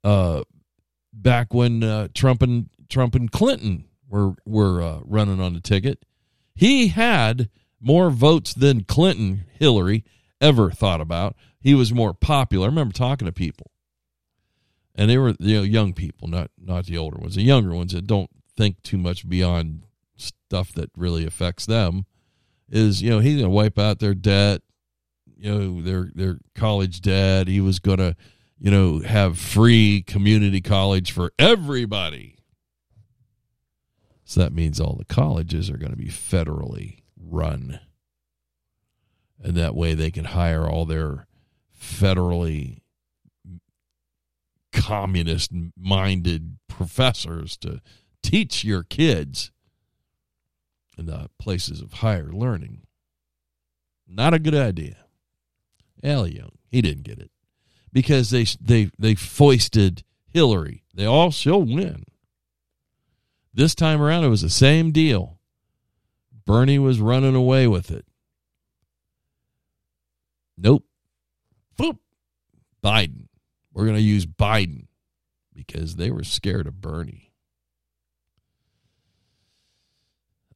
uh, 0.03 0.43
back 1.13 1.53
when 1.53 1.83
uh, 1.83 2.07
Trump 2.13 2.41
and 2.41 2.69
Trump 2.89 3.15
and 3.15 3.31
Clinton 3.31 3.86
were 4.09 4.33
were 4.45 4.81
uh, 4.81 4.99
running 5.03 5.39
on 5.39 5.53
the 5.53 5.59
ticket. 5.59 6.03
He 6.55 6.87
had 6.87 7.49
more 7.79 8.09
votes 8.09 8.53
than 8.53 8.83
Clinton, 8.83 9.45
Hillary 9.59 10.03
ever 10.41 10.71
thought 10.71 11.01
about. 11.01 11.35
He 11.59 11.73
was 11.73 11.93
more 11.93 12.13
popular. 12.13 12.65
I 12.65 12.69
remember 12.69 12.93
talking 12.93 13.25
to 13.25 13.31
people, 13.31 13.71
and 14.95 15.09
they 15.09 15.17
were 15.17 15.35
you 15.39 15.57
know 15.57 15.63
young 15.63 15.93
people, 15.93 16.27
not 16.27 16.51
not 16.57 16.85
the 16.85 16.97
older 16.97 17.17
ones, 17.17 17.35
the 17.35 17.41
younger 17.41 17.73
ones 17.75 17.93
that 17.93 18.07
don't 18.07 18.29
think 18.55 18.81
too 18.81 18.97
much 18.97 19.27
beyond 19.27 19.83
stuff 20.15 20.71
that 20.73 20.89
really 20.95 21.25
affects 21.25 21.65
them. 21.65 22.05
Is 22.69 23.01
you 23.01 23.09
know 23.09 23.19
he's 23.19 23.41
to 23.41 23.49
wipe 23.49 23.79
out 23.79 23.99
their 23.99 24.15
debt, 24.15 24.61
you 25.37 25.51
know 25.51 25.81
their 25.81 26.09
their 26.13 26.37
college 26.55 27.01
debt. 27.01 27.47
He 27.47 27.61
was 27.61 27.79
to 27.99 28.15
you 28.59 28.71
know 28.71 28.99
have 28.99 29.37
free 29.37 30.03
community 30.05 30.61
college 30.61 31.11
for 31.11 31.31
everybody. 31.37 32.36
So 34.27 34.41
that 34.41 34.51
means 34.51 34.81
all 34.81 34.97
the 34.97 35.05
colleges 35.05 35.69
are 35.69 35.77
going 35.77 35.93
to 35.93 35.97
be 35.97 36.09
federally 36.09 36.99
run. 37.17 37.79
And 39.41 39.55
that 39.55 39.73
way 39.73 39.93
they 39.93 40.11
can 40.11 40.25
hire 40.25 40.67
all 40.67 40.85
their 40.85 41.27
federally 41.73 42.81
communist 44.73 45.51
minded 45.77 46.57
professors 46.67 47.55
to 47.57 47.79
teach 48.21 48.65
your 48.65 48.83
kids 48.83 49.51
in 50.97 51.05
the 51.05 51.29
places 51.39 51.79
of 51.79 51.93
higher 51.93 52.29
learning. 52.29 52.81
Not 54.05 54.33
a 54.33 54.39
good 54.39 54.55
idea. 54.55 55.05
Al 56.03 56.27
Young, 56.27 56.57
he 56.67 56.81
didn't 56.81 57.03
get 57.03 57.19
it 57.19 57.31
because 57.93 58.31
they 58.31 58.43
they 58.59 58.91
they 58.99 59.15
foisted 59.15 60.03
Hillary. 60.27 60.83
They 60.93 61.05
all 61.05 61.31
she'll 61.31 61.63
win. 61.63 62.03
This 63.57 63.73
time 63.73 64.03
around, 64.03 64.23
it 64.23 64.29
was 64.29 64.43
the 64.43 64.51
same 64.51 64.91
deal. 64.91 65.39
Bernie 66.45 66.77
was 66.77 66.99
running 66.99 67.33
away 67.33 67.65
with 67.65 67.89
it. 67.89 68.05
Nope. 70.55 70.85
Boop. 71.75 71.97
Biden. 72.83 73.29
We're 73.73 73.85
going 73.85 73.97
to 73.97 74.01
use 74.01 74.27
Biden 74.27 74.85
because 75.55 75.95
they 75.95 76.11
were 76.11 76.23
scared 76.23 76.67
of 76.67 76.81
Bernie. 76.81 77.33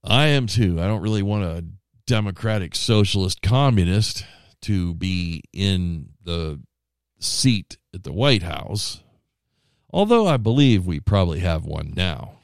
I 0.04 0.28
am 0.28 0.46
too. 0.46 0.80
I 0.80 0.86
don't 0.86 1.02
really 1.02 1.24
want 1.24 1.44
a 1.44 1.66
democratic 2.06 2.76
socialist 2.76 3.42
communist 3.42 4.26
to 4.62 4.94
be 4.94 5.42
in 5.52 6.10
the 6.24 6.62
seat 7.18 7.80
at 7.96 8.04
the 8.04 8.14
White 8.14 8.44
House. 8.44 9.02
Although 9.90 10.28
I 10.28 10.38
believe 10.38 10.86
we 10.86 11.00
probably 11.00 11.40
have 11.40 11.66
one 11.66 11.94
now 11.96 12.41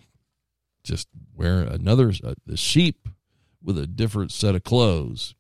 just 0.87 1.07
wear 1.35 1.61
another 1.61 2.13
the 2.45 2.57
sheep 2.57 3.07
with 3.61 3.77
a 3.77 3.87
different 3.87 4.31
set 4.31 4.55
of 4.55 4.63
clothes. 4.63 5.35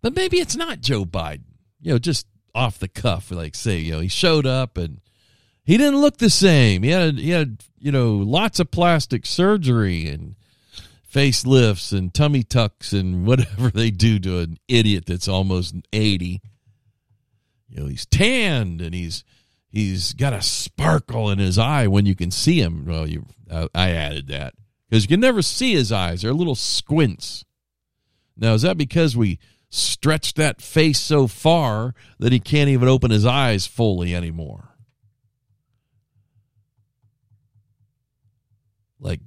But 0.00 0.14
maybe 0.14 0.38
it's 0.38 0.56
not 0.56 0.80
Joe 0.80 1.04
Biden. 1.04 1.42
You 1.80 1.92
know, 1.92 1.98
just 1.98 2.26
off 2.54 2.78
the 2.78 2.88
cuff, 2.88 3.30
like 3.30 3.54
say, 3.54 3.78
you 3.78 3.92
know, 3.92 4.00
he 4.00 4.08
showed 4.08 4.46
up 4.46 4.78
and 4.78 5.00
he 5.64 5.76
didn't 5.76 6.00
look 6.00 6.18
the 6.18 6.30
same. 6.30 6.84
He 6.84 6.90
had 6.90 7.18
he 7.18 7.30
had 7.30 7.64
you 7.78 7.90
know 7.90 8.14
lots 8.14 8.60
of 8.60 8.70
plastic 8.70 9.26
surgery 9.26 10.08
and 10.08 10.36
facelifts 11.12 11.96
and 11.96 12.14
tummy 12.14 12.44
tucks 12.44 12.92
and 12.92 13.26
whatever 13.26 13.70
they 13.70 13.90
do 13.90 14.18
to 14.20 14.38
an 14.38 14.58
idiot 14.68 15.06
that's 15.06 15.28
almost 15.28 15.74
eighty. 15.92 16.40
You 17.68 17.80
know, 17.80 17.86
he's 17.86 18.06
tanned 18.06 18.80
and 18.80 18.94
he's 18.94 19.24
he's 19.76 20.14
got 20.14 20.32
a 20.32 20.40
sparkle 20.40 21.30
in 21.30 21.38
his 21.38 21.58
eye 21.58 21.86
when 21.86 22.06
you 22.06 22.14
can 22.14 22.30
see 22.30 22.60
him. 22.60 22.86
Well, 22.86 23.06
you, 23.06 23.26
uh, 23.50 23.68
I 23.74 23.90
added 23.90 24.26
that 24.28 24.54
because 24.88 25.04
you 25.04 25.08
can 25.08 25.20
never 25.20 25.42
see 25.42 25.74
his 25.74 25.92
eyes; 25.92 26.22
they're 26.22 26.32
little 26.32 26.54
squints. 26.54 27.44
Now, 28.36 28.54
is 28.54 28.62
that 28.62 28.78
because 28.78 29.16
we 29.16 29.38
stretched 29.68 30.36
that 30.36 30.62
face 30.62 30.98
so 30.98 31.26
far 31.26 31.94
that 32.18 32.32
he 32.32 32.40
can't 32.40 32.70
even 32.70 32.88
open 32.88 33.10
his 33.10 33.26
eyes 33.26 33.66
fully 33.66 34.14
anymore? 34.14 34.70
Like 38.98 39.20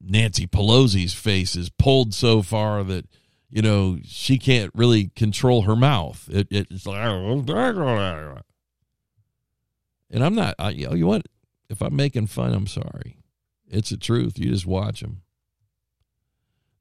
Nancy 0.00 0.46
Pelosi's 0.46 1.14
face 1.14 1.56
is 1.56 1.70
pulled 1.70 2.14
so 2.14 2.40
far 2.40 2.84
that 2.84 3.06
you 3.50 3.62
know 3.62 3.98
she 4.04 4.38
can't 4.38 4.70
really 4.76 5.10
control 5.16 5.62
her 5.62 5.74
mouth. 5.74 6.28
It, 6.30 6.46
it's 6.50 6.86
like 6.86 6.98
and 10.12 10.22
I'm 10.22 10.34
not, 10.34 10.54
I, 10.58 10.70
you 10.70 10.88
know, 10.88 11.06
what? 11.06 11.26
If 11.70 11.80
I'm 11.80 11.96
making 11.96 12.26
fun, 12.26 12.52
I'm 12.52 12.66
sorry. 12.66 13.16
It's 13.66 13.90
the 13.90 13.96
truth. 13.96 14.38
You 14.38 14.50
just 14.50 14.66
watch 14.66 15.00
them. 15.00 15.22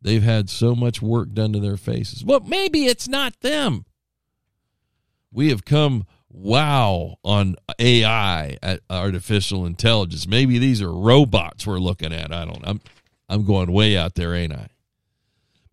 They've 0.01 0.21
had 0.21 0.49
so 0.49 0.75
much 0.75 1.01
work 1.01 1.32
done 1.34 1.53
to 1.53 1.59
their 1.59 1.77
faces. 1.77 2.25
Well, 2.25 2.41
maybe 2.41 2.86
it's 2.86 3.07
not 3.07 3.39
them. 3.39 3.86
We 5.32 5.49
have 5.49 5.63
come 5.63 6.05
wow 6.29 7.17
on 7.23 7.55
AI, 7.79 8.57
artificial 8.89 9.65
intelligence. 9.65 10.27
Maybe 10.27 10.57
these 10.57 10.82
are 10.82 10.91
robots 10.91 11.65
we're 11.65 11.79
looking 11.79 12.11
at. 12.11 12.34
I 12.34 12.43
don't. 12.43 12.61
I'm 12.67 12.82
I'm 13.29 13.45
going 13.45 13.71
way 13.71 13.95
out 13.95 14.15
there, 14.15 14.36
ain't 14.36 14.51
I? 14.51 14.67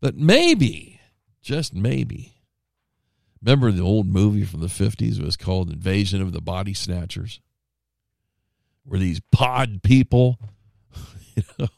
But 0.00 0.14
maybe, 0.14 1.00
just 1.42 1.74
maybe. 1.74 2.34
Remember 3.42 3.72
the 3.72 3.82
old 3.82 4.06
movie 4.06 4.44
from 4.44 4.60
the 4.60 4.66
50s? 4.66 5.18
It 5.18 5.24
was 5.24 5.36
called 5.36 5.70
Invasion 5.70 6.22
of 6.22 6.32
the 6.32 6.40
Body 6.40 6.74
Snatchers 6.74 7.40
were 8.88 8.98
these 8.98 9.20
pod 9.30 9.82
people. 9.82 10.38
you 11.36 11.42
know, 11.58 11.68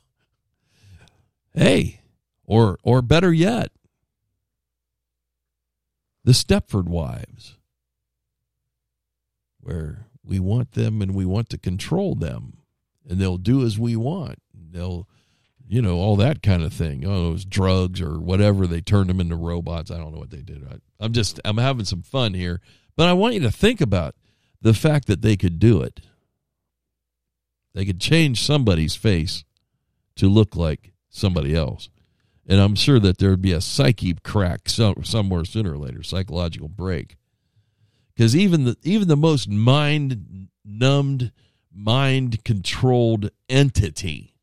hey, 1.52 2.00
or 2.46 2.78
or 2.82 3.02
better 3.02 3.32
yet, 3.32 3.72
the 6.24 6.32
Stepford 6.32 6.86
wives, 6.86 7.56
where 9.60 10.06
we 10.24 10.38
want 10.38 10.72
them 10.72 11.02
and 11.02 11.14
we 11.14 11.26
want 11.26 11.50
to 11.50 11.58
control 11.58 12.14
them, 12.14 12.58
and 13.08 13.20
they'll 13.20 13.38
do 13.38 13.64
as 13.64 13.78
we 13.78 13.96
want. 13.96 14.38
They'll, 14.72 15.08
you 15.66 15.82
know, 15.82 15.96
all 15.96 16.14
that 16.16 16.42
kind 16.42 16.62
of 16.62 16.72
thing. 16.72 17.04
Oh, 17.04 17.34
it 17.34 17.50
drugs 17.50 18.00
or 18.00 18.20
whatever. 18.20 18.66
They 18.66 18.80
turned 18.80 19.10
them 19.10 19.20
into 19.20 19.36
robots. 19.36 19.90
I 19.90 19.98
don't 19.98 20.12
know 20.12 20.20
what 20.20 20.30
they 20.30 20.42
did. 20.42 20.64
I, 20.70 20.76
I'm 21.04 21.12
just 21.12 21.40
I'm 21.44 21.58
having 21.58 21.84
some 21.84 22.02
fun 22.02 22.34
here, 22.34 22.60
but 22.96 23.08
I 23.08 23.12
want 23.14 23.34
you 23.34 23.40
to 23.40 23.50
think 23.50 23.80
about 23.80 24.14
the 24.62 24.74
fact 24.74 25.06
that 25.08 25.22
they 25.22 25.36
could 25.36 25.58
do 25.58 25.82
it 25.82 26.00
they 27.74 27.84
could 27.84 28.00
change 28.00 28.44
somebody's 28.44 28.96
face 28.96 29.44
to 30.16 30.28
look 30.28 30.56
like 30.56 30.92
somebody 31.08 31.54
else. 31.54 31.88
And 32.46 32.60
I'm 32.60 32.74
sure 32.74 32.98
that 32.98 33.18
there 33.18 33.30
would 33.30 33.42
be 33.42 33.52
a 33.52 33.60
psyche 33.60 34.14
crack 34.24 34.68
somewhere 34.68 35.44
sooner 35.44 35.72
or 35.72 35.78
later, 35.78 36.02
psychological 36.02 36.68
break. 36.68 37.16
Because 38.14 38.34
even 38.34 38.64
the 38.64 38.76
even 38.82 39.08
the 39.08 39.16
most 39.16 39.48
mind 39.48 40.48
numbed, 40.64 41.32
mind 41.72 42.44
controlled 42.44 43.30
entity 43.48 44.34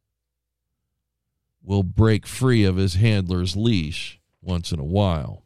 will 1.61 1.84
break 1.84 2.25
free 2.25 2.63
of 2.63 2.78
his 2.78 2.95
handler's 2.95 3.55
leash 3.55 4.19
once 4.41 4.71
in 4.71 4.80
a 4.80 4.86
while. 4.86 5.43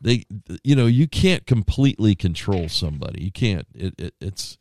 They, 0.00 0.24
you 0.62 0.76
know, 0.76 0.86
you 0.86 1.08
can't 1.08 1.46
completely 1.46 2.14
control 2.14 2.68
somebody. 2.68 3.24
You 3.24 3.32
can't. 3.32 3.66
It, 3.74 3.94
it, 3.98 4.14
it's 4.20 4.58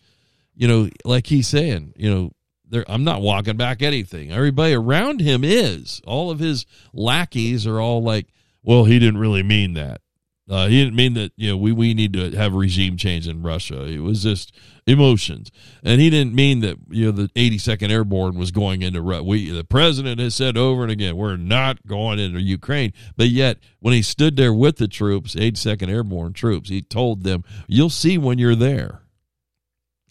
you 0.56 0.68
know, 0.68 0.89
like 1.06 1.28
he's 1.28 1.47
saying, 1.47 1.93
you 1.95 2.14
know, 2.14 2.32
there, 2.70 2.86
I'm 2.88 3.04
not 3.04 3.22
walking 3.22 3.58
back 3.58 3.82
anything. 3.82 4.32
Everybody 4.32 4.74
around 4.74 5.22
him 5.22 5.43
is. 5.43 6.01
All 6.06 6.32
of 6.32 6.39
his 6.39 6.66
lackeys 6.93 7.68
are 7.68 7.80
all 7.80 8.01
like, 8.01 8.28
well, 8.64 8.86
he 8.86 8.99
didn't 8.99 9.20
really 9.20 9.43
mean 9.43 9.74
that. 9.74 10.01
Uh, 10.49 10.68
he 10.68 10.84
didn't 10.84 10.95
mean 10.95 11.14
that, 11.14 11.32
you 11.38 11.49
know, 11.49 11.56
we, 11.56 11.72
we 11.72 11.93
need 11.93 12.12
to 12.14 12.32
have 12.32 12.54
regime 12.54 12.97
change 12.97 13.30
in 13.30 13.41
Russia. 13.41 13.86
It 13.86 13.99
was 13.99 14.24
just 14.24 14.54
emotions. 14.86 15.51
And 15.84 16.01
he 16.01 16.10
didn't 16.10 16.36
mean 16.36 16.60
that, 16.60 16.78
you 16.89 17.06
know, 17.06 17.12
the 17.12 17.30
82nd 17.30 17.89
Airborne 17.89 18.36
was 18.36 18.51
going 18.51 18.82
into 18.82 19.01
Russia. 19.01 19.24
We, 19.24 19.49
the 19.51 19.64
president 19.64 20.20
has 20.20 20.36
said 20.36 20.58
over 20.58 20.84
and 20.84 20.91
again, 20.91 21.16
we're 21.16 21.38
not 21.38 21.88
going 21.88 22.20
into 22.20 22.41
Ukraine. 22.41 22.91
But 23.16 23.30
yet, 23.30 23.60
when 23.80 23.93
he 23.93 24.01
stood 24.01 24.36
there 24.36 24.54
with 24.54 24.78
the 24.78 24.89
troops, 24.89 25.36
82nd 25.36 25.89
Airborne 25.89 26.34
troops, 26.34 26.70
he 26.70 26.82
told 26.82 27.24
them, 27.24 27.45
you'll 27.68 27.89
see 27.89 28.18
when 28.18 28.38
you're 28.38 28.56
there. 28.56 29.03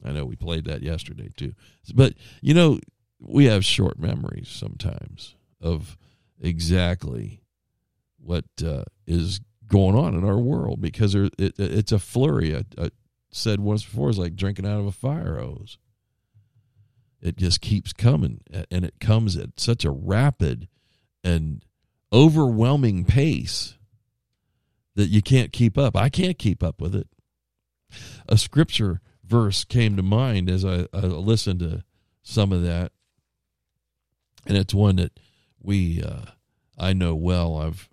I 0.05 0.13
know 0.13 0.25
we 0.25 0.37
played 0.37 0.65
that 0.65 0.83
yesterday 0.83 1.31
too. 1.37 1.55
But 1.95 2.15
you 2.41 2.55
know, 2.55 2.79
we 3.21 3.47
have 3.47 3.65
short 3.65 3.99
memories 3.99 4.49
sometimes 4.49 5.37
of 5.61 5.97
exactly 6.41 7.43
what 8.19 8.45
uh, 8.65 8.85
is 9.07 9.41
going 9.67 9.97
on 9.97 10.15
in 10.15 10.25
our 10.25 10.39
world 10.39 10.81
because 10.81 11.13
there, 11.13 11.29
it, 11.39 11.55
it's 11.59 11.93
a 11.93 11.99
flurry. 11.99 12.55
I, 12.55 12.65
I 12.79 12.91
said 13.31 13.61
once 13.61 13.85
before, 13.85 14.11
it's 14.11 14.19
like 14.19 14.37
drinking 14.37 14.67
out 14.67 14.81
of 14.81 14.87
a 14.87 14.93
fire 14.93 15.39
hose. 15.39 15.79
It 17.21 17.37
just 17.37 17.61
keeps 17.61 17.93
coming, 17.93 18.41
and 18.71 18.85
it 18.85 18.99
comes 18.99 19.37
at 19.37 19.61
such 19.61 19.85
a 19.85 19.91
rapid 19.91 20.67
and 21.23 21.65
overwhelming 22.13 23.05
pace 23.05 23.79
that 24.97 25.09
you 25.09 25.23
can't 25.23 25.53
keep 25.53 25.79
up. 25.79 25.97
I 25.97 26.09
can't 26.09 26.37
keep 26.37 26.65
up 26.65 26.81
with 26.81 26.97
it. 26.97 27.07
a 28.29 28.37
scripture 28.37 29.01
verse 29.25 29.65
came 29.65 29.97
to 29.97 30.03
mind 30.03 30.51
as 30.51 30.65
I, 30.65 30.87
I 30.93 31.01
listened 31.01 31.61
to 31.61 31.85
some 32.23 32.53
of 32.53 32.63
that, 32.63 32.93
and 34.47 34.57
it's 34.57 34.75
one 34.75 34.97
that 34.97 35.19
we 35.61 36.03
uh, 36.03 36.33
I 36.79 36.93
know 36.93 37.15
well. 37.15 37.57
I've 37.57 37.89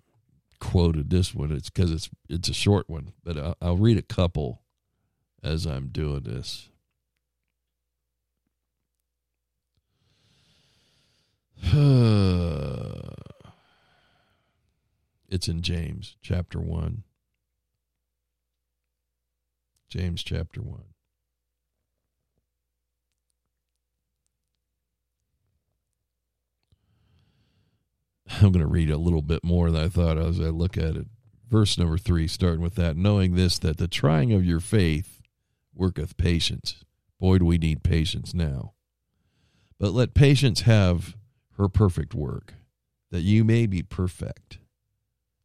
quoted 0.58 1.10
this 1.10 1.34
one. 1.34 1.52
It's 1.52 1.70
because 1.70 1.90
it's 1.90 2.10
it's 2.28 2.48
a 2.48 2.54
short 2.54 2.88
one, 2.88 3.12
but 3.24 3.36
I'll, 3.36 3.56
I'll 3.60 3.76
read 3.76 3.98
a 3.98 4.02
couple 4.02 4.62
as 5.42 5.66
I'm 5.66 5.88
doing 5.88 6.22
this. 6.22 6.68
it's 15.28 15.46
in 15.46 15.60
James 15.60 16.16
chapter 16.22 16.58
1. 16.58 17.02
James 19.90 20.22
chapter 20.22 20.62
1. 20.62 20.80
I'm 28.42 28.52
going 28.52 28.64
to 28.64 28.66
read 28.66 28.90
a 28.90 28.96
little 28.96 29.22
bit 29.22 29.44
more 29.44 29.70
than 29.70 29.84
I 29.84 29.88
thought 29.88 30.18
as 30.18 30.40
I 30.40 30.44
look 30.44 30.76
at 30.78 30.96
it. 30.96 31.06
Verse 31.48 31.76
number 31.76 31.98
3, 31.98 32.26
starting 32.28 32.60
with 32.60 32.76
that, 32.76 32.96
knowing 32.96 33.34
this, 33.34 33.58
that 33.58 33.76
the 33.76 33.88
trying 33.88 34.32
of 34.32 34.44
your 34.44 34.60
faith 34.60 35.20
worketh 35.74 36.16
patience. 36.16 36.84
Boy, 37.18 37.38
do 37.38 37.44
we 37.44 37.58
need 37.58 37.82
patience 37.82 38.32
now. 38.32 38.72
But 39.78 39.92
let 39.92 40.14
patience 40.14 40.62
have 40.62 41.16
her 41.58 41.68
perfect 41.68 42.14
work, 42.14 42.54
that 43.10 43.20
you 43.20 43.44
may 43.44 43.66
be 43.66 43.82
perfect 43.82 44.58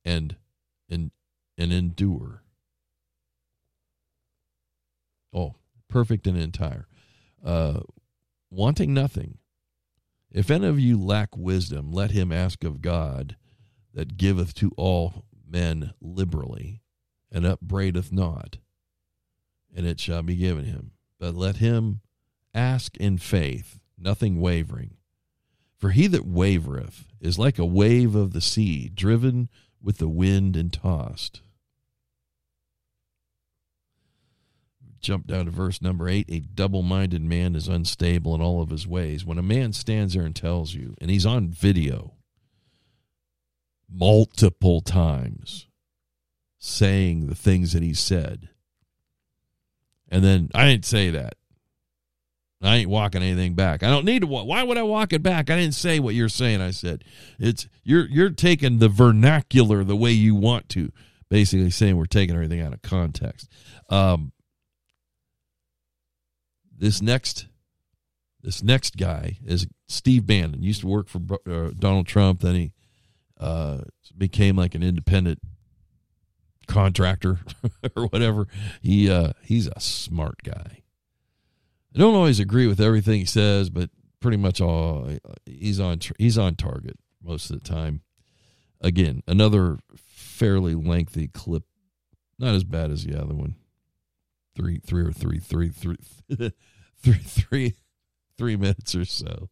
and 0.04 0.36
and 0.90 1.12
and 1.58 1.74
endure. 1.74 2.44
Oh, 5.34 5.56
perfect 5.90 6.28
and 6.28 6.38
entire, 6.38 6.88
uh, 7.44 7.80
wanting 8.50 8.94
nothing. 8.94 9.40
If 10.36 10.52
any 10.52 10.68
of 10.68 10.78
you 10.78 11.02
lack 11.02 11.38
wisdom, 11.38 11.94
let 11.94 12.12
him 12.12 12.30
ask 12.30 12.66
of 12.66 12.82
God, 12.82 13.38
that 13.94 14.18
giveth 14.18 14.54
to 14.56 14.70
all 14.76 15.24
men 15.50 15.94
liberally, 16.02 16.82
and 17.32 17.46
upbraideth 17.46 18.12
not, 18.12 18.58
and 19.74 19.86
it 19.86 19.98
shall 20.02 20.24
be 20.24 20.36
given 20.36 20.66
him. 20.66 20.92
But 21.18 21.36
let 21.36 21.56
him 21.58 22.02
ask 22.54 22.98
in 22.98 23.18
faith, 23.18 23.80
nothing 23.98 24.42
wavering. 24.42 24.98
For 25.78 25.92
he 25.92 26.06
that 26.08 26.28
wavereth 26.28 27.06
is 27.22 27.40
like 27.40 27.58
a 27.58 27.66
wave 27.66 28.14
of 28.14 28.34
the 28.34 28.42
sea, 28.42 28.90
driven 28.90 29.48
with 29.82 30.00
the 30.00 30.10
wind 30.10 30.58
and 30.58 30.74
tossed. 30.74 31.44
Jump 35.06 35.28
down 35.28 35.46
to 35.46 35.52
verse 35.52 35.84
number 35.84 36.10
eight. 36.10 36.26
A 36.30 36.40
double 36.40 36.82
minded 36.82 37.22
man 37.22 37.56
is 37.56 37.68
unstable 37.68 38.34
in 38.34 38.42
all 38.42 38.60
of 38.60 38.72
his 38.72 38.88
ways. 38.88 39.24
When 39.24 39.38
a 39.38 39.44
man 39.44 39.72
stands 39.72 40.16
there 40.16 40.24
and 40.24 40.36
tells 40.36 40.74
you, 40.74 40.96
and 41.00 41.12
he's 41.12 41.28
on 41.28 41.50
video 41.50 42.16
multiple 43.88 44.82
times 44.82 45.68
saying 46.58 47.28
the 47.28 47.36
things 47.36 47.74
that 47.74 47.84
he 47.84 47.94
said, 47.94 48.50
and 50.10 50.24
then 50.24 50.50
I 50.56 50.66
didn't 50.66 50.86
say 50.86 51.12
that. 51.12 51.36
I 52.64 52.78
ain't 52.78 52.90
walking 52.90 53.22
anything 53.22 53.54
back. 53.54 53.84
I 53.84 53.92
don't 53.92 54.06
need 54.06 54.22
to 54.22 54.28
walk. 54.28 54.48
Why 54.48 54.64
would 54.64 54.78
I 54.78 54.84
walk 54.84 55.14
it 55.14 55.22
back? 55.22 55.52
I 55.52 55.56
didn't 55.56 55.76
say 55.76 56.00
what 56.00 56.16
you're 56.16 56.30
saying. 56.30 56.62
I 56.62 56.72
said 56.72 57.04
it's 57.38 57.68
you're 57.84 58.08
you're 58.08 58.32
taking 58.32 58.80
the 58.80 58.90
vernacular 58.90 59.84
the 59.84 59.96
way 59.96 60.12
you 60.12 60.34
want 60.34 60.68
to. 60.70 60.92
Basically 61.30 61.70
saying 61.70 61.96
we're 61.96 62.06
taking 62.06 62.34
everything 62.34 62.62
out 62.62 62.74
of 62.74 62.82
context. 62.82 63.50
Um, 63.90 64.32
this 66.78 67.02
next 67.02 67.48
this 68.42 68.62
next 68.62 68.96
guy 68.96 69.38
is 69.44 69.68
Steve 69.88 70.28
Bannon. 70.28 70.62
Used 70.62 70.82
to 70.82 70.88
work 70.88 71.10
for 71.10 71.20
uh, 71.50 71.72
Donald 71.78 72.06
Trump. 72.06 72.42
Then 72.42 72.56
he 72.56 72.74
uh, 73.40 73.80
became 74.16 74.56
like 74.56 74.76
an 74.76 74.84
independent 74.84 75.40
contractor 76.68 77.40
or 77.96 78.06
whatever. 78.08 78.48
He 78.82 79.10
uh, 79.10 79.32
he's 79.42 79.68
a 79.68 79.80
smart 79.80 80.44
guy. 80.44 80.84
I 81.96 81.98
don't 81.98 82.16
always 82.16 82.40
agree 82.40 82.68
with 82.68 82.80
everything 82.80 83.20
he 83.20 83.26
says, 83.26 83.70
but 83.70 83.90
pretty 84.20 84.38
much 84.38 84.62
all 84.62 85.10
he's 85.46 85.80
on 85.80 86.00
he's 86.20 86.38
on 86.38 86.56
target 86.56 87.00
most 87.24 87.50
of 87.50 87.62
the 87.62 87.68
time. 87.68 88.02
Again, 88.82 89.24
another 89.28 89.80
fairly 89.96 90.76
lengthy 90.76 91.28
clip, 91.30 91.64
not 92.38 92.54
as 92.54 92.64
bad 92.64 92.92
as 92.92 93.06
the 93.06 93.20
other 93.20 93.34
one. 93.34 93.56
Three, 94.56 94.80
three 94.80 95.04
or 95.04 95.12
three, 95.12 95.40
three, 95.40 95.70
three, 95.70 95.98
three, 97.02 97.14
three, 97.14 97.76
three 98.38 98.56
minutes 98.56 98.96
or 98.96 99.06
so. 99.06 99.50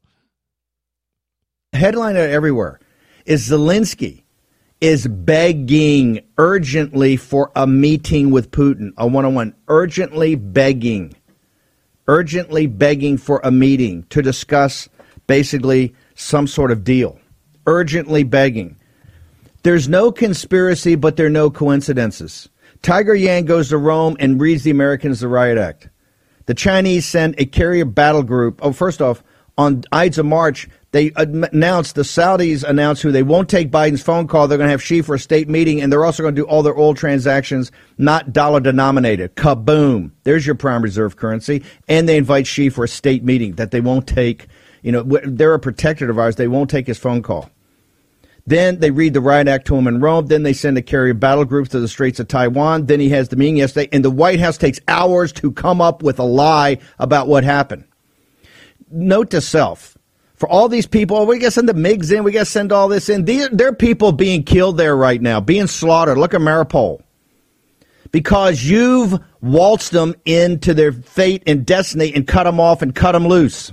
Headline 1.74 2.16
everywhere 2.16 2.80
is 3.26 3.49
Zelensky 3.49 4.24
is 4.80 5.08
begging 5.08 6.22
urgently 6.38 7.18
for 7.18 7.51
a 7.56 7.66
meeting 7.66 8.32
with 8.32 8.51
Putin, 8.51 8.91
a 8.97 9.08
one 9.08 9.26
on 9.26 9.34
one, 9.34 9.56
urgently 9.68 10.36
begging 10.36 11.16
urgently 12.08 12.68
begging 12.68 13.18
for 13.18 13.39
a 13.43 13.51
meeting 13.51 14.04
to 14.10 14.22
discuss 14.22 14.89
basically 15.28 15.93
some 16.16 16.47
sort 16.47 16.72
of 16.72 16.84
deal. 16.84 17.20
Urgently 17.66 18.24
begging. 18.24 18.76
There's 19.64 19.88
no 19.88 20.12
conspiracy, 20.12 20.95
but 20.95 21.16
there 21.16 21.28
are 21.28 21.32
no 21.32 21.49
coincidences. 21.49 22.49
Tiger 22.84 23.16
Yang 23.16 23.46
goes 23.46 23.70
to 23.70 23.78
Rome 23.78 24.18
and 24.20 24.40
reads 24.40 24.64
the 24.64 24.72
Americans 24.72 25.22
the 25.22 25.30
Riot 25.30 25.58
Act. 25.58 25.90
The 26.46 26.54
Chinese 26.54 27.06
send 27.06 27.36
a 27.38 27.46
carrier 27.46 27.86
battle 27.86 28.24
group. 28.24 28.60
Oh, 28.62 28.74
first 28.74 29.02
off, 29.02 29.24
on 29.58 29.84
Ides 29.94 30.18
of 30.18 30.26
March, 30.26 30.68
they 30.92 31.12
announced, 31.16 31.96
the 31.96 32.02
Saudis 32.02 32.64
announced 32.64 33.02
who 33.02 33.12
they 33.12 33.24
won't 33.24 33.50
take 33.50 33.72
Biden's 33.72 34.02
phone 34.02 34.28
call. 34.28 34.48
They're 34.50 34.58
going 34.58 34.68
to 34.68 34.72
have 34.72 34.84
Xi 34.84 35.02
for 35.02 35.16
a 35.16 35.20
state 35.20 35.48
meeting, 35.48 35.80
and 35.82 35.92
they're 35.92 36.04
also 36.04 36.24
going 36.24 36.36
to 36.36 36.42
do 36.42 36.46
all 36.46 36.62
their 36.62 36.78
oil 36.78 36.94
transactions 36.94 37.72
not 37.98 38.34
dollar 38.34 38.60
denominated. 38.60 39.36
Kaboom. 39.36 40.12
There's 40.24 40.46
your 40.46 40.56
prime 40.56 40.82
reserve 40.82 41.16
currency. 41.16 41.64
And 41.88 42.10
they 42.10 42.18
invite 42.18 42.46
Xi 42.48 42.68
for 42.68 42.84
a 42.84 42.90
state 42.90 43.24
meeting 43.24 43.54
that 43.54 43.72
they 43.72 43.80
won't 43.80 44.08
take. 44.08 44.48
You 44.82 44.92
know, 44.92 45.04
they're 45.04 45.54
a 45.54 45.60
protector 45.60 46.12
of 46.12 46.20
ours. 46.20 46.36
They 46.36 46.50
won't 46.50 46.70
take 46.70 46.88
his 46.88 47.00
phone 47.00 47.22
call. 47.22 47.50
Then 48.46 48.80
they 48.80 48.91
read 48.91 49.14
the 49.14 49.22
riot 49.22 49.48
act 49.48 49.68
to 49.68 49.76
him 49.76 49.88
in 49.88 50.02
Rome. 50.02 50.28
Then 50.28 50.44
they 50.44 50.54
send 50.54 50.78
a 50.78 50.82
carrier 50.82 51.14
battle 51.14 51.46
group 51.46 51.70
to 51.70 51.80
the 51.80 51.88
Straits 51.88 52.20
of 52.20 52.28
Taiwan. 52.28 52.88
Then 52.88 53.00
he 53.00 53.10
has 53.10 53.30
the 53.30 53.38
meeting 53.38 53.58
yesterday. 53.58 53.89
And 53.94 54.04
the 54.04 54.12
White 54.12 54.39
House 54.39 54.58
takes 54.58 54.82
hours 54.88 55.32
to 55.34 55.52
come 55.52 55.80
up 55.80 56.04
with 56.04 56.20
a 56.20 56.24
lie 56.24 56.80
about 57.00 57.28
what 57.28 57.44
happened. 57.44 57.86
Note 58.91 59.30
to 59.32 59.41
self 59.41 59.98
for 60.36 60.50
all 60.50 60.68
these 60.68 60.86
people. 60.86 61.16
Oh, 61.16 61.24
we 61.24 61.39
got 61.39 61.48
to 61.48 61.52
send 61.52 61.70
the 61.70 61.74
MiGs 61.74 62.12
in. 62.12 62.24
We 62.26 62.34
got 62.34 62.39
to 62.39 62.46
send 62.46 62.74
all 62.74 62.89
this 62.89 63.08
in. 63.08 63.24
These, 63.24 63.50
there 63.50 63.70
are 63.70 63.76
people 63.76 64.12
being 64.12 64.44
killed 64.44 64.78
there 64.78 64.96
right 64.96 65.22
now, 65.22 65.39
being 65.39 65.68
slaughtered. 65.68 66.18
Look 66.18 66.34
at 66.34 66.41
Mariupol. 66.41 67.02
Because 68.12 68.64
you've 68.64 69.18
waltzed 69.41 69.94
them 69.94 70.16
into 70.26 70.74
their 70.74 70.91
fate 70.91 71.44
and 71.48 71.66
destiny 71.66 72.14
and 72.14 72.28
cut 72.28 72.44
them 72.44 72.60
off 72.60 72.82
and 72.82 72.94
cut 72.94 73.14
them 73.14 73.26
loose. 73.26 73.72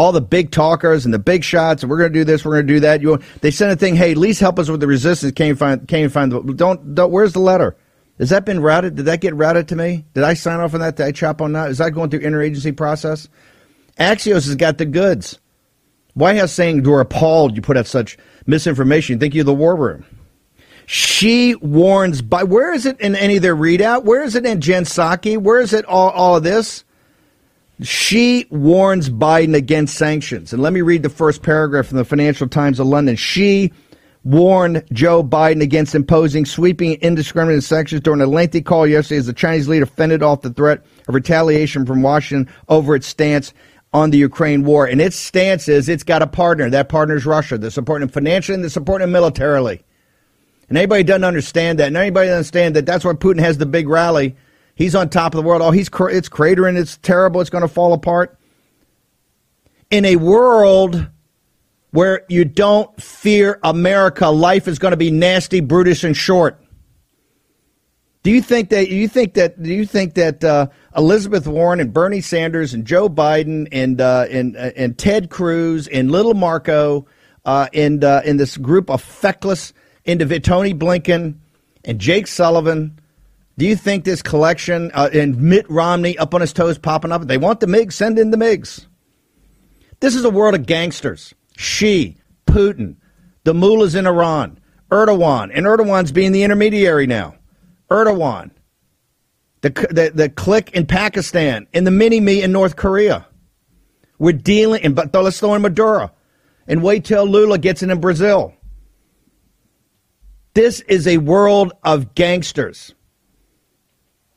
All 0.00 0.12
the 0.12 0.22
big 0.22 0.50
talkers 0.50 1.04
and 1.04 1.12
the 1.12 1.18
big 1.18 1.44
shots, 1.44 1.82
and 1.82 1.90
we're 1.90 1.98
going 1.98 2.10
to 2.10 2.18
do 2.18 2.24
this, 2.24 2.42
we're 2.42 2.54
going 2.54 2.66
to 2.66 2.72
do 2.72 2.80
that. 2.80 3.02
You, 3.02 3.20
they 3.42 3.50
sent 3.50 3.70
a 3.70 3.76
thing, 3.76 3.96
hey, 3.96 4.12
at 4.12 4.16
least 4.16 4.40
help 4.40 4.58
us 4.58 4.70
with 4.70 4.80
the 4.80 4.86
resistance. 4.86 5.32
Can't 5.32 5.58
find, 5.58 5.86
can't 5.86 6.10
find 6.10 6.32
the, 6.32 6.40
don't, 6.40 6.94
don't, 6.94 7.12
where's 7.12 7.34
the 7.34 7.40
letter? 7.40 7.76
Has 8.18 8.30
that 8.30 8.46
been 8.46 8.60
routed? 8.60 8.94
Did 8.94 9.04
that 9.04 9.20
get 9.20 9.34
routed 9.34 9.68
to 9.68 9.76
me? 9.76 10.06
Did 10.14 10.24
I 10.24 10.32
sign 10.32 10.58
off 10.58 10.72
on 10.72 10.80
that? 10.80 10.96
Did 10.96 11.04
I 11.04 11.12
chop 11.12 11.42
on 11.42 11.52
that? 11.52 11.68
Is 11.68 11.76
that 11.78 11.90
going 11.90 12.08
through 12.08 12.20
interagency 12.20 12.74
process? 12.74 13.28
Axios 13.98 14.46
has 14.46 14.56
got 14.56 14.78
the 14.78 14.86
goods. 14.86 15.38
White 16.14 16.38
House 16.38 16.52
saying 16.52 16.82
you're 16.82 17.02
appalled 17.02 17.54
you 17.54 17.60
put 17.60 17.76
out 17.76 17.86
such 17.86 18.16
misinformation. 18.46 19.16
You 19.16 19.20
Think 19.20 19.34
you're 19.34 19.44
the 19.44 19.52
war 19.52 19.76
room. 19.76 20.06
Xi 20.86 21.56
warns 21.56 22.22
by 22.22 22.42
where 22.42 22.72
is 22.72 22.86
it 22.86 22.98
in 23.00 23.16
any 23.16 23.36
of 23.36 23.42
their 23.42 23.54
readout? 23.54 24.04
Where 24.04 24.22
is 24.22 24.34
it 24.34 24.46
in 24.46 24.62
Jen 24.62 24.84
Psaki? 24.84 25.36
Where 25.36 25.60
is 25.60 25.74
it 25.74 25.84
all, 25.84 26.08
all 26.08 26.36
of 26.36 26.42
this? 26.42 26.84
Xi 27.82 28.46
warns 28.50 29.08
Biden 29.08 29.54
against 29.54 29.96
sanctions. 29.96 30.52
And 30.52 30.62
let 30.62 30.72
me 30.72 30.82
read 30.82 31.02
the 31.02 31.08
first 31.08 31.42
paragraph 31.42 31.86
from 31.86 31.98
the 31.98 32.04
Financial 32.04 32.46
Times 32.46 32.78
of 32.78 32.86
London. 32.86 33.16
Xi 33.16 33.72
warned 34.24 34.84
Joe 34.92 35.24
Biden 35.24 35.62
against 35.62 35.94
imposing 35.94 36.44
sweeping 36.44 36.98
indiscriminate 37.00 37.62
sanctions 37.62 38.02
during 38.02 38.20
a 38.20 38.26
lengthy 38.26 38.60
call 38.60 38.86
yesterday 38.86 39.18
as 39.18 39.26
the 39.26 39.32
Chinese 39.32 39.66
leader 39.66 39.86
fended 39.86 40.22
off 40.22 40.42
the 40.42 40.50
threat 40.50 40.84
of 41.08 41.14
retaliation 41.14 41.86
from 41.86 42.02
Washington 42.02 42.52
over 42.68 42.94
its 42.94 43.06
stance 43.06 43.54
on 43.92 44.10
the 44.10 44.18
Ukraine 44.18 44.64
war. 44.64 44.86
And 44.86 45.00
its 45.00 45.16
stance 45.16 45.66
is 45.68 45.88
it's 45.88 46.02
got 46.02 46.22
a 46.22 46.26
partner. 46.26 46.68
That 46.68 46.90
partner 46.90 47.16
is 47.16 47.24
Russia. 47.24 47.56
They're 47.56 47.70
supporting 47.70 48.08
him 48.08 48.12
financially 48.12 48.54
and 48.54 48.62
they're 48.62 48.70
supporting 48.70 49.04
him 49.04 49.12
militarily. 49.12 49.82
And 50.68 50.78
anybody 50.78 51.02
doesn't 51.02 51.24
understand 51.24 51.80
that, 51.80 51.88
and 51.88 51.96
anybody 51.96 52.28
doesn't 52.28 52.36
understand 52.36 52.76
that 52.76 52.86
that's 52.86 53.04
why 53.04 53.12
Putin 53.14 53.40
has 53.40 53.58
the 53.58 53.66
big 53.66 53.88
rally. 53.88 54.36
He's 54.80 54.94
on 54.94 55.10
top 55.10 55.34
of 55.34 55.36
the 55.36 55.46
world. 55.46 55.60
Oh, 55.60 55.72
he's 55.72 55.88
it's 55.88 56.30
cratering. 56.30 56.78
It's 56.78 56.96
terrible. 56.96 57.42
It's 57.42 57.50
going 57.50 57.60
to 57.60 57.68
fall 57.68 57.92
apart. 57.92 58.38
In 59.90 60.06
a 60.06 60.16
world 60.16 61.06
where 61.90 62.22
you 62.30 62.46
don't 62.46 62.98
fear 62.98 63.60
America, 63.62 64.28
life 64.28 64.66
is 64.66 64.78
going 64.78 64.92
to 64.92 64.96
be 64.96 65.10
nasty, 65.10 65.60
brutish, 65.60 66.02
and 66.02 66.16
short. 66.16 66.64
Do 68.22 68.30
you 68.30 68.40
think 68.40 68.70
that 68.70 68.88
you 68.88 69.06
think 69.06 69.34
that 69.34 69.62
do 69.62 69.68
you 69.68 69.84
think 69.84 70.14
that 70.14 70.42
uh, 70.42 70.68
Elizabeth 70.96 71.46
Warren 71.46 71.78
and 71.78 71.92
Bernie 71.92 72.22
Sanders 72.22 72.72
and 72.72 72.86
Joe 72.86 73.10
Biden 73.10 73.68
and 73.72 74.00
uh, 74.00 74.28
and 74.30 74.56
uh, 74.56 74.70
and 74.76 74.96
Ted 74.96 75.28
Cruz 75.28 75.88
and 75.88 76.10
Little 76.10 76.32
Marco 76.32 77.04
uh, 77.44 77.68
and 77.74 78.02
uh, 78.02 78.22
in 78.24 78.38
this 78.38 78.56
group 78.56 78.88
of 78.88 79.02
feckless 79.02 79.74
individuals, 80.06 80.46
Tony 80.46 80.72
Blinken 80.72 81.34
and 81.84 81.98
Jake 81.98 82.26
Sullivan? 82.26 82.98
Do 83.60 83.66
you 83.66 83.76
think 83.76 84.04
this 84.04 84.22
collection 84.22 84.90
uh, 84.94 85.10
and 85.12 85.38
Mitt 85.38 85.68
Romney 85.68 86.16
up 86.16 86.34
on 86.34 86.40
his 86.40 86.54
toes, 86.54 86.78
popping 86.78 87.12
up? 87.12 87.26
They 87.26 87.36
want 87.36 87.60
the 87.60 87.66
MiGs. 87.66 87.92
Send 87.92 88.18
in 88.18 88.30
the 88.30 88.38
MiGs. 88.38 88.86
This 90.00 90.14
is 90.14 90.24
a 90.24 90.30
world 90.30 90.54
of 90.54 90.64
gangsters. 90.64 91.34
Xi, 91.58 92.16
Putin, 92.46 92.96
the 93.44 93.52
mullahs 93.52 93.94
in 93.94 94.06
Iran, 94.06 94.58
Erdogan, 94.90 95.50
and 95.54 95.66
Erdogan's 95.66 96.10
being 96.10 96.32
the 96.32 96.42
intermediary 96.42 97.06
now. 97.06 97.34
Erdogan, 97.90 98.50
the, 99.60 99.68
the, 99.90 100.10
the 100.14 100.30
clique 100.30 100.70
in 100.70 100.86
Pakistan, 100.86 101.66
and 101.74 101.86
the 101.86 101.90
mini 101.90 102.18
me 102.18 102.42
in 102.42 102.52
North 102.52 102.76
Korea. 102.76 103.26
We're 104.18 104.32
dealing, 104.32 104.82
and 104.84 104.94
but 104.94 105.14
let's 105.14 105.38
throw 105.38 105.52
in 105.52 105.60
Maduro, 105.60 106.10
and 106.66 106.82
wait 106.82 107.04
till 107.04 107.26
Lula 107.26 107.58
gets 107.58 107.82
in 107.82 107.90
in 107.90 108.00
Brazil. 108.00 108.54
This 110.54 110.80
is 110.80 111.06
a 111.06 111.18
world 111.18 111.74
of 111.84 112.14
gangsters. 112.14 112.94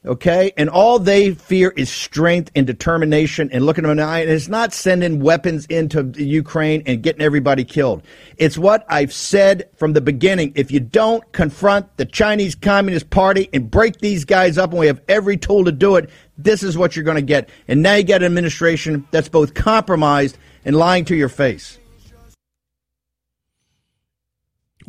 Okay? 0.05 0.51
And 0.57 0.69
all 0.69 0.99
they 0.99 1.33
fear 1.33 1.73
is 1.77 1.89
strength 1.89 2.51
and 2.55 2.67
determination 2.67 3.49
and 3.51 3.65
looking 3.65 3.83
them 3.83 3.91
in 3.91 3.97
the 3.97 4.03
eye. 4.03 4.19
And 4.19 4.29
it's 4.29 4.49
not 4.49 4.73
sending 4.73 5.21
weapons 5.21 5.65
into 5.67 6.11
Ukraine 6.17 6.83
and 6.85 7.01
getting 7.01 7.21
everybody 7.21 7.63
killed. 7.63 8.03
It's 8.37 8.57
what 8.57 8.85
I've 8.89 9.13
said 9.13 9.69
from 9.77 9.93
the 9.93 10.01
beginning. 10.01 10.51
If 10.55 10.71
you 10.71 10.81
don't 10.81 11.29
confront 11.31 11.95
the 11.97 12.05
Chinese 12.05 12.55
Communist 12.55 13.09
Party 13.09 13.49
and 13.53 13.71
break 13.71 13.99
these 13.99 14.25
guys 14.25 14.57
up, 14.57 14.71
and 14.71 14.79
we 14.79 14.87
have 14.87 15.01
every 15.07 15.37
tool 15.37 15.63
to 15.63 15.71
do 15.71 15.95
it, 15.95 16.09
this 16.37 16.63
is 16.63 16.77
what 16.77 16.95
you're 16.95 17.05
going 17.05 17.15
to 17.15 17.21
get. 17.21 17.49
And 17.67 17.81
now 17.81 17.95
you 17.95 18.03
get 18.03 18.21
an 18.21 18.25
administration 18.25 19.07
that's 19.11 19.29
both 19.29 19.53
compromised 19.53 20.37
and 20.65 20.75
lying 20.75 21.05
to 21.05 21.15
your 21.15 21.29
face. 21.29 21.77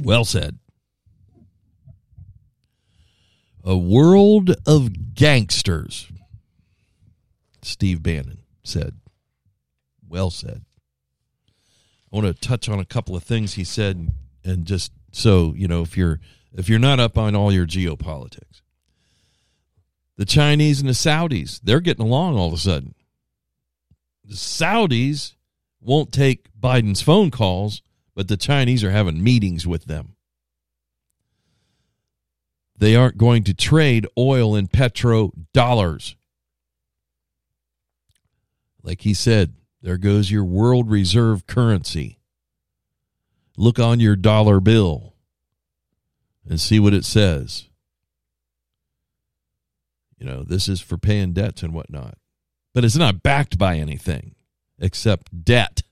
Well 0.02 0.24
said. 0.24 0.58
A 3.66 3.76
world 3.76 4.54
of 4.66 5.14
gangsters, 5.14 6.12
Steve 7.62 8.02
Bannon 8.02 8.42
said. 8.62 8.96
Well 10.06 10.30
said. 10.30 10.66
I 12.12 12.16
want 12.16 12.26
to 12.26 12.46
touch 12.46 12.68
on 12.68 12.78
a 12.78 12.84
couple 12.84 13.16
of 13.16 13.24
things 13.24 13.54
he 13.54 13.64
said 13.64 14.12
and 14.44 14.66
just 14.66 14.92
so, 15.12 15.54
you 15.56 15.66
know, 15.66 15.80
if 15.80 15.96
you're 15.96 16.20
if 16.52 16.68
you're 16.68 16.78
not 16.78 17.00
up 17.00 17.16
on 17.16 17.34
all 17.34 17.50
your 17.50 17.66
geopolitics. 17.66 18.60
The 20.16 20.26
Chinese 20.26 20.80
and 20.80 20.88
the 20.88 20.92
Saudis, 20.92 21.58
they're 21.62 21.80
getting 21.80 22.04
along 22.04 22.36
all 22.36 22.48
of 22.48 22.52
a 22.52 22.58
sudden. 22.58 22.94
The 24.24 24.34
Saudis 24.34 25.34
won't 25.80 26.12
take 26.12 26.48
Biden's 26.58 27.02
phone 27.02 27.30
calls, 27.30 27.82
but 28.14 28.28
the 28.28 28.36
Chinese 28.36 28.84
are 28.84 28.92
having 28.92 29.24
meetings 29.24 29.66
with 29.66 29.86
them. 29.86 30.13
They 32.76 32.96
aren't 32.96 33.18
going 33.18 33.44
to 33.44 33.54
trade 33.54 34.06
oil 34.18 34.54
and 34.54 34.70
petro 34.70 35.32
dollars. 35.52 36.16
Like 38.82 39.02
he 39.02 39.14
said, 39.14 39.54
there 39.80 39.96
goes 39.96 40.30
your 40.30 40.44
world 40.44 40.90
reserve 40.90 41.46
currency. 41.46 42.18
Look 43.56 43.78
on 43.78 44.00
your 44.00 44.16
dollar 44.16 44.60
bill 44.60 45.14
and 46.48 46.60
see 46.60 46.80
what 46.80 46.94
it 46.94 47.04
says. 47.04 47.68
You 50.18 50.26
know, 50.26 50.42
this 50.42 50.68
is 50.68 50.80
for 50.80 50.98
paying 50.98 51.32
debts 51.32 51.62
and 51.62 51.72
whatnot. 51.72 52.18
But 52.72 52.84
it's 52.84 52.96
not 52.96 53.22
backed 53.22 53.56
by 53.56 53.76
anything 53.76 54.34
except 54.80 55.44
debt 55.44 55.82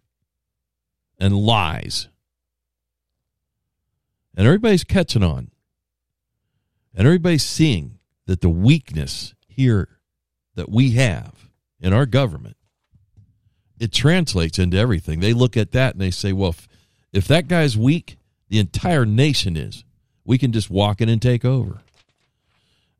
and 1.18 1.36
lies. 1.36 2.08
And 4.36 4.46
everybody's 4.46 4.84
catching 4.84 5.22
on. 5.22 5.51
And 6.95 7.07
everybody's 7.07 7.45
seeing 7.45 7.99
that 8.26 8.40
the 8.40 8.49
weakness 8.49 9.34
here 9.49 9.88
that 10.55 10.68
we 10.68 10.93
have 10.93 11.49
in 11.80 11.93
our 11.93 12.07
government, 12.07 12.57
it 13.78 13.93
translates 13.93 14.59
into 14.59 14.76
everything. 14.76 15.20
They 15.20 15.32
look 15.32 15.57
at 15.57 15.72
that 15.72 15.95
and 15.95 16.01
they 16.01 16.11
say, 16.11 16.32
well, 16.32 16.51
if, 16.51 16.68
if 17.12 17.28
that 17.28 17.49
guy's 17.49 17.76
weak, 17.76 18.16
the 18.49 18.59
entire 18.59 19.07
nation 19.07 19.57
is. 19.57 19.84
We 20.24 20.38
can 20.38 20.53
just 20.53 20.70
walk 20.70 21.01
in 21.01 21.09
and 21.09 21.20
take 21.20 21.45
over. 21.45 21.80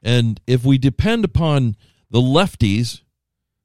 And 0.03 0.41
if 0.47 0.65
we 0.65 0.79
depend 0.79 1.25
upon 1.25 1.77
the 2.11 2.21
lefties 2.21 3.03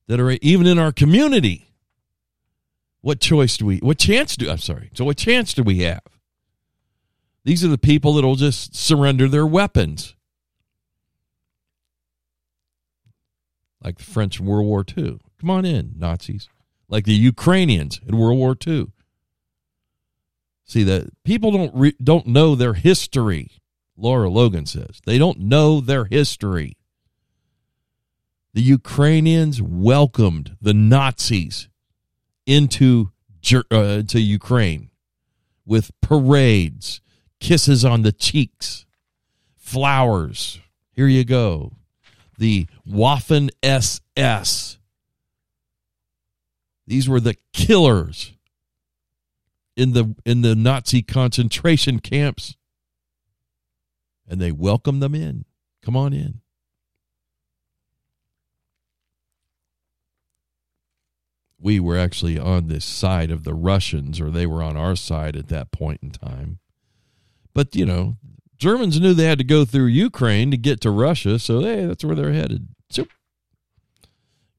that 0.07 0.19
are 0.19 0.31
even 0.41 0.67
in 0.67 0.77
our 0.77 0.91
community, 0.91 1.69
what 3.01 3.19
choice 3.19 3.57
do 3.57 3.65
we, 3.65 3.77
what 3.77 3.97
chance 3.97 4.35
do, 4.35 4.49
I'm 4.49 4.57
sorry, 4.57 4.91
so 4.93 5.05
what 5.05 5.17
chance 5.17 5.53
do 5.53 5.63
we 5.63 5.79
have? 5.79 6.01
These 7.45 7.63
are 7.63 7.69
the 7.69 7.77
people 7.77 8.13
that 8.15 8.25
will 8.25 8.35
just 8.35 8.75
surrender 8.75 9.29
their 9.29 9.47
weapons. 9.47 10.13
Like 13.83 13.97
the 13.97 14.03
French 14.03 14.39
in 14.39 14.45
World 14.45 14.65
War 14.65 14.83
II. 14.97 15.19
Come 15.39 15.49
on 15.49 15.65
in, 15.65 15.93
Nazis. 15.97 16.49
Like 16.89 17.05
the 17.05 17.13
Ukrainians 17.13 17.99
in 18.07 18.17
World 18.17 18.37
War 18.37 18.55
II. 18.65 18.87
See 20.65 20.83
that 20.83 21.09
people 21.23 21.51
don't 21.51 21.73
re- 21.73 21.95
don't 22.03 22.27
know 22.27 22.55
their 22.55 22.73
history. 22.73 23.51
Lara 23.95 24.29
Logan 24.29 24.65
says 24.65 25.01
they 25.05 25.17
don't 25.17 25.39
know 25.39 25.79
their 25.79 26.05
history. 26.05 26.77
The 28.53 28.61
Ukrainians 28.61 29.61
welcomed 29.61 30.57
the 30.61 30.73
Nazis 30.73 31.69
into 32.45 33.11
uh, 33.71 33.77
into 33.77 34.19
Ukraine 34.19 34.89
with 35.65 35.91
parades, 36.01 37.01
kisses 37.39 37.85
on 37.85 38.01
the 38.01 38.11
cheeks, 38.11 38.85
flowers. 39.55 40.59
Here 40.91 41.07
you 41.07 41.23
go 41.23 41.77
the 42.37 42.67
Waffen 42.87 43.49
SS. 43.63 44.77
These 46.85 47.09
were 47.09 47.19
the 47.19 47.35
killers 47.53 48.33
in 49.75 49.93
the 49.93 50.15
in 50.25 50.41
the 50.41 50.55
Nazi 50.55 51.01
concentration 51.01 51.99
camps. 51.99 52.55
And 54.29 54.41
they 54.41 54.51
welcomed 54.51 55.01
them 55.01 55.15
in. 55.15 55.45
Come 55.81 55.95
on 55.95 56.11
in. 56.11 56.41
We 61.59 61.79
were 61.79 61.97
actually 61.97 62.37
on 62.37 62.67
this 62.67 62.85
side 62.85 63.31
of 63.31 63.43
the 63.43 63.53
Russians, 63.53 64.19
or 64.19 64.29
they 64.29 64.45
were 64.45 64.61
on 64.61 64.75
our 64.77 64.95
side 64.95 65.35
at 65.35 65.47
that 65.47 65.71
point 65.71 66.01
in 66.03 66.11
time. 66.11 66.59
But, 67.53 67.75
you 67.75 67.85
know, 67.85 68.17
Germans 68.57 68.99
knew 68.99 69.13
they 69.13 69.25
had 69.25 69.37
to 69.37 69.43
go 69.43 69.65
through 69.65 69.85
Ukraine 69.85 70.51
to 70.51 70.57
get 70.57 70.81
to 70.81 70.91
Russia, 70.91 71.37
so 71.37 71.61
hey, 71.61 71.85
that's 71.85 72.03
where 72.03 72.15
they're 72.15 72.33
headed. 72.33 72.67
So 72.89 73.07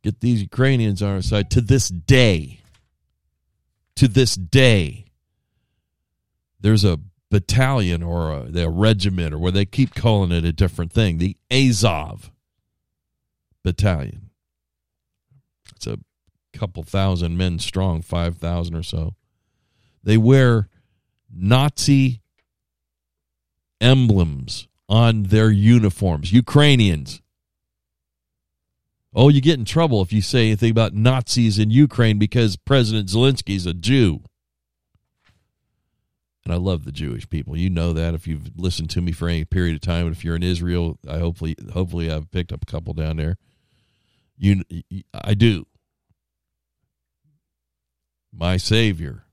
get 0.03 0.21
these 0.21 0.41
Ukrainians 0.41 1.03
on 1.03 1.15
our 1.15 1.23
side 1.23 1.51
to 1.53 1.61
this 1.61 1.89
day. 1.89 2.61
To 3.97 4.07
this 4.07 4.37
day, 4.37 5.07
there's 6.61 6.85
a 6.85 7.01
battalion 7.31 8.03
or 8.05 8.31
a, 8.31 8.59
a 8.59 8.69
regiment 8.69 9.35
or 9.35 9.39
where 9.39 9.51
they 9.51 9.65
keep 9.65 9.95
calling 9.95 10.31
it 10.31 10.45
a 10.45 10.53
different 10.53 10.93
thing, 10.93 11.19
the 11.19 11.37
Azov 11.51 12.31
battalion. 13.65 14.31
It's 15.75 15.89
a 15.89 15.99
couple 16.53 16.85
thousand 16.85 17.37
men 17.37 17.59
strong, 17.59 18.03
5,000 18.03 18.75
or 18.75 18.83
so. 18.83 19.15
They 20.03 20.17
wear 20.17 20.69
Nazi 21.31 22.23
emblems 23.81 24.69
on 24.89 25.25
their 25.25 25.51
uniforms. 25.51 26.33
Ukrainians. 26.33 27.21
Oh, 29.15 29.29
you 29.29 29.41
get 29.41 29.59
in 29.59 29.65
trouble 29.65 30.03
if 30.03 30.13
you 30.13 30.23
say 30.23 30.47
anything 30.47 30.71
about 30.71 30.95
Nazis 30.95 31.59
in 31.59 31.71
Ukraine 31.71 32.19
because 32.19 32.57
President 32.57 33.09
Zelensky 33.09 33.57
is 33.57 33.67
a 33.67 33.75
Jew. 33.75 34.23
And 36.45 36.55
I 36.55 36.57
love 36.57 36.85
the 36.85 36.93
Jewish 36.93 37.29
people. 37.29 37.57
You 37.57 37.69
know 37.69 37.93
that 37.93 38.15
if 38.15 38.27
you've 38.27 38.51
listened 38.57 38.89
to 38.91 39.03
me 39.03 39.13
for 39.13 39.29
any 39.29 39.45
period 39.45 39.75
of 39.75 39.83
time. 39.83 40.07
and 40.07 40.17
If 40.17 40.25
you're 40.25 40.37
in 40.37 40.43
Israel, 40.43 40.99
I 41.07 41.19
hopefully 41.19 41.55
hopefully 41.75 42.11
I've 42.11 42.31
picked 42.31 42.53
up 42.53 42.63
a 42.63 42.71
couple 42.71 42.95
down 42.95 43.19
there. 43.19 43.37
You 44.39 44.63
I 45.13 45.35
do. 45.35 45.67
My 48.33 48.57
savior 48.57 49.25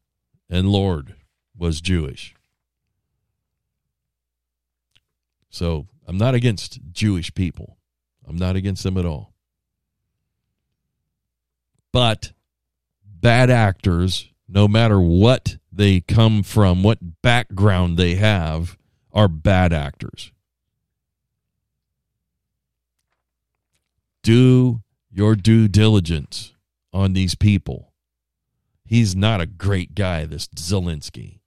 and 0.49 0.67
Lord 0.67 1.15
was 1.57 1.79
Jewish. 1.79 2.34
So 5.55 5.87
I'm 6.07 6.17
not 6.17 6.35
against 6.35 6.79
Jewish 6.91 7.33
people. 7.33 7.77
I'm 8.27 8.35
not 8.35 8.55
against 8.55 8.83
them 8.83 8.97
at 8.97 9.05
all. 9.05 9.33
But 11.91 12.33
bad 13.03 13.49
actors, 13.49 14.29
no 14.47 14.67
matter 14.67 14.99
what 14.99 15.57
they 15.71 16.01
come 16.01 16.43
from, 16.43 16.83
what 16.83 17.21
background 17.21 17.97
they 17.97 18.15
have, 18.15 18.77
are 19.13 19.27
bad 19.27 19.71
actors. 19.71 20.31
do 24.25 24.81
your 25.11 25.35
due 25.35 25.67
diligence 25.67 26.53
on 26.91 27.13
these 27.13 27.35
people. 27.35 27.93
He's 28.83 29.15
not 29.15 29.39
a 29.39 29.45
great 29.45 29.93
guy, 29.93 30.25
this 30.25 30.47
Zelensky. 30.47 31.41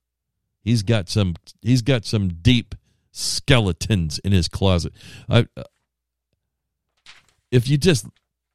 He's 0.63 0.85
got 0.85 1.09
some 1.09 1.35
he's 1.61 1.83
got 1.83 2.05
some 2.05 2.29
deep 2.29 2.77
skeletons 3.19 4.19
in 4.21 4.33
his 4.33 4.49
closet. 4.49 4.93
I, 5.29 5.47
if 7.51 7.69
you 7.69 7.77
just 7.77 8.07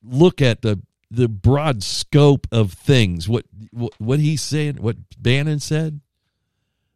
look 0.03 0.41
at 0.41 0.61
the 0.61 0.81
the 1.11 1.27
broad 1.27 1.83
scope 1.83 2.47
of 2.51 2.73
things, 2.73 3.29
what 3.29 3.45
what, 3.71 3.93
what 3.99 4.19
he's 4.19 4.41
saying, 4.41 4.77
what 4.77 4.97
Bannon 5.19 5.59
said, 5.59 6.01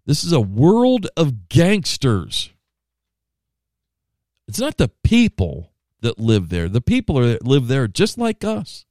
this 0.05 0.23
is 0.23 0.31
a 0.31 0.41
world 0.41 1.07
of 1.15 1.49
gangsters. 1.49 2.51
It's 4.47 4.59
not 4.59 4.77
the 4.77 4.89
people 5.03 5.71
that 6.01 6.19
live 6.19 6.49
there. 6.49 6.69
The 6.69 6.81
people 6.81 7.15
that 7.15 7.45
live 7.45 7.67
there 7.67 7.87
just 7.87 8.17
like 8.17 8.43
us. 8.43 8.85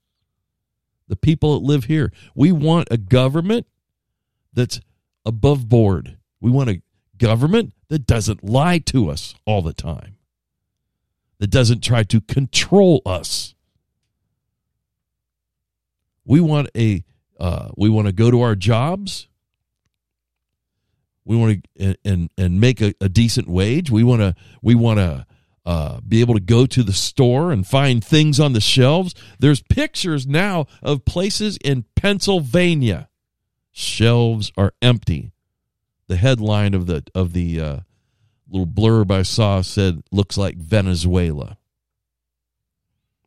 The 1.09 1.17
people 1.17 1.59
that 1.59 1.67
live 1.67 1.85
here. 1.85 2.13
We 2.35 2.53
want 2.53 2.89
a 2.91 2.99
government 2.99 3.67
that's 4.53 4.81
above 5.25 5.69
board. 5.69 6.19
We 6.41 6.51
want 6.51 6.71
a 6.71 6.83
government 7.19 7.73
that 7.89 8.07
doesn't 8.07 8.45
lie 8.45 8.79
to 8.79 9.11
us 9.11 9.35
all 9.45 9.63
the 9.63 9.73
time, 9.73 10.17
that 11.39 11.49
doesn't 11.49 11.83
try 11.83 12.03
to 12.05 12.21
control 12.21 13.03
us. 13.07 13.55
We 16.25 16.41
want 16.41 16.69
a 16.77 17.05
uh, 17.39 17.69
we 17.77 17.89
want 17.89 18.07
to 18.07 18.13
go 18.13 18.31
to 18.31 18.41
our 18.41 18.57
jobs. 18.57 19.29
We 21.25 21.37
want 21.37 21.67
to 21.79 21.97
and 22.05 22.31
and 22.37 22.61
make 22.61 22.81
a, 22.81 22.95
a 23.01 23.09
decent 23.09 23.49
wage. 23.49 23.91
We 23.91 24.03
want 24.03 24.23
to 24.23 24.35
we 24.63 24.75
want 24.75 24.99
to 24.99 25.27
uh, 25.67 26.01
be 26.07 26.21
able 26.21 26.35
to 26.35 26.41
go 26.41 26.65
to 26.65 26.83
the 26.85 26.93
store 26.93 27.51
and 27.51 27.67
find 27.67 28.03
things 28.03 28.39
on 28.39 28.53
the 28.53 28.61
shelves. 28.61 29.15
There's 29.41 29.63
pictures 29.63 30.27
now 30.27 30.67
of 30.81 31.05
places 31.05 31.59
in 31.59 31.85
Pennsylvania. 31.97 33.09
Shelves 33.73 34.53
are 34.57 34.73
empty. 34.81 35.33
The 36.09 36.17
headline 36.17 36.75
of 36.75 36.87
the 36.87 37.05
of 37.15 37.33
the 37.33 37.61
uh, 37.61 37.79
little 38.49 38.67
blurb 38.67 39.11
I 39.11 39.23
saw 39.23 39.61
said 39.61 40.03
looks 40.13 40.37
like 40.37 40.57
Venezuela. 40.57 41.59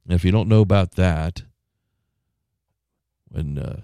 And 0.05 0.13
if 0.13 0.23
you 0.23 0.31
don't 0.31 0.49
know 0.49 0.61
about 0.61 0.93
that, 0.93 1.43
when 3.27 3.57
uh, 3.57 3.81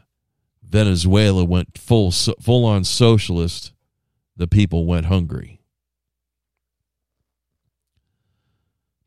Venezuela 0.63 1.43
went 1.43 1.77
full 1.77 2.11
full 2.11 2.65
on 2.65 2.83
socialist, 2.83 3.73
the 4.35 4.47
people 4.47 4.85
went 4.85 5.05
hungry. 5.05 5.61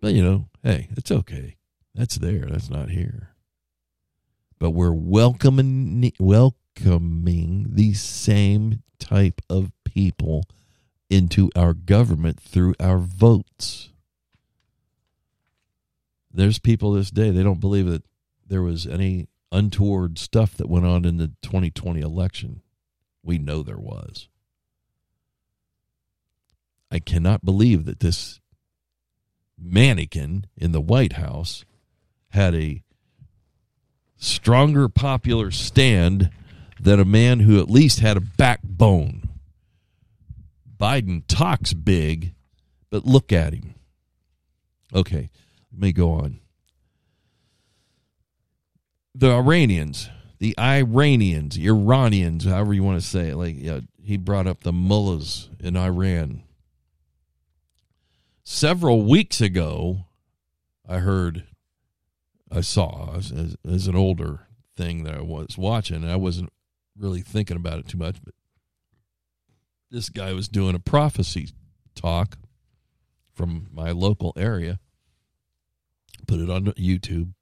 But 0.01 0.15
you 0.15 0.23
know, 0.23 0.49
hey, 0.63 0.89
it's 0.97 1.11
okay. 1.11 1.57
That's 1.95 2.17
there. 2.17 2.47
That's 2.47 2.71
not 2.71 2.91
here. 2.91 3.31
But 4.59 4.71
we're 4.71 4.93
welcoming 4.93 6.13
welcoming 6.19 7.67
these 7.71 8.01
same 8.01 8.83
type 8.99 9.41
of 9.49 9.73
people 9.93 10.45
into 11.11 11.51
our 11.57 11.75
government 11.75 12.41
through 12.41 12.75
our 12.79 12.99
votes. 12.99 13.91
There's 16.33 16.59
people 16.59 16.93
this 16.93 17.11
day 17.11 17.31
they 17.31 17.43
don't 17.43 17.61
believe 17.61 17.87
that 17.87 18.05
there 18.47 18.63
was 18.63 18.87
any 18.87 19.29
untoward 19.51 20.19
stuff 20.19 20.55
that 20.57 20.69
went 20.69 20.87
on 20.87 21.05
in 21.05 21.17
the 21.17 21.33
2020 21.43 22.01
election. 22.01 22.63
We 23.23 23.39
know 23.39 23.63
there 23.63 23.79
was. 23.79 24.29
I 26.91 26.99
cannot 26.99 27.45
believe 27.45 27.85
that 27.85 28.01
this 28.01 28.41
mannequin 29.59 30.47
in 30.57 30.73
the 30.73 30.81
White 30.81 31.15
House 31.15 31.65
had 32.31 32.55
a 32.55 32.83
stronger 34.17 34.89
popular 34.89 35.51
stand 35.51 36.31
than 36.81 37.01
a 37.01 37.05
man 37.05 37.41
who 37.41 37.59
at 37.61 37.71
least 37.71 38.01
had 38.01 38.17
a 38.17 38.21
backbone. 38.21 39.28
Biden 40.79 41.23
talks 41.27 41.73
big, 41.73 42.35
but 42.91 43.05
look 43.05 43.33
at 43.33 43.53
him. 43.53 43.75
Okay, 44.95 45.29
let 45.73 45.81
me 45.81 45.93
go 45.93 46.13
on. 46.13 46.41
The 49.15 49.31
Iranians, 49.31 50.09
the 50.39 50.55
Iranians, 50.59 51.59
Iranians, 51.59 52.45
however 52.45 52.73
you 52.73 52.85
want 52.85 53.01
to 53.01 53.07
say 53.07 53.29
it, 53.29 53.37
like 53.37 53.57
yeah, 53.59 53.81
he 54.03 54.17
brought 54.17 54.47
up 54.47 54.63
the 54.63 54.73
mullahs 54.73 55.51
in 55.59 55.77
Iran 55.77 56.43
several 58.49 59.03
weeks 59.03 59.43
ago, 59.43 60.07
I 60.89 60.99
heard, 60.99 61.45
I 62.51 62.63
saw 62.63 63.15
as, 63.17 63.57
as, 63.69 63.87
an 63.87 63.95
older 63.95 64.47
thing 64.75 65.05
that 65.05 65.15
I 65.15 65.21
was 65.21 65.59
watching, 65.59 66.03
I 66.03 66.17
wasn't 66.17 66.51
really 66.97 67.21
thinking 67.21 67.59
about 67.59 67.79
it 67.79 67.89
too 67.89 67.99
much, 67.99 68.17
but 68.25 68.35
this 69.91 70.09
guy 70.09 70.33
was 70.33 70.49
doing 70.49 70.75
a 70.75 70.81
prophecy 70.81 71.51
talk 71.95 72.39
from 73.33 73.69
my 73.73 73.91
local 73.91 74.33
area, 74.37 74.79
put 76.27 76.41
it 76.41 76.51
on 76.51 76.67
YouTube, 76.73 77.33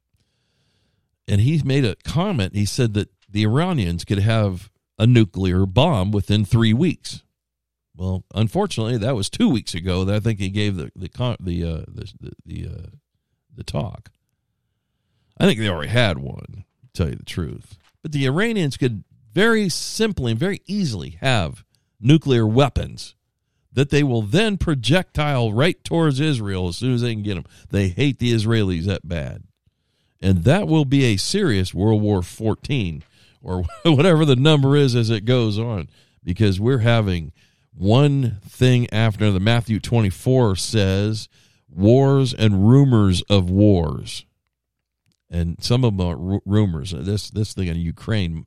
and 1.26 1.40
he 1.40 1.61
made 1.64 1.84
a 1.84 1.97
comment. 2.05 2.55
He 2.55 2.64
said 2.64 2.94
that 2.94 3.11
the 3.28 3.44
Iranians 3.44 4.05
could 4.05 4.20
have 4.20 4.70
a 4.99 5.07
nuclear 5.07 5.66
bomb 5.66 6.11
within 6.11 6.44
three 6.44 6.72
weeks. 6.72 7.22
Well, 7.97 8.24
unfortunately, 8.34 8.99
that 8.99 9.16
was 9.16 9.30
two 9.30 9.49
weeks 9.49 9.74
ago 9.74 10.05
that 10.05 10.14
I 10.14 10.20
think 10.20 10.38
he 10.38 10.51
gave 10.51 10.76
the 10.76 10.90
the 10.94 11.09
the 11.40 11.64
uh, 11.64 11.84
the 11.88 12.32
the 12.44 12.68
uh, 12.68 12.86
the 13.55 13.64
talk. 13.64 14.11
I 15.38 15.47
think 15.47 15.59
they 15.59 15.68
already 15.68 15.90
had 15.90 16.18
one. 16.18 16.64
To 16.82 17.03
tell 17.03 17.09
you 17.11 17.16
the 17.16 17.24
truth, 17.24 17.78
but 18.03 18.12
the 18.12 18.26
Iranians 18.26 18.76
could 18.76 19.05
very 19.32 19.68
simply 19.68 20.30
and 20.32 20.40
very 20.40 20.62
easily 20.66 21.18
have 21.20 21.64
nuclear 22.01 22.47
weapons 22.47 23.14
that 23.72 23.90
they 23.90 24.03
will 24.03 24.22
then 24.22 24.57
projectile 24.57 25.53
right 25.53 25.82
towards 25.84 26.18
Israel 26.18 26.68
as 26.68 26.76
soon 26.76 26.94
as 26.94 27.03
they 27.03 27.12
can 27.12 27.22
get 27.22 27.34
them. 27.34 27.44
They 27.70 27.88
hate 27.88 28.18
the 28.18 28.32
Israelis 28.32 28.84
that 28.84 29.07
bad, 29.07 29.44
and 30.20 30.44
that 30.44 30.66
will 30.66 30.86
be 30.86 31.05
a 31.05 31.18
serious 31.18 31.74
World 31.74 32.03
War 32.03 32.22
14 32.22 33.05
or 33.42 33.64
whatever 33.84 34.24
the 34.24 34.36
number 34.36 34.76
is 34.76 34.94
as 34.94 35.11
it 35.11 35.24
goes 35.24 35.59
on, 35.59 35.88
because 36.24 36.59
we're 36.59 36.78
having 36.78 37.32
one 37.74 38.38
thing 38.49 38.88
after 38.90 39.30
the 39.30 39.40
Matthew 39.40 39.78
24 39.78 40.57
says 40.57 41.28
wars 41.68 42.32
and 42.32 42.68
rumors 42.68 43.22
of 43.22 43.51
wars. 43.51 44.24
And 45.28 45.62
some 45.62 45.84
of 45.84 45.97
them 45.97 46.07
are 46.07 46.40
rumors. 46.44 46.92
This 46.92 47.30
this 47.30 47.53
thing 47.53 47.68
in 47.68 47.76
Ukraine, 47.76 48.47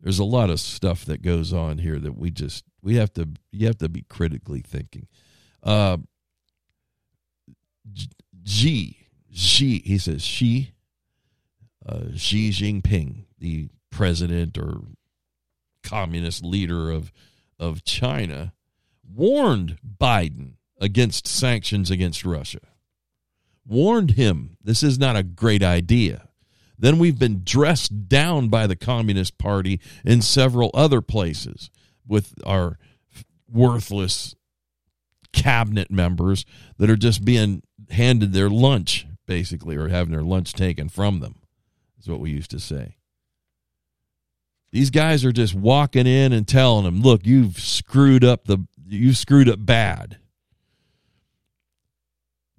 there's 0.00 0.18
a 0.18 0.24
lot 0.24 0.50
of 0.50 0.60
stuff 0.60 1.04
that 1.06 1.22
goes 1.22 1.52
on 1.52 1.78
here 1.78 1.98
that 1.98 2.16
we 2.16 2.30
just 2.30 2.64
we 2.82 2.96
have 2.96 3.12
to 3.14 3.28
you 3.50 3.66
have 3.66 3.78
to 3.78 3.88
be 3.88 4.02
critically 4.02 4.60
thinking. 4.60 5.06
Uh, 5.62 5.98
Xi 8.44 8.96
Xi 9.32 9.82
he 9.84 9.98
says 9.98 10.22
Xi 10.24 10.72
uh, 11.86 12.06
Xi 12.14 12.50
Jinping, 12.50 13.24
the 13.38 13.68
president 13.90 14.58
or 14.58 14.82
communist 15.82 16.44
leader 16.44 16.90
of 16.90 17.12
of 17.58 17.84
China, 17.84 18.52
warned 19.08 19.78
Biden 19.84 20.52
against 20.80 21.26
sanctions 21.26 21.90
against 21.90 22.24
Russia, 22.24 22.60
warned 23.66 24.12
him 24.12 24.56
this 24.62 24.82
is 24.82 24.98
not 24.98 25.16
a 25.16 25.22
great 25.22 25.62
idea. 25.62 26.27
Then 26.78 26.98
we've 26.98 27.18
been 27.18 27.42
dressed 27.44 28.08
down 28.08 28.48
by 28.48 28.66
the 28.66 28.76
Communist 28.76 29.36
Party 29.36 29.80
in 30.04 30.22
several 30.22 30.70
other 30.74 31.00
places 31.00 31.70
with 32.06 32.34
our 32.46 32.78
worthless 33.50 34.34
cabinet 35.32 35.90
members 35.90 36.44
that 36.78 36.88
are 36.88 36.96
just 36.96 37.24
being 37.24 37.62
handed 37.90 38.32
their 38.32 38.48
lunch, 38.48 39.06
basically, 39.26 39.76
or 39.76 39.88
having 39.88 40.12
their 40.12 40.22
lunch 40.22 40.52
taken 40.52 40.88
from 40.88 41.20
them, 41.20 41.36
is 41.98 42.08
what 42.08 42.20
we 42.20 42.30
used 42.30 42.50
to 42.52 42.60
say. 42.60 42.96
These 44.70 44.90
guys 44.90 45.24
are 45.24 45.32
just 45.32 45.54
walking 45.54 46.06
in 46.06 46.32
and 46.32 46.46
telling 46.46 46.84
them, 46.84 47.00
look, 47.00 47.24
you've 47.24 47.58
screwed 47.58 48.22
up 48.22 48.44
the 48.44 48.66
you've 48.86 49.16
screwed 49.16 49.48
up 49.48 49.64
bad. 49.64 50.18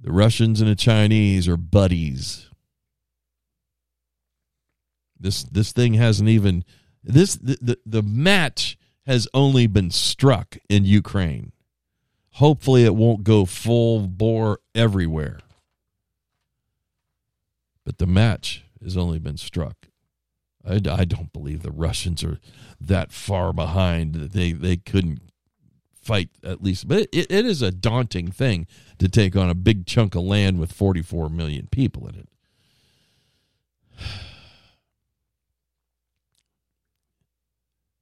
The 0.02 0.12
Russians 0.12 0.62
and 0.62 0.70
the 0.70 0.76
Chinese 0.76 1.48
are 1.48 1.58
buddies. 1.58 2.49
This 5.20 5.44
this 5.44 5.72
thing 5.72 5.96
hasn't 5.96 6.30
even 6.30 6.64
this 7.04 7.36
the, 7.36 7.58
the, 7.62 7.80
the 7.86 8.04
match 8.04 8.78
has 9.06 9.28
only 9.34 9.68
been 9.68 9.92
struck 9.92 10.58
in 10.70 10.86
Ukraine. 10.86 11.52
Hopefully 12.34 12.86
it 12.86 12.96
won't 12.96 13.24
go 13.24 13.46
full 13.46 14.08
bore 14.08 14.60
everywhere. 14.76 15.40
But 17.84 17.98
the 17.98 18.06
match 18.06 18.64
has 18.84 18.96
only 18.96 19.20
been 19.20 19.38
struck. 19.38 19.88
I, 20.64 20.76
I 20.76 21.06
don't 21.06 21.34
believe 21.34 21.64
the 21.64 21.72
Russians 21.72 22.24
are 22.24 22.40
that 22.80 23.12
far 23.12 23.52
behind 23.52 24.14
that 24.16 24.34
they, 24.34 24.52
they 24.52 24.78
couldn't 24.78 25.22
fight 25.94 26.30
at 26.44 26.64
least. 26.64 26.88
But 26.88 27.10
it, 27.12 27.32
it 27.32 27.46
is 27.46 27.62
a 27.62 27.72
daunting 27.72 28.32
thing 28.32 28.68
to 29.00 29.10
take 29.10 29.36
on 29.36 29.50
a 29.50 29.56
big 29.56 29.86
chunk 29.86 30.16
of 30.16 30.24
land 30.24 30.60
with 30.60 30.72
44 30.72 31.30
million 31.30 31.68
people 31.68 32.08
in 32.08 32.16
it. 32.16 32.30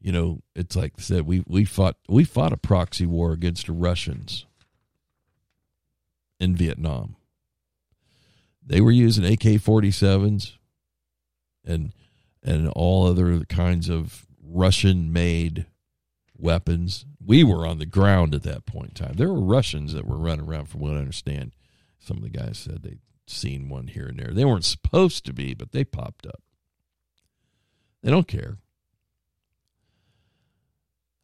You 0.08 0.14
know, 0.14 0.42
it's 0.56 0.74
like 0.78 0.94
I 0.98 1.02
said, 1.02 1.28
we 1.28 1.44
we 1.48 1.66
fought 1.66 1.98
we 2.08 2.24
fought 2.24 2.54
a 2.54 2.58
proxy 2.58 3.06
war 3.06 3.34
against 3.34 3.66
the 3.66 3.74
Russians 3.74 4.46
in 6.40 6.56
Vietnam. 6.56 7.18
They 8.66 8.80
were 8.80 8.92
using 8.92 9.26
AK 9.26 9.60
forty 9.60 9.92
sevens 9.92 10.58
and 11.66 11.92
and 12.42 12.70
all 12.70 13.06
other 13.06 13.42
kinds 13.50 13.90
of 13.90 14.26
Russian 14.42 15.12
made 15.12 15.66
weapons. 16.38 17.06
We 17.20 17.44
were 17.44 17.68
on 17.68 17.80
the 17.80 17.86
ground 17.86 18.34
at 18.34 18.44
that 18.44 18.66
point 18.66 18.98
in 18.98 19.06
time. 19.08 19.16
There 19.18 19.34
were 19.34 19.42
Russians 19.42 19.92
that 19.92 20.08
were 20.08 20.16
running 20.16 20.48
around, 20.48 20.70
from 20.70 20.80
what 20.80 20.94
I 20.94 21.00
understand. 21.00 21.52
Some 22.00 22.16
of 22.16 22.24
the 22.24 22.30
guys 22.30 22.58
said 22.58 22.82
they'd 22.82 23.02
seen 23.26 23.68
one 23.68 23.88
here 23.88 24.08
and 24.08 24.18
there. 24.18 24.32
They 24.32 24.46
weren't 24.46 24.64
supposed 24.64 25.26
to 25.26 25.34
be, 25.34 25.54
but 25.54 25.74
they 25.74 25.84
popped 25.84 26.26
up. 26.26 26.42
They 28.02 28.10
don't 28.10 28.26
care. 28.26 28.60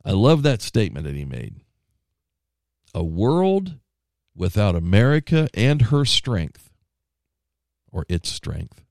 I 0.05 0.11
love 0.11 0.43
that 0.43 0.61
statement 0.61 1.05
that 1.05 1.15
he 1.15 1.25
made. 1.25 1.61
A 2.93 3.03
world 3.03 3.79
without 4.35 4.75
America 4.75 5.47
and 5.53 5.83
her 5.83 6.05
strength, 6.05 6.71
or 7.91 8.05
its 8.09 8.29
strength, 8.29 8.83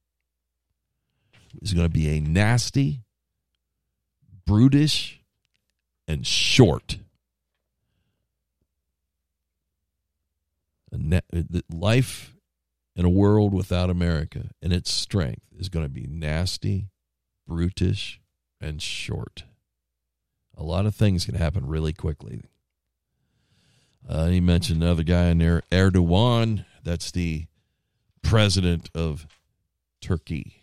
is 1.61 1.75
going 1.75 1.87
to 1.87 1.93
be 1.93 2.09
a 2.09 2.21
nasty, 2.21 3.03
brutish, 4.47 5.21
and 6.09 6.27
short. 6.27 6.99
Life 11.71 12.35
in 12.97 13.05
a 13.05 13.11
world 13.11 13.55
without 13.55 13.91
America 13.91 14.51
and 14.61 14.73
its 14.73 14.91
strength 14.91 15.47
is 15.59 15.69
going 15.69 15.85
to 15.85 15.91
be 15.91 16.07
nasty, 16.07 16.89
brutish, 17.47 18.21
and 18.61 18.81
short. 18.81 19.45
A 20.57 20.62
lot 20.62 20.86
of 20.86 20.94
things 20.94 21.24
can 21.24 21.34
happen 21.34 21.66
really 21.66 21.92
quickly. 21.92 22.42
Uh, 24.09 24.26
he 24.26 24.40
mentioned 24.40 24.82
another 24.82 25.03
guy 25.03 25.26
in 25.26 25.38
there, 25.38 25.62
Erdogan. 25.70 26.64
That's 26.82 27.11
the 27.11 27.46
president 28.22 28.90
of 28.94 29.26
Turkey. 30.00 30.62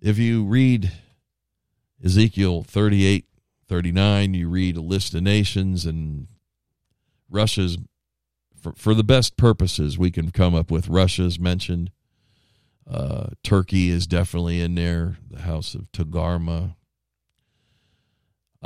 If 0.00 0.18
you 0.18 0.44
read 0.44 0.92
Ezekiel 2.04 2.62
38, 2.62 3.24
39, 3.66 4.34
you 4.34 4.48
read 4.48 4.76
a 4.76 4.80
list 4.80 5.14
of 5.14 5.22
nations, 5.22 5.84
and 5.84 6.28
Russia's, 7.28 7.78
for, 8.54 8.72
for 8.74 8.94
the 8.94 9.04
best 9.04 9.36
purposes, 9.36 9.98
we 9.98 10.10
can 10.10 10.30
come 10.30 10.54
up 10.54 10.70
with 10.70 10.88
Russia's 10.88 11.40
mentioned. 11.40 11.90
Uh, 12.88 13.28
Turkey 13.42 13.90
is 13.90 14.06
definitely 14.06 14.60
in 14.60 14.76
there, 14.76 15.16
the 15.28 15.42
house 15.42 15.74
of 15.74 15.90
Togarmah. 15.92 16.76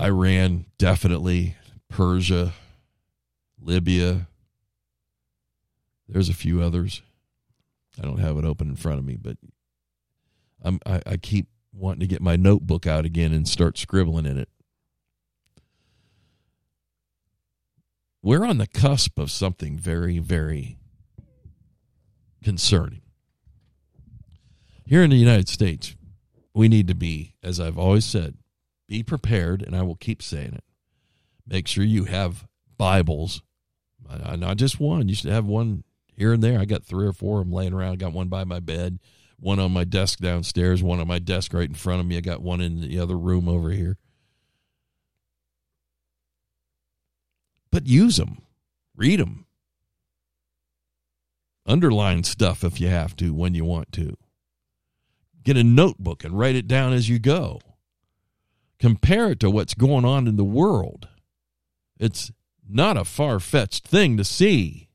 Iran, 0.01 0.67
definitely. 0.79 1.57
Persia, 1.89 2.55
Libya. 3.61 4.29
There's 6.09 6.29
a 6.29 6.35
few 6.35 6.63
others. 6.63 7.03
I 7.99 8.03
don't 8.03 8.19
have 8.19 8.39
it 8.39 8.45
open 8.45 8.69
in 8.69 8.77
front 8.77 8.99
of 8.99 9.05
me, 9.05 9.17
but 9.21 9.37
I'm, 10.63 10.81
I, 10.87 11.03
I 11.05 11.17
keep 11.17 11.49
wanting 11.73 12.01
to 12.01 12.07
get 12.07 12.23
my 12.23 12.37
notebook 12.37 12.87
out 12.87 13.05
again 13.05 13.33
and 13.33 13.47
start 13.47 13.77
scribbling 13.77 14.27
in 14.27 14.39
it. 14.39 14.49
We're 18.23 18.45
on 18.45 18.59
the 18.59 18.67
cusp 18.67 19.19
of 19.19 19.31
something 19.31 19.79
very, 19.79 20.19
very 20.19 20.79
concerning. 22.43 23.03
Here 24.87 25.03
in 25.03 25.11
the 25.11 25.17
United 25.17 25.49
States, 25.49 25.95
we 26.53 26.69
need 26.69 26.89
to 26.89 26.95
be, 26.95 27.35
as 27.43 27.61
I've 27.61 27.79
always 27.79 28.05
said, 28.05 28.37
be 28.91 29.03
prepared, 29.05 29.63
and 29.63 29.75
I 29.77 29.83
will 29.83 29.95
keep 29.95 30.21
saying 30.21 30.53
it. 30.53 30.65
Make 31.47 31.69
sure 31.69 31.85
you 31.85 32.05
have 32.07 32.49
Bibles, 32.77 33.41
not 34.37 34.57
just 34.57 34.81
one. 34.81 35.09
You 35.09 35.15
should 35.15 35.31
have 35.31 35.47
one 35.47 35.85
here 36.13 36.33
and 36.33 36.43
there. 36.43 36.59
I 36.59 36.65
got 36.65 36.85
three 36.85 37.07
or 37.07 37.13
four 37.13 37.39
of 37.39 37.47
them 37.47 37.55
laying 37.55 37.73
around. 37.73 37.93
I 37.93 37.97
got 37.97 38.13
one 38.13 38.27
by 38.27 38.43
my 38.43 38.59
bed, 38.59 38.99
one 39.39 39.61
on 39.61 39.71
my 39.71 39.85
desk 39.85 40.19
downstairs, 40.19 40.83
one 40.83 40.99
on 40.99 41.07
my 41.07 41.21
desk 41.21 41.55
right 41.55 41.69
in 41.69 41.75
front 41.77 42.01
of 42.01 42.07
me. 42.07 42.17
I 42.17 42.21
got 42.21 42.43
one 42.43 42.61
in 42.61 42.81
the 42.81 42.99
other 42.99 43.17
room 43.17 43.49
over 43.49 43.71
here. 43.71 43.97
But 47.71 47.87
use 47.87 48.17
them, 48.17 48.43
read 48.97 49.21
them, 49.21 49.47
underline 51.65 52.25
stuff 52.25 52.65
if 52.65 52.81
you 52.81 52.89
have 52.89 53.15
to 53.17 53.33
when 53.33 53.55
you 53.55 53.65
want 53.65 53.93
to. 53.93 54.17
Get 55.45 55.57
a 55.57 55.63
notebook 55.63 56.25
and 56.25 56.37
write 56.37 56.57
it 56.57 56.67
down 56.67 56.93
as 56.93 57.09
you 57.09 57.21
go 57.21 57.61
compare 58.81 59.33
it 59.33 59.41
to 59.41 59.51
what's 59.51 59.75
going 59.75 60.05
on 60.05 60.27
in 60.27 60.37
the 60.37 60.45
world. 60.45 61.09
It's 61.99 62.33
not 62.69 62.97
a 62.97 63.05
far 63.05 63.39
fetched 63.39 63.87
thing 63.87 64.17
to 64.17 64.25
see 64.25 64.89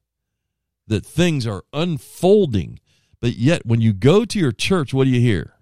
that 0.88 1.06
things 1.06 1.46
are 1.46 1.64
unfolding. 1.72 2.80
But 3.22 3.36
yet, 3.36 3.66
when 3.66 3.82
you 3.82 3.94
go 3.94 4.26
to 4.26 4.40
your 4.40 4.52
church, 4.52 4.94
what 4.94 5.06
do 5.06 5.12
you 5.12 5.22
hear? 5.22 5.54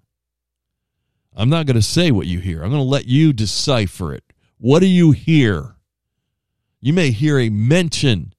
I'm 1.35 1.49
not 1.49 1.65
going 1.65 1.75
to 1.75 1.81
say 1.81 2.11
what 2.11 2.27
you 2.27 2.39
hear. 2.39 2.63
I'm 2.63 2.69
going 2.69 2.81
to 2.81 2.87
let 2.87 3.07
you 3.07 3.33
decipher 3.33 4.13
it. 4.13 4.23
What 4.57 4.79
do 4.79 4.87
you 4.87 5.11
hear? 5.11 5.75
You 6.79 6.93
may 6.93 7.11
hear 7.11 7.39
a 7.39 7.49
mention 7.49 8.33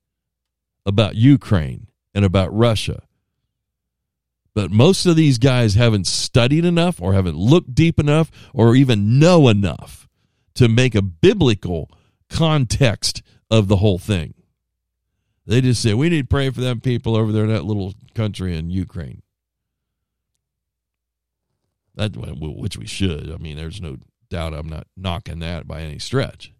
about 0.86 1.16
Ukraine 1.16 1.88
and 2.14 2.24
about 2.24 2.54
Russia. 2.54 3.03
But 4.54 4.70
most 4.70 5.04
of 5.04 5.16
these 5.16 5.38
guys 5.38 5.74
haven't 5.74 6.06
studied 6.06 6.64
enough 6.64 7.02
or 7.02 7.12
haven't 7.12 7.36
looked 7.36 7.74
deep 7.74 7.98
enough 7.98 8.30
or 8.52 8.76
even 8.76 9.18
know 9.18 9.48
enough 9.48 10.08
to 10.54 10.68
make 10.68 10.94
a 10.94 11.02
biblical 11.02 11.90
context 12.30 13.22
of 13.50 13.66
the 13.66 13.76
whole 13.76 13.98
thing. 13.98 14.34
They 15.46 15.60
just 15.60 15.82
say, 15.82 15.92
we 15.92 16.08
need 16.08 16.22
to 16.22 16.28
pray 16.28 16.48
for 16.50 16.60
them 16.60 16.80
people 16.80 17.16
over 17.16 17.32
there 17.32 17.44
in 17.44 17.50
that 17.50 17.64
little 17.64 17.94
country 18.14 18.56
in 18.56 18.70
Ukraine. 18.70 19.22
That, 21.96 22.16
which 22.16 22.78
we 22.78 22.86
should. 22.86 23.30
I 23.30 23.36
mean, 23.36 23.56
there's 23.56 23.80
no 23.80 23.98
doubt 24.30 24.54
I'm 24.54 24.68
not 24.68 24.86
knocking 24.96 25.40
that 25.40 25.66
by 25.66 25.82
any 25.82 25.98
stretch. 25.98 26.52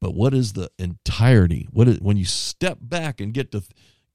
But 0.00 0.14
what 0.14 0.34
is 0.34 0.52
the 0.52 0.70
entirety? 0.78 1.68
What 1.70 1.88
is 1.88 2.00
when 2.00 2.16
you 2.16 2.24
step 2.24 2.78
back 2.80 3.20
and 3.20 3.32
get 3.32 3.50
to 3.52 3.62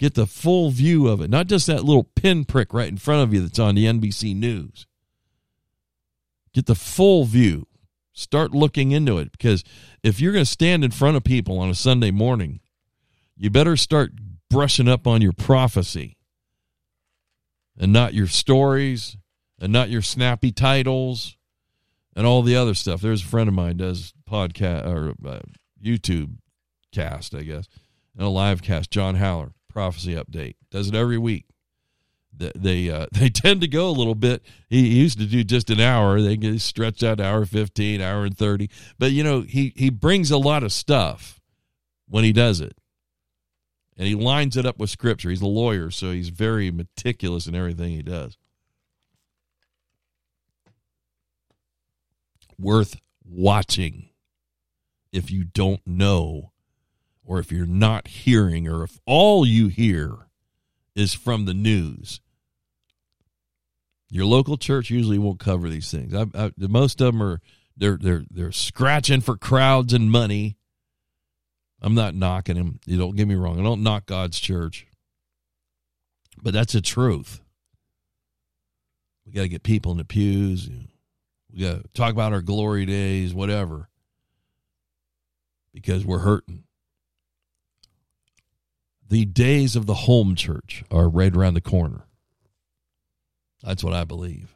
Get 0.04 0.16
the 0.16 0.28
full 0.28 0.70
view 0.70 1.08
of 1.08 1.22
it, 1.22 1.30
not 1.30 1.48
just 1.48 1.66
that 1.68 1.86
little 1.86 2.04
pinprick 2.04 2.74
right 2.74 2.90
in 2.90 2.98
front 2.98 3.24
of 3.24 3.34
you 3.34 3.40
that's 3.40 3.58
on 3.58 3.76
the 3.76 3.86
NBC 3.86 4.36
News. 4.36 4.86
Get 6.54 6.66
the 6.66 6.76
full 6.76 7.24
view. 7.24 7.68
Start 8.12 8.52
looking 8.52 8.92
into 8.92 9.18
it 9.18 9.32
because 9.32 9.64
if 10.04 10.20
you're 10.20 10.34
going 10.34 10.44
to 10.44 10.52
stand 10.52 10.84
in 10.84 10.92
front 10.92 11.16
of 11.16 11.24
people 11.24 11.58
on 11.58 11.70
a 11.70 11.74
Sunday 11.74 12.12
morning, 12.12 12.60
you 13.38 13.50
better 13.50 13.78
start 13.78 14.12
brushing 14.50 14.90
up 14.90 15.08
on 15.08 15.22
your 15.22 15.32
prophecy 15.32 16.18
and 17.78 17.94
not 17.94 18.14
your 18.14 18.28
stories 18.28 19.16
and 19.58 19.72
not 19.72 19.90
your 19.90 20.02
snappy 20.02 20.52
titles 20.52 21.38
and 22.14 22.28
all 22.28 22.42
the 22.42 22.58
other 22.58 22.74
stuff. 22.74 23.00
There's 23.00 23.24
a 23.24 23.28
friend 23.28 23.48
of 23.48 23.56
mine 23.56 23.78
does 23.78 24.14
podcast 24.30 24.86
or 24.86 25.14
uh, 25.26 25.40
YouTube 25.82 26.40
cast, 26.92 27.34
I 27.34 27.44
guess, 27.44 27.70
and 28.18 28.28
a 28.28 28.30
live 28.30 28.62
cast, 28.62 28.92
John 28.92 29.16
Haller 29.16 29.54
prophecy 29.74 30.16
update. 30.16 30.56
Does 30.72 30.88
it 30.88 30.96
every 30.96 31.18
week. 31.18 31.46
They 32.36 32.52
they, 32.56 32.90
uh, 32.90 33.08
they 33.12 33.30
tend 33.30 33.62
to 33.62 33.68
go 33.68 33.90
a 33.90 33.92
little 33.92 34.16
bit. 34.16 34.44
He, 34.70 34.88
used 34.88 35.20
to 35.20 35.26
do 35.26 35.44
just 35.44 35.70
an 35.70 35.80
hour. 35.80 36.22
They 36.22 36.38
get 36.38 36.62
stretched 36.62 37.04
out 37.04 37.18
to 37.18 37.26
hour 37.26 37.46
fifteen, 37.46 38.02
hour 38.02 38.24
and 38.26 38.38
thirty. 38.38 38.70
But 38.98 39.12
you 39.12 39.24
know 39.24 39.42
he 39.42 39.74
he 39.76 39.90
brings 39.90 40.32
a 40.32 40.38
lot 40.38 40.64
of 40.64 40.72
stuff 40.72 41.42
when 42.08 42.24
he 42.24 42.32
does 42.32 42.62
it, 42.62 42.78
and 43.98 44.08
he 44.08 44.16
lines 44.16 44.56
it 44.56 44.66
up 44.66 44.78
with 44.78 44.90
scripture. 44.90 45.30
He's 45.30 45.42
a 45.42 45.48
lawyer, 45.48 45.92
so 45.92 46.12
he's 46.12 46.30
very 46.30 46.72
meticulous 46.72 47.48
in 47.48 47.56
everything 47.56 47.92
he 47.92 48.04
does. 48.04 48.38
Worth 52.60 52.96
watching 53.26 54.10
if 55.12 55.32
you 55.32 55.44
don't 55.44 55.82
know 55.86 56.53
or 57.26 57.40
if 57.40 57.52
you're 57.52 57.66
not 57.66 58.08
hearing, 58.08 58.68
or 58.68 58.84
if 58.84 59.00
all 59.06 59.46
you 59.46 59.68
hear 59.68 60.28
is 60.96 61.14
from 61.14 61.46
the 61.46 61.54
news, 61.54 62.20
your 64.10 64.26
local 64.26 64.58
church 64.58 64.90
usually 64.90 65.18
won't 65.18 65.40
cover 65.40 65.70
these 65.70 65.90
things. 65.90 66.14
I, 66.14 66.26
I, 66.36 66.52
most 66.58 67.02
of 67.02 67.14
them 67.14 67.24
are 67.24 67.42
they're 67.76 67.98
they're 67.98 68.24
they're 68.30 68.52
scratching 68.52 69.22
for 69.22 69.38
crowds 69.38 69.94
and 69.94 70.12
money. 70.12 70.58
I'm 71.82 71.96
not 71.96 72.16
knocking 72.16 72.56
them. 72.56 72.80
You 72.86 72.98
don't 72.98 73.16
get 73.16 73.28
me 73.28 73.36
wrong. 73.36 73.60
I 73.60 73.64
don't 73.64 73.84
knock 73.84 74.06
God's 74.06 74.40
church, 74.40 74.88
but 76.42 76.54
that's 76.54 76.74
the 76.74 76.82
truth. 76.82 77.42
We 79.26 79.32
got 79.32 79.42
to 79.44 79.50
get 79.50 79.64
people 79.64 79.92
in 79.94 79.98
the 79.98 80.06
pews. 80.06 80.70
We 81.52 81.62
got 81.62 81.84
to 81.84 81.88
talk 81.94 82.12
about 82.12 82.34
our 82.34 82.42
glory 82.42 82.86
days, 82.86 83.34
whatever, 83.34 83.90
because 85.74 86.06
we're 86.06 86.20
hurting 86.20 86.63
the 89.14 89.26
days 89.26 89.76
of 89.76 89.86
the 89.86 89.94
home 89.94 90.34
church 90.34 90.84
are 90.90 91.08
right 91.08 91.36
around 91.36 91.54
the 91.54 91.62
corner. 91.62 92.08
That's 93.62 93.84
what 93.84 93.94
I 93.94 94.06
believe. 94.06 94.56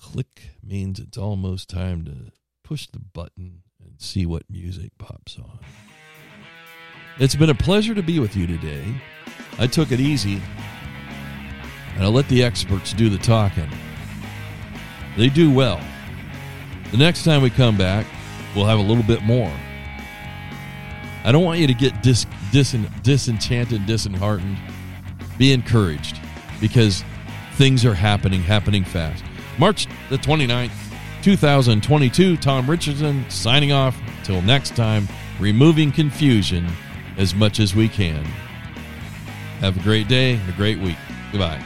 Click 0.00 0.50
means 0.62 1.00
it's 1.00 1.18
almost 1.18 1.68
time 1.68 2.04
to 2.04 2.30
push 2.62 2.86
the 2.86 3.00
button 3.00 3.62
and 3.82 4.00
see 4.00 4.24
what 4.24 4.44
music 4.48 4.92
pops 4.98 5.36
on. 5.36 5.58
It's 7.18 7.34
been 7.34 7.50
a 7.50 7.54
pleasure 7.54 7.96
to 7.96 8.02
be 8.02 8.20
with 8.20 8.36
you 8.36 8.46
today. 8.46 8.84
I 9.58 9.66
took 9.66 9.90
it 9.90 9.98
easy, 9.98 10.40
and 11.96 12.04
I 12.04 12.06
let 12.06 12.28
the 12.28 12.44
experts 12.44 12.92
do 12.92 13.08
the 13.08 13.18
talking. 13.18 13.68
They 15.16 15.28
do 15.28 15.52
well. 15.52 15.80
The 16.92 16.98
next 16.98 17.24
time 17.24 17.42
we 17.42 17.50
come 17.50 17.76
back, 17.76 18.06
we'll 18.54 18.66
have 18.66 18.78
a 18.78 18.82
little 18.82 19.02
bit 19.02 19.24
more. 19.24 19.52
I 21.26 21.32
don't 21.32 21.44
want 21.44 21.58
you 21.58 21.66
to 21.66 21.74
get 21.74 22.04
dis, 22.04 22.24
dis, 22.52 22.76
disenchanted, 23.02 23.84
disheartened. 23.84 24.56
Be 25.36 25.52
encouraged 25.52 26.20
because 26.60 27.02
things 27.54 27.84
are 27.84 27.94
happening, 27.94 28.40
happening 28.40 28.84
fast. 28.84 29.24
March 29.58 29.88
the 30.08 30.18
29th, 30.18 30.70
2022, 31.22 32.36
Tom 32.36 32.70
Richardson 32.70 33.28
signing 33.28 33.72
off. 33.72 33.98
Till 34.22 34.40
next 34.42 34.76
time, 34.76 35.08
removing 35.40 35.90
confusion 35.90 36.68
as 37.16 37.34
much 37.34 37.58
as 37.58 37.74
we 37.74 37.88
can. 37.88 38.24
Have 39.60 39.76
a 39.76 39.82
great 39.82 40.06
day 40.06 40.34
and 40.34 40.48
a 40.48 40.52
great 40.52 40.78
week. 40.78 40.96
Goodbye. 41.32 41.60